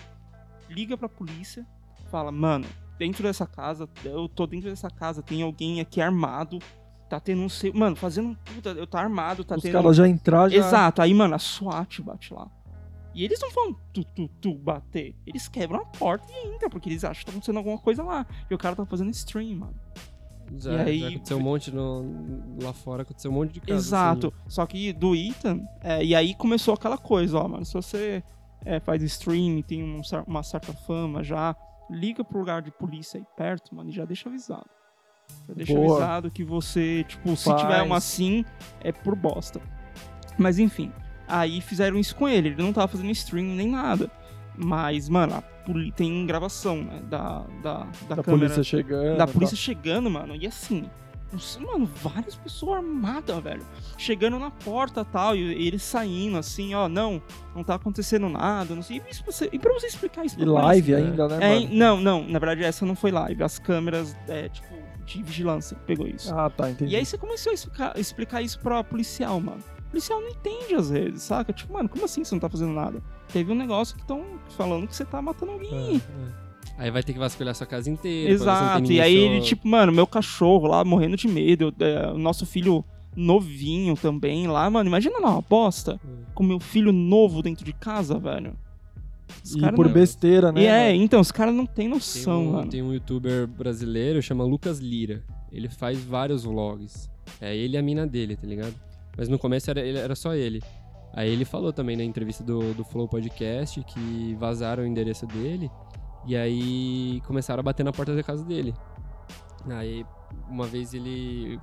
[0.70, 1.66] liga pra polícia,
[2.10, 2.66] fala, mano,
[2.98, 6.60] dentro dessa casa, eu tô dentro dessa casa, tem alguém aqui armado,
[7.10, 7.50] tá tendo um.
[7.50, 8.70] se- Mano, fazendo um puta.
[8.70, 9.74] Eu tá armado, tá Os tendo.
[9.74, 10.58] caras já entraram, já...
[10.58, 12.48] Exato, aí, mano, a SWAT bate lá.
[13.14, 15.16] E eles não vão tu, tu, tu bater.
[15.26, 18.26] Eles quebram a porta e entram, porque eles acham que tá acontecendo alguma coisa lá.
[18.50, 19.76] E o cara tá fazendo stream, mano.
[20.58, 23.88] Já, E já aí- aconteceu um monte no- lá fora, aconteceu um monte de casos.
[23.88, 24.28] Exato.
[24.28, 24.50] assim.
[24.50, 27.66] Só que do Ethan, é, e aí começou aquela coisa, ó, mano.
[27.66, 28.24] Se você
[28.66, 31.56] é, faz stream, tem um cer- uma certa fama já,
[31.90, 34.70] liga pro lugar de polícia aí perto, mano, e já deixa avisado.
[35.56, 35.98] Deixa Boa.
[35.98, 37.62] avisado que você, tipo, se Faz.
[37.62, 38.46] tiver uma assim,
[38.82, 39.60] é por bosta.
[40.38, 40.92] Mas enfim,
[41.28, 42.50] aí fizeram isso com ele.
[42.50, 44.10] Ele não tava fazendo stream nem nada.
[44.56, 45.42] Mas, mano,
[45.96, 47.02] tem gravação, né?
[47.10, 47.74] Da, da,
[48.08, 49.18] da, Da câmera polícia chegando.
[49.18, 49.34] da tá.
[49.34, 50.36] polícia chegando, mano.
[50.36, 50.86] E assim,
[51.60, 53.66] mano, várias pessoas armadas, velho.
[53.98, 57.22] Chegando na porta tal, e, e eles saindo assim, ó, não,
[57.56, 58.98] não tá acontecendo nada, não sei.
[59.08, 61.10] E, isso pra você, e pra você explicar isso E pra live polícia?
[61.12, 61.76] ainda, né, É, mano?
[61.76, 63.42] não, não, na verdade essa não foi live.
[63.44, 64.68] As câmeras, é, tipo,
[65.18, 66.34] de vigilância pegou isso.
[66.34, 66.94] Ah, tá, entendi.
[66.94, 69.62] E aí você começou a explicar, explicar isso pra policial, mano.
[69.88, 71.52] O policial não entende às vezes, saca?
[71.52, 73.02] Tipo, mano, como assim você não tá fazendo nada?
[73.32, 74.24] Teve um negócio que estão
[74.56, 75.96] falando que você tá matando alguém.
[75.96, 76.50] É, é.
[76.78, 78.32] Aí vai ter que vasculhar sua casa inteira.
[78.32, 79.48] Exato, e aí ele, solto.
[79.48, 82.86] tipo, mano, meu cachorro lá morrendo de medo, é, o nosso filho
[83.16, 86.00] novinho também lá, mano, imagina lá uma bosta
[86.34, 88.56] com meu filho novo dentro de casa, velho.
[89.44, 90.62] Os E por não- besteira, né?
[90.62, 91.04] E é, mano?
[91.04, 92.70] então, os caras não têm Tem noção, um, mano.
[92.72, 95.24] tem um youtuber brasileiro, chama Lucas Lira.
[95.52, 97.10] Ele faz vários vlogs.
[97.40, 98.74] É ele e a mina dele, tá ligado?
[99.18, 100.62] Mas no começo era, ele- era só ele.
[101.14, 105.70] Aí ele falou também na entrevista do, do Flow Podcast que vazaram o endereço dele.
[106.28, 108.74] E aí começaram a bater na porta da casa dele.
[109.70, 110.06] Aí
[110.50, 111.60] uma vez ele.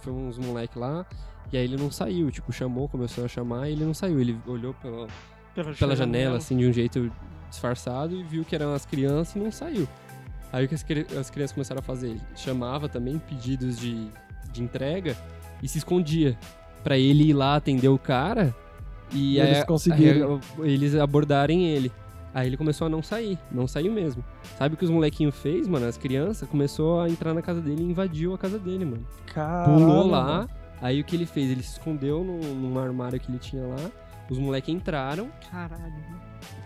[0.00, 1.06] Foi uns moleque lá.
[1.52, 4.18] E aí ele não saiu, tipo, chamou, começou a chamar e ele não saiu.
[4.20, 4.74] Ele olhou
[5.54, 7.10] pela, pela janela, assim, de um jeito
[7.50, 9.86] disfarçado e viu que eram as crianças e não saiu.
[10.52, 10.84] Aí o que as,
[11.18, 12.08] as crianças começaram a fazer?
[12.10, 14.08] Ele chamava também pedidos de,
[14.52, 15.16] de entrega
[15.62, 16.36] e se escondia.
[16.82, 18.54] Pra ele ir lá atender o cara
[19.12, 20.40] e E eles aí- conseguiram.
[20.60, 21.90] aí eles abordarem ele.
[22.34, 24.22] Aí ele começou a não sair, não saiu mesmo.
[24.58, 25.86] Sabe o que os molequinhos fez, mano?
[25.86, 29.72] As crianças começou a entrar na casa dele e invadiu a casa dele, mano Caralho,
[29.78, 30.24] pulou lá.
[30.24, 30.50] mano.
[30.82, 31.48] Aí o que ele fez?
[31.50, 33.76] Ele se escondeu no, num armário que ele tinha lá.
[34.30, 35.92] Os moleques entraram, Caralho.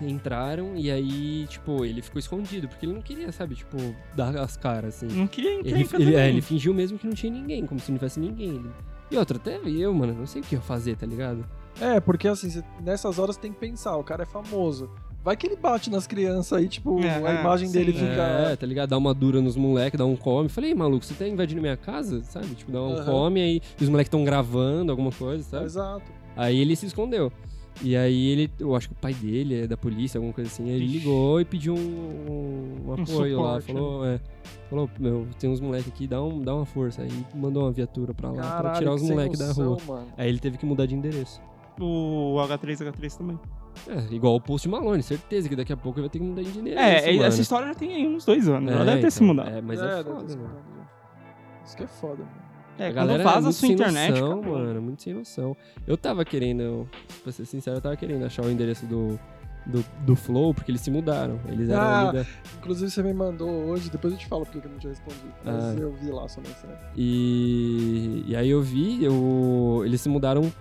[0.00, 3.76] entraram, e aí, tipo, ele ficou escondido, porque ele não queria, sabe, tipo,
[4.14, 5.14] dar as caras, assim.
[5.16, 7.90] Não queria entrar Ele, ele, é, ele fingiu mesmo que não tinha ninguém, como se
[7.90, 8.48] não tivesse ninguém.
[8.50, 8.70] Ele-
[9.10, 11.44] E outra, até eu, mano, não sei o que ia fazer, tá ligado?
[11.80, 14.90] É, porque assim, cê- nessas horas tem que pensar, o cara é famoso.
[15.24, 17.72] Vai que ele bate nas crianças aí, tipo, É, a imagem sim.
[17.74, 18.56] dele É, fica.
[18.56, 18.90] tá ligado?
[18.90, 20.48] Dá uma dura nos moleques, dá um come.
[20.48, 22.46] Falei, "Ei, maluco, você tá invadindo minha casa, sabe?
[22.54, 23.04] Tipo, dá um Aham.
[23.04, 25.64] come aí, e os moleques tão gravando alguma coisa, sabe?
[25.64, 26.10] Exato.
[26.36, 27.32] Aí ele se escondeu.
[27.80, 30.64] E aí ele, eu acho que o pai dele é da polícia, alguma coisa assim.
[30.64, 33.60] Aí ele ligou e pediu um, um apoio lá.
[33.60, 34.20] suporte, Falou, é,
[34.68, 37.02] falou, meu, tem uns moleques aqui, dá, um, dá uma força.
[37.02, 39.78] Aí mandou uma viatura pra lá pra Caralho, tirar os moleques da rua.
[39.86, 40.06] Mano.
[40.16, 41.40] Aí ele teve que mudar de endereço.
[41.80, 43.38] O H3, H3 também.
[43.86, 46.42] É, igual o Post Malone, certeza que daqui a pouco ele vai ter que mudar
[46.42, 46.82] de endereço.
[46.82, 47.24] É, mano.
[47.24, 48.72] essa história já tem aí uns dois anos.
[48.72, 49.56] É, já deve ter se então, mudado.
[49.56, 50.50] É, mas é, deve foda, mano.
[50.76, 51.64] já.
[51.64, 52.47] Isso que é foda, mano.
[52.78, 55.56] É, a galera é vaza a muito sua sem internet, noção, mano, muito sem noção.
[55.86, 56.88] Eu tava querendo,
[57.22, 59.18] pra ser sincero, eu tava querendo achar o endereço do,
[59.66, 61.40] do, do Flow, porque eles se mudaram.
[61.48, 62.24] Eles eram Ah,
[62.58, 65.32] Inclusive você me mandou hoje, depois eu te falo porque que eu não tinha respondido.
[65.44, 65.74] Mas Ah.
[65.78, 66.76] eu vi lá sua mensagem.
[66.96, 70.52] E, e aí eu vi, eu, eles se mudaram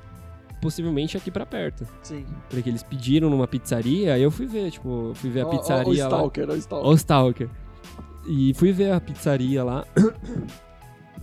[0.59, 1.85] possivelmente aqui pra perto.
[2.01, 2.25] Sim.
[2.49, 6.09] Porque eles pediram numa pizzaria, aí eu fui ver, tipo, fui ver a pizzaria o
[6.09, 6.17] lá.
[6.17, 6.89] Stalker, ó, o Stalker.
[6.89, 7.49] O Stalker.
[8.27, 9.85] E fui ver a pizzaria lá.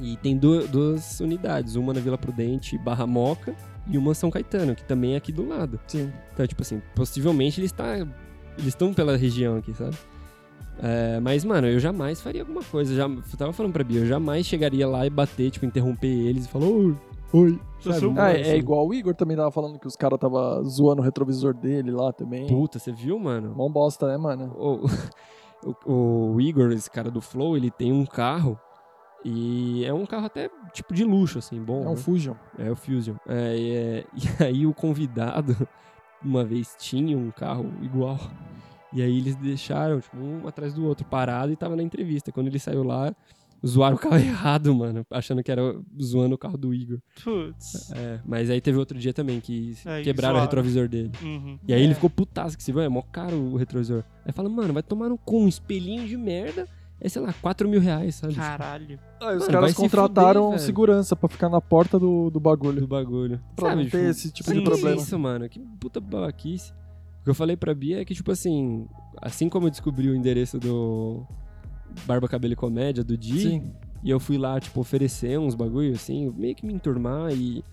[0.01, 3.55] e tem du- duas unidades, uma na Vila Prudente barra Moca
[3.89, 5.79] e uma São Caetano, que também é aqui do lado.
[5.87, 6.13] Sim.
[6.33, 9.97] Então, tipo assim, possivelmente eles tá, eles estão pela região aqui, sabe?
[10.83, 12.95] É, mas, mano, eu jamais faria alguma coisa.
[12.95, 16.47] Já, eu tava falando pra Bia, eu jamais chegaria lá e bater, tipo, interromper eles
[16.47, 16.97] e falar, oi,
[17.33, 17.61] oi.
[18.17, 21.05] Ah, é, é igual o Igor também tava falando que os caras tava zoando o
[21.05, 22.47] retrovisor dele lá também.
[22.47, 23.55] Puta, você viu, mano?
[23.55, 24.53] Mó bosta, né, mano?
[25.87, 28.59] O, o, o Igor, esse cara do Flow, ele tem um carro
[29.25, 31.85] e é um carro até tipo de luxo, assim, bom.
[31.85, 31.97] É um né?
[31.97, 32.35] Fusion.
[32.59, 33.17] É o Fusion.
[33.27, 34.05] É, e, é-
[34.41, 35.57] e aí o convidado,
[36.23, 38.19] uma vez, tinha um carro igual.
[38.93, 42.31] E aí eles deixaram, tipo, um atrás do outro, parado e tava na entrevista.
[42.31, 43.13] Quando ele saiu lá,
[43.67, 45.05] zoaram o carro errado, mano.
[45.11, 45.63] Achando que era
[46.01, 46.99] zoando o carro do Igor.
[47.25, 47.91] Putz.
[47.93, 50.45] É, mas aí teve outro dia também que Aí quebraram o zoaram.
[50.47, 51.11] retrovisor dele.
[51.23, 51.59] Uhum.
[51.67, 51.95] E aí ele É.
[51.95, 54.05] ficou putaço que se vai, é mó caro o retrovisor.
[54.25, 56.69] Aí fala, mano, vai tomar no cu, um espelhinho de merda.
[57.01, 58.35] É, sei lá, 4 mil reais, sabe?
[58.35, 58.99] Caralho.
[59.21, 60.67] Ah, os Mano, caras se contrataram fuder, velho.
[60.67, 62.81] segurança pra ficar na porta do, do bagulho.
[62.81, 63.41] do bagulho.
[63.57, 64.97] Pra Sabe, não ter tipo, esse tipo sim, de problema.
[64.97, 65.49] isso, mano.
[65.49, 66.73] Que puta babaquice.
[67.21, 68.87] O que eu falei pra Bia é que, tipo assim,
[69.21, 71.27] assim como eu descobri o endereço do
[72.07, 73.73] Barba Cabelo e Comédia, do Di, Sim.
[74.03, 77.65] e eu fui lá, tipo, oferecer uns bagulho, assim, meio que me enturmar e,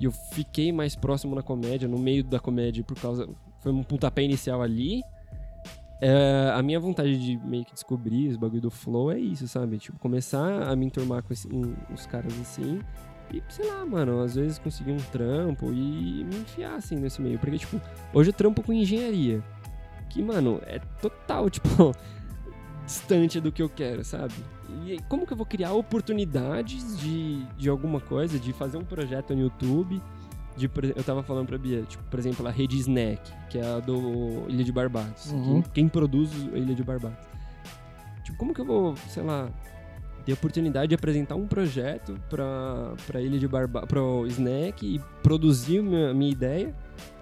[0.00, 3.28] e eu fiquei mais próximo na comédia, no meio da comédia, por causa.
[3.60, 5.02] Foi um pontapé inicial ali.
[6.04, 9.78] É, a minha vontade de meio que descobrir os bagulho do flow é isso, sabe?
[9.78, 12.80] Tipo, começar a me enturmar com esse- um- os caras assim.
[13.32, 17.38] E, sei lá, mano, às vezes conseguir um trampo e me enfiar assim nesse meio.
[17.38, 17.80] Porque, tipo,
[18.12, 19.44] hoje eu trampo com engenharia.
[20.10, 21.94] Que, mano, é total, tipo,
[22.84, 24.34] distante do que eu quero, sabe?
[24.84, 29.34] E como que eu vou criar oportunidades de, de alguma coisa, de fazer um projeto
[29.36, 30.02] no YouTube?
[30.56, 33.78] De, eu tava falando pra Bia, tipo, por exemplo, a rede Snack, que é a
[33.80, 35.32] do Ilha de Barbados.
[35.32, 35.62] Uhum.
[35.62, 37.18] Quem, quem produz a Ilha de Barbados.
[38.24, 39.48] Tipo, como que eu vou, sei lá,
[40.24, 45.00] ter a oportunidade de apresentar um projeto pra, pra Ilha de Barbados, pro Snack e
[45.22, 46.74] produzir minha, minha ideia?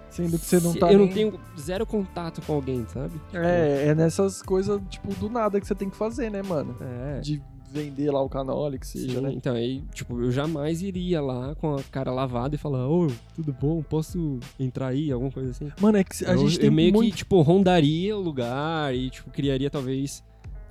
[0.09, 3.13] Sendo que você não tá eu não nem- tenho zero contato com alguém, sabe?
[3.13, 6.75] Tipo, É, é nessas coisas, tipo, do nada que você tem que fazer, né, mano?
[6.81, 7.21] É.
[7.21, 9.33] De vender lá o canal, que seja, Sim, né?
[9.33, 13.55] então aí, tipo, eu jamais iria lá com a cara lavada e falar, ô, tudo
[13.59, 15.71] bom, posso entrar aí, alguma coisa assim.
[15.79, 17.11] Mano, é que a eu, gente eu tem meio muito...
[17.11, 20.23] que, tipo, rondaria o lugar e, tipo, criaria talvez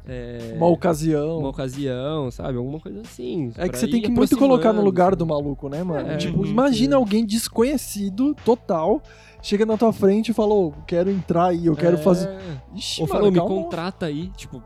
[0.06, 1.38] é, uma ocasião.
[1.38, 2.58] uma ocasião, sabe?
[2.58, 3.52] Alguma coisa assim.
[3.56, 5.16] É que você tem que muito colocar no lugar sabe?
[5.16, 6.10] do maluco, né, mano?
[6.10, 6.96] É, tipo, uhum, imagina é.
[6.96, 9.02] alguém desconhecido, total,
[9.42, 12.00] chega na tua frente e falou, quero entrar aí, eu quero É.
[12.00, 12.28] fazer...
[12.74, 13.54] Ixi, Ou mano, falou, me calma.
[13.54, 14.62] contrata aí, tipo,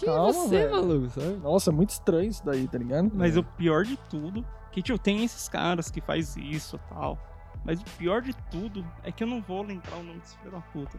[0.00, 0.70] quem Calma, é você, velho.
[0.72, 1.36] maluco, sabe?
[1.36, 3.10] Nossa, é muito estranho isso daí, tá ligado?
[3.14, 7.18] Mas o pior de tudo, que tipo, tem esses caras que faz isso e tal.
[7.64, 10.50] Mas o pior de tudo é que eu não vou lembrar o nome desse filho
[10.50, 10.98] da puta.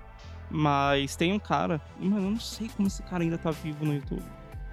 [0.50, 3.96] Mas tem um cara, mano, eu não sei como esse cara ainda tá vivo no
[3.96, 4.24] YouTube.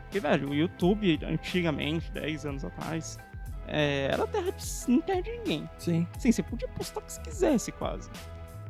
[0.02, 3.18] Porque, velho, o YouTube, antigamente, 10 anos atrás,
[3.66, 5.70] é, era terra de não terra de ninguém.
[5.78, 6.06] Sim.
[6.18, 8.10] Sim, você podia postar o que você quisesse, quase.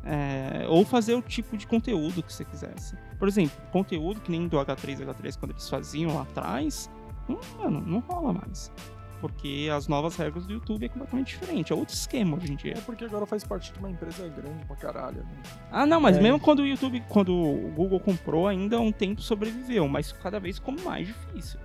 [0.05, 2.97] É, ou fazer o tipo de conteúdo que você quisesse.
[3.19, 6.89] Por exemplo, conteúdo que nem do H3 H3 quando eles faziam lá atrás,
[7.29, 8.73] hum, mano, não rola mais.
[9.20, 11.73] Porque as novas regras do YouTube é completamente diferente.
[11.73, 12.75] É outro esquema hoje em dia.
[12.77, 15.43] É porque agora faz parte de uma empresa grande pra caralho, né?
[15.73, 16.20] Ah, não, mas É.
[16.23, 20.59] mesmo quando o YouTube, quando o Google comprou, ainda um tempo sobreviveu, mas cada vez
[20.59, 21.59] ficou mais difícil.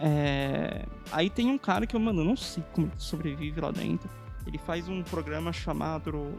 [0.00, 3.70] É, Aí tem um cara que eu, mano, eu não sei como ele sobrevive lá
[3.70, 4.10] dentro.
[4.46, 6.34] Ele faz um programa chamado.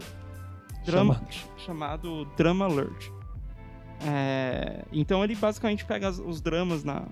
[0.85, 1.21] Drama,
[1.57, 3.09] chamado Drama Alert.
[4.05, 7.07] É, Então ele basicamente pega os dramas na,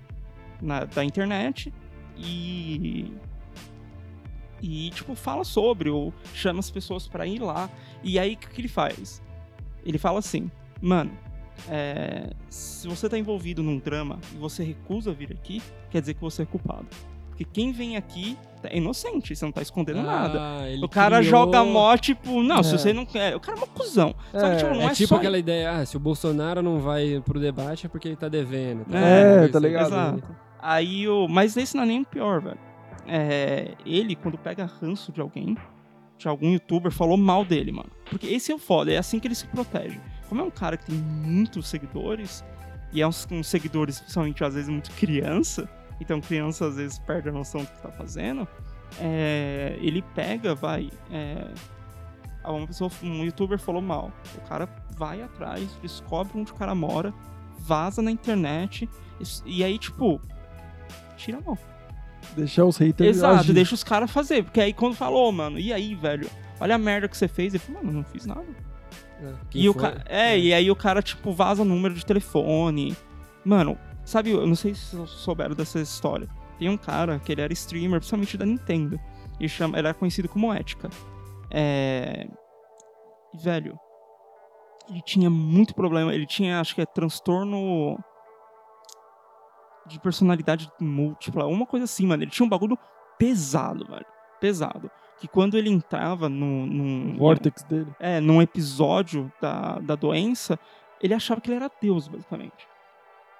[0.60, 1.72] na- da internet
[2.16, 3.12] e.
[4.60, 7.68] E, tipo, fala sobre, ou chama as pessoas pra ir lá.
[8.02, 9.20] E aí, o que, que ele faz?
[9.84, 10.48] Ele fala assim,
[10.80, 11.10] mano,
[11.68, 16.20] é, se você tá envolvido num drama e você recusa vir aqui, quer dizer que
[16.20, 16.86] você é culpado.
[17.44, 20.38] Porque quem vem aqui é inocente, você não tá escondendo nada.
[20.40, 22.78] Ah, ele O cara criou- joga mó, tipo, não, se É.
[22.78, 23.34] você não quer.
[23.34, 24.14] O cara é uma cuzão.
[24.30, 25.16] Só que, É, tipo, não É, é, tipo só.
[25.16, 28.84] aquela ideia, ah, se o Bolsonaro não vai pro debate é porque ele tá devendo.
[28.84, 29.52] Tá É, ligado?
[29.52, 29.86] tá ligado?
[29.86, 30.36] Exato.
[30.60, 31.26] Aí o.
[31.28, 32.58] Mas esse não é nem o pior, velho.
[33.06, 35.56] É, ele, quando pega ranço de alguém,
[36.16, 37.90] de algum youtuber, falou mal dele, mano.
[38.08, 40.00] Porque esse é o foda, é assim que ele se protege.
[40.28, 42.44] Como é um cara que tem muitos seguidores,
[42.92, 45.68] e é uns, uns seguidores, principalmente às vezes, muito criança,
[46.02, 48.46] então criança às vezes perde a noção do que tá fazendo,
[49.00, 50.90] é, ele pega, vai.
[51.10, 51.46] é,
[52.44, 54.12] uma pessoa, um youtuber falou mal.
[54.36, 57.14] O cara vai atrás, descobre onde o cara mora,
[57.58, 58.88] vaza na internet,
[59.20, 60.20] e, e aí, tipo,
[61.16, 61.56] tira a mão.
[62.36, 63.52] Deixar os haters Exato, agir.
[63.52, 64.44] deixa os caras fazer.
[64.44, 66.28] Porque aí quando falou, mano, e aí, velho?
[66.60, 67.52] Olha a merda que você fez.
[67.52, 68.44] Ele falou, mano, não fiz nada.
[69.50, 70.02] Quem E o ca...
[70.06, 72.96] É, e aí o cara, tipo, vaza número de telefone.
[73.44, 76.28] Mano, sabe, eu não sei se vocês souberam dessa história.
[76.58, 79.00] Tem um cara que ele era streamer, principalmente da Nintendo.
[79.40, 79.78] E chama...
[79.78, 80.88] ele era conhecido como Ética.
[81.50, 82.26] É.
[83.34, 83.78] e, Velho.
[84.88, 86.14] Ele tinha muito problema.
[86.14, 87.98] Ele tinha, acho que é transtorno.
[89.86, 91.46] De personalidade múltipla.
[91.46, 92.22] Uma coisa assim, mano.
[92.22, 92.78] Ele tinha um bagulho
[93.18, 94.06] pesado, velho.
[94.40, 94.90] Pesado.
[95.18, 97.14] Que quando ele entrava no, num.
[97.14, 97.92] O Vortex dele.
[97.98, 100.58] É, num episódio da, da doença,
[101.00, 102.71] ele achava que ele era Deus, basicamente.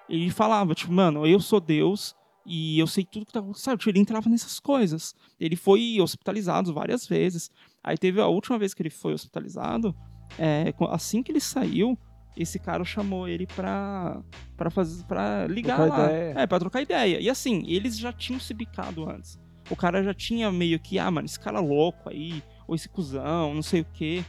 [0.09, 2.15] Ele falava, tipo, mano, eu sou Deus
[2.45, 3.65] e eu sei tudo que tá acontecendo.
[3.65, 5.15] Sabe, tipo, Ele entrava nessas coisas.
[5.39, 7.51] Ele foi hospitalizado várias vezes.
[7.83, 9.95] Aí teve a última vez que ele foi hospitalizado,
[10.39, 11.99] é, assim que ele saiu,
[12.37, 14.23] esse cara chamou ele pra,
[14.57, 16.05] pra, fazer, pra ligar Trocar lá.
[16.07, 16.35] ideia.
[16.39, 17.21] É, pra trocar ideia.
[17.21, 19.39] E assim, eles já tinham se bicado antes.
[19.71, 23.55] O cara já tinha meio que, ah, mano, esse cara louco aí, ou esse cuzão,
[23.55, 24.25] não sei o quê.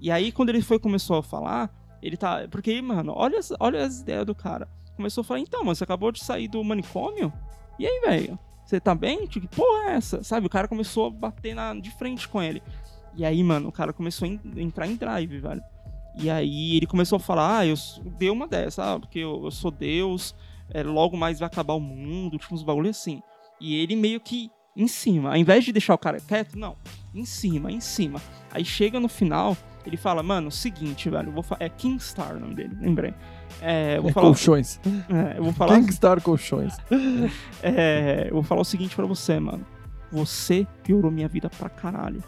[0.00, 1.70] E aí, quando ele foi começou a falar,
[2.02, 2.46] ele tá.
[2.50, 4.68] Porque, mano, olha as, olha as ideias do cara.
[4.96, 7.32] Começou a falar, então, mano, você acabou de sair do manicômio?
[7.78, 8.38] E aí, velho?
[8.64, 9.26] Você tá bem?
[9.26, 10.22] Tipo, Que porra é essa?
[10.22, 10.46] Sabe?
[10.46, 12.62] O cara começou a bater na, de frente com ele.
[13.16, 15.62] E aí, mano, o cara começou a en- entrar em drive, velho.
[16.16, 17.74] E aí ele começou a falar, ah, eu
[18.18, 20.34] dei uma dessa, ah, porque eu, eu sou Deus,
[20.70, 23.22] é, logo mais vai acabar o mundo, tipo uns bagulho assim.
[23.60, 26.76] E ele meio que em cima, ao invés de deixar o cara quieto, não,
[27.14, 28.20] em cima, em cima.
[28.50, 29.56] Aí chega no final,
[29.86, 33.14] ele fala, mano, seguinte, velho, vou é Kingstar o nome dele, lembrei.
[33.62, 34.80] É, eu vou É, falar, colchões.
[35.08, 36.76] é, eu vou falar, Kingstar Colchões.
[37.62, 39.64] é, eu vou falar o seguinte pra você, mano.
[40.10, 42.22] Você piorou minha vida pra caralho.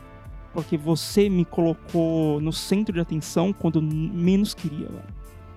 [0.52, 5.02] Porque você me colocou no centro de atenção quando eu menos queria, velho.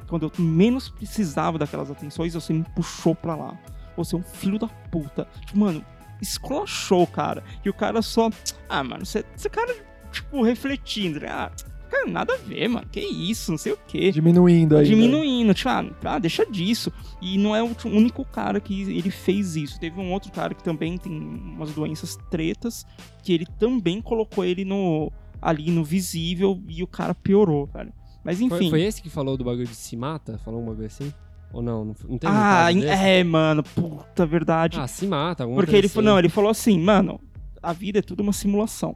[0.08, 3.58] Quando eu menos precisava daquelas atenções, você me puxou pra lá.
[3.96, 5.28] Você é um filho da puta.
[5.46, 5.84] Tipo, mano,
[6.22, 7.44] esculachou, cara.
[7.64, 8.30] E o cara só.
[8.68, 9.76] Ah, mano, você, esse cara,
[10.12, 11.20] tipo, refletindo.
[11.20, 11.28] né?
[11.30, 11.52] Ah,
[11.88, 12.88] cara, nada a ver, mano.
[12.92, 14.84] Que isso, não sei o quê Diminuindo aí.
[14.84, 14.90] né?
[14.90, 16.92] diminuindo, tipo, ah, ah, deixa disso.
[17.22, 19.80] E não é o único cara que ele fez isso.
[19.80, 22.86] Teve um outro cara que também tem umas doenças tretas,
[23.24, 25.12] que ele também colocou ele no
[25.42, 27.94] ali no visível e o cara piorou, velho.
[28.24, 28.70] Mas Foi, enfim.
[28.70, 30.38] foi esse que falou do bagulho de se mata?
[30.40, 31.14] Falou um bagulho assim?
[31.54, 31.86] Ou não?
[31.86, 33.04] Não, não teve um ah, caso desse?
[33.04, 34.80] é, mano, puta verdade.
[34.80, 35.44] Ah, se mata.
[35.44, 36.14] alguma Porque coisa ele falou, assim.
[36.14, 37.22] não, ele falou assim, mano,
[37.64, 38.94] a vida é tudo uma simulação.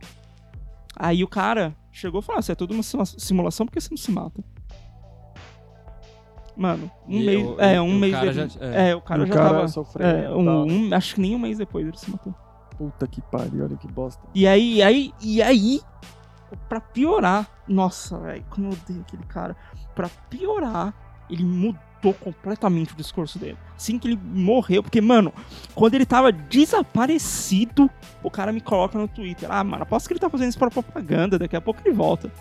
[0.96, 3.90] Aí o cara chegou e falou, ah, se é tudo uma simulação, por que você
[3.92, 4.44] não se mata?
[6.56, 7.48] Mano, um E mês.
[7.48, 8.54] o- é, um o mês cara depois.
[8.54, 8.90] já- é.
[8.90, 8.96] é.
[8.96, 9.68] o cara o já cara tava.
[9.68, 10.18] sofrendo.
[10.18, 12.36] É, um, um- acho que nem um mês depois ele se matou.
[12.78, 14.22] Puta que pariu, olha que bosta.
[14.36, 15.82] E aí, aí, e aí,
[16.68, 19.56] pra piorar, nossa, velho, como eu odeio aquele cara.
[19.96, 20.94] Pra piorar,
[21.30, 23.58] ele mudou completamente o discurso dele.
[23.76, 25.32] Assim que ele morreu, porque, mano,
[25.76, 27.90] quando ele tava desaparecido,
[28.24, 29.50] o cara me coloca no Twitter.
[29.52, 32.32] Ah, mano, aposto que ele tá fazendo isso pra propaganda, daqui a pouco ele volta.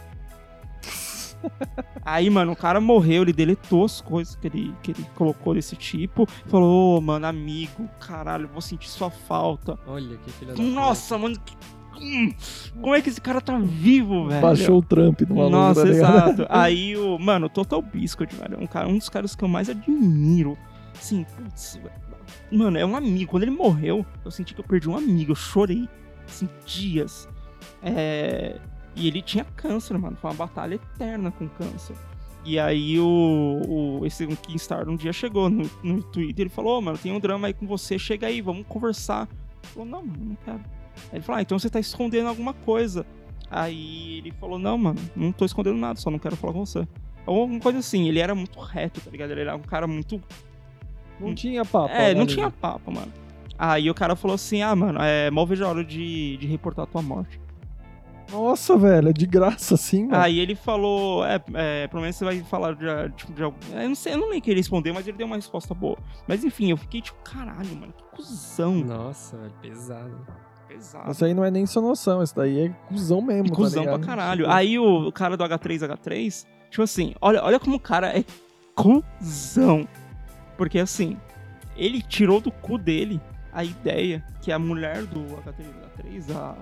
[2.04, 5.76] Aí, mano, o cara morreu, ele deletou as coisas que ele, que ele colocou desse
[5.76, 6.26] tipo.
[6.46, 9.78] Falou, ô, mano, amigo, caralho, eu vou sentir sua falta.
[9.86, 11.56] Olha que filha da Nossa, mano, que-
[11.96, 12.32] hum,
[12.80, 14.40] como é que esse cara tá vivo, velho?
[14.40, 16.46] Baixou o Trump no maluco, Nossa, tá exato.
[16.48, 19.48] Aí o, mano, o Total Biscuit, velho, é um, cara, um dos caras que eu
[19.48, 20.56] mais admiro.
[20.96, 21.80] Assim, putz,
[22.52, 23.30] mano, é um amigo.
[23.30, 25.88] Quando ele morreu, eu senti que eu perdi um amigo, eu chorei,
[26.28, 27.28] assim, dias.
[27.82, 28.56] É,
[28.96, 31.96] E ele tinha câncer, mano, foi uma batalha eterna com câncer.
[32.44, 33.60] E aí o,
[34.00, 37.12] o esse um Kingstar um dia chegou no, no Twitter e falou, ô, mano, tem
[37.12, 39.28] um drama aí com você, chega aí, vamos conversar.
[39.62, 40.60] Ele falou, não, mano, não quero.
[41.10, 43.06] Aí ele falou, ah, então você tá escondendo alguma coisa.
[43.50, 46.86] Aí ele falou, não, mano, não tô escondendo nada, só não quero falar com você.
[47.26, 49.30] Ou alguma coisa assim, ele era muito reto, tá ligado?
[49.30, 50.22] Ele era um cara muito.
[51.18, 51.92] Não tinha papo.
[51.92, 53.12] é, não né, tinha papo, mano.
[53.58, 56.86] Aí o cara falou assim, ah, mano, é mal vejo a hora de, de reportar
[56.86, 57.38] tua morte.
[58.30, 60.22] Nossa, velho, é de graça assim, mano.
[60.22, 62.86] Aí ele falou, é, é, pelo menos você vai falar de,
[63.16, 63.58] tipo, de algum...
[63.72, 65.98] Eu não sei, eu não lembro que ele respondeu, mas ele deu uma resposta boa.
[66.28, 68.76] Mas enfim, eu fiquei tipo, caralho, mano, que cuzão.
[68.76, 70.26] Nossa, velho, pesado.
[70.70, 71.10] Pesado.
[71.10, 73.46] Isso aí não é nem sua noção, isso daí é cuzão mesmo.
[73.46, 74.06] E tá cuzão pra ligado?
[74.06, 74.42] caralho.
[74.44, 78.24] Tipo, Aí o, o cara do H3H3, tipo assim, olha, olha como o cara é
[78.74, 79.86] cuzão.
[80.56, 81.16] Porque assim,
[81.76, 83.20] ele tirou do cu dele
[83.52, 86.54] a ideia que a mulher do H3H3, a.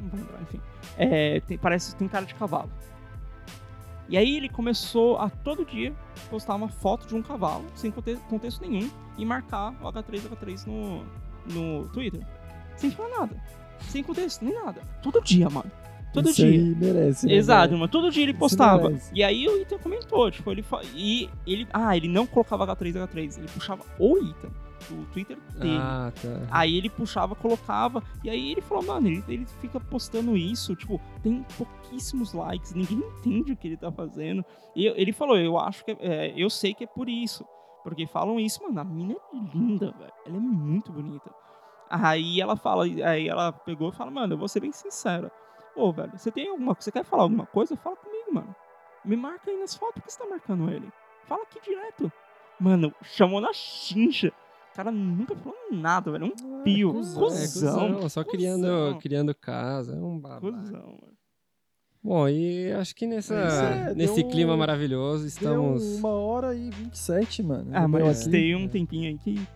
[0.00, 0.60] Não vou lembrar, enfim.
[0.96, 2.70] É, tem- parece tem cara de cavalo.
[4.08, 5.92] E aí ele começou a todo dia
[6.30, 8.88] postar uma foto de um cavalo, sem conte- contexto nenhum,
[9.18, 11.04] e marcar o H3H3 no,
[11.52, 12.24] no Twitter.
[12.76, 13.36] Sem falar nada.
[13.80, 14.80] Sem contexto, nem nada.
[15.02, 15.70] Todo dia, mano.
[16.12, 16.46] Todo Isso dia.
[16.46, 17.26] aí merece.
[17.26, 17.80] né, Exato, velho?
[17.80, 17.92] mano.
[17.92, 18.92] Todo dia ele postava.
[19.12, 20.80] E aí o Ethan comentou, tipo, ele fa...
[20.94, 24.48] e ele, ah, ele não colocava H3 H3, ele puxava o Ethan,
[24.90, 25.76] o Twitter dele.
[25.78, 26.46] Ah, tá.
[26.50, 30.98] Aí ele puxava, colocava, e aí ele falou, mano, ele, ele fica postando isso, tipo,
[31.22, 34.42] tem pouquíssimos likes, ninguém entende o que ele tá fazendo.
[34.74, 37.44] E ele falou, eu acho que, é, é, eu sei que é por isso.
[37.84, 41.30] Porque falam isso, mano, a mina é linda, velho, ela é muito bonita.
[41.88, 45.30] Aí ela fala, aí ela pegou e fala, mano, eu vou ser bem sincera.
[45.74, 47.76] Ô, velho, você tem alguma você quer falar alguma coisa?
[47.76, 48.54] Fala comigo, mano.
[49.04, 50.88] Me marca aí nas fotos que você tá marcando ele.
[51.26, 52.10] Fala aqui direto.
[52.58, 54.32] Mano, chamou na chincha.
[54.72, 56.26] O cara nunca falou nada, velho.
[56.26, 56.92] Um pio.
[56.92, 57.84] cuzão, Cuzão.
[57.86, 58.98] É, cuzão, só criando, Cuzão.
[58.98, 59.94] criando casa.
[59.94, 60.52] É um babado.
[60.52, 61.16] Cuzão, mano.
[62.02, 65.98] Bom, e acho que nessa, É, nesse deu- clima maravilhoso Deu estamos.
[65.98, 67.70] uma hora e 27, mano.
[67.74, 68.30] Ah, mas aqui.
[68.30, 69.46] tem um tempinho aí que.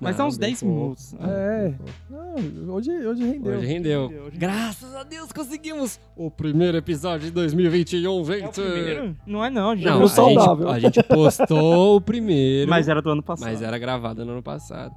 [0.00, 0.74] Mas dá Não, uns bem 10 pouco.
[0.76, 1.14] minutos.
[1.14, 1.62] É.
[1.68, 1.92] Bem pouco.
[2.08, 3.52] Não, hoje, hoje rendeu.
[3.58, 4.30] Hoje rendeu.
[4.32, 8.42] Graças a Deus conseguimos o primeiro episódio de 2021, gente.
[8.44, 9.16] É o primeiro?
[9.26, 10.68] Não é não, já Não, a saudável.
[10.74, 13.48] gente, a gente postou o primeiro, Mas era do ano passado.
[13.50, 14.94] mas era gravado no ano passado.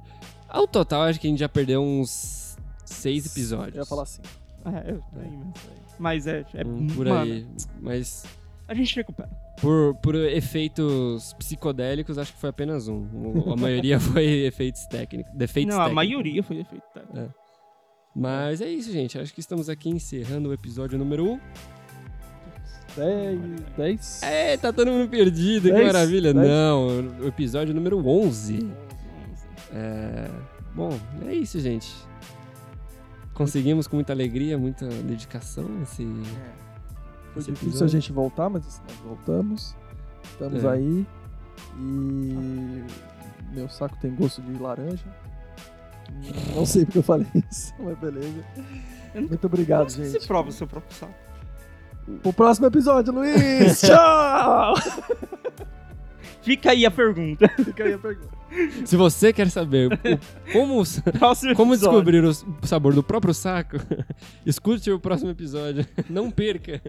[0.48, 3.74] Ao total, acho que a gente já perdeu uns seis episódios.
[3.74, 4.22] Eu ia falar assim.
[4.66, 5.52] É, eu mesmo.
[5.98, 7.46] Mas é, é Hum, por mano, aí.
[7.80, 8.24] Mas
[8.68, 9.28] A gente recupera.
[9.62, 13.06] Por, por efeitos psicodélicos, acho que foi apenas um.
[13.46, 15.32] O- A maioria foi efeitos técnicos.
[15.34, 15.94] Defeitos não, a técnicos.
[16.10, 16.84] maioria foi efeito.
[16.92, 17.28] Tá?
[18.14, 19.18] Mas é isso, gente.
[19.18, 21.32] Acho que estamos aqui encerrando o episódio número 1.
[21.32, 21.40] Um.
[22.96, 23.40] 10.
[23.78, 24.22] 10.
[24.24, 25.86] É, tá todo mundo perdido, que Dez?
[25.86, 26.34] maravilha.
[26.34, 26.46] Dez?
[26.46, 26.86] Não,
[27.20, 28.70] o episódio número 11.
[29.72, 30.28] É...
[30.74, 31.90] Bom, é isso, gente.
[33.32, 36.06] Conseguimos com muita alegria, muita dedicação esse,
[37.32, 37.84] Foi esse difícil episódio.
[37.84, 39.76] a gente voltar, mas nós voltamos.
[40.24, 40.68] Estamos É.
[40.68, 41.06] aí.
[41.78, 42.84] E
[43.52, 45.04] meu saco tem gosto de laranja.
[46.54, 48.44] Não sei porque eu falei isso, mas beleza.
[49.14, 50.10] Muito obrigado, gente.
[50.10, 51.14] Você prova o seu próprio saco.
[52.22, 53.80] Pro próximo episódio, Luiz!
[53.86, 54.74] Tchau!
[56.42, 57.48] Fica aí a pergunta.
[57.64, 58.42] Fica aí a pergunta.
[58.84, 60.82] Se você quer saber o- como,
[61.56, 62.32] como descobrir o
[62.66, 63.76] sabor do próprio saco,
[64.44, 65.86] escute o próximo episódio.
[66.10, 66.82] Não perca.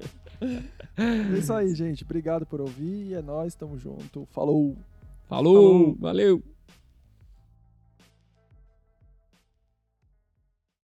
[0.98, 2.04] É isso aí, gente.
[2.04, 3.14] Obrigado por ouvir.
[3.14, 4.28] É nóis, tamo junto.
[4.32, 4.76] Falou!
[5.30, 5.54] Falou.
[5.56, 5.98] Falou.
[6.00, 6.44] valeu.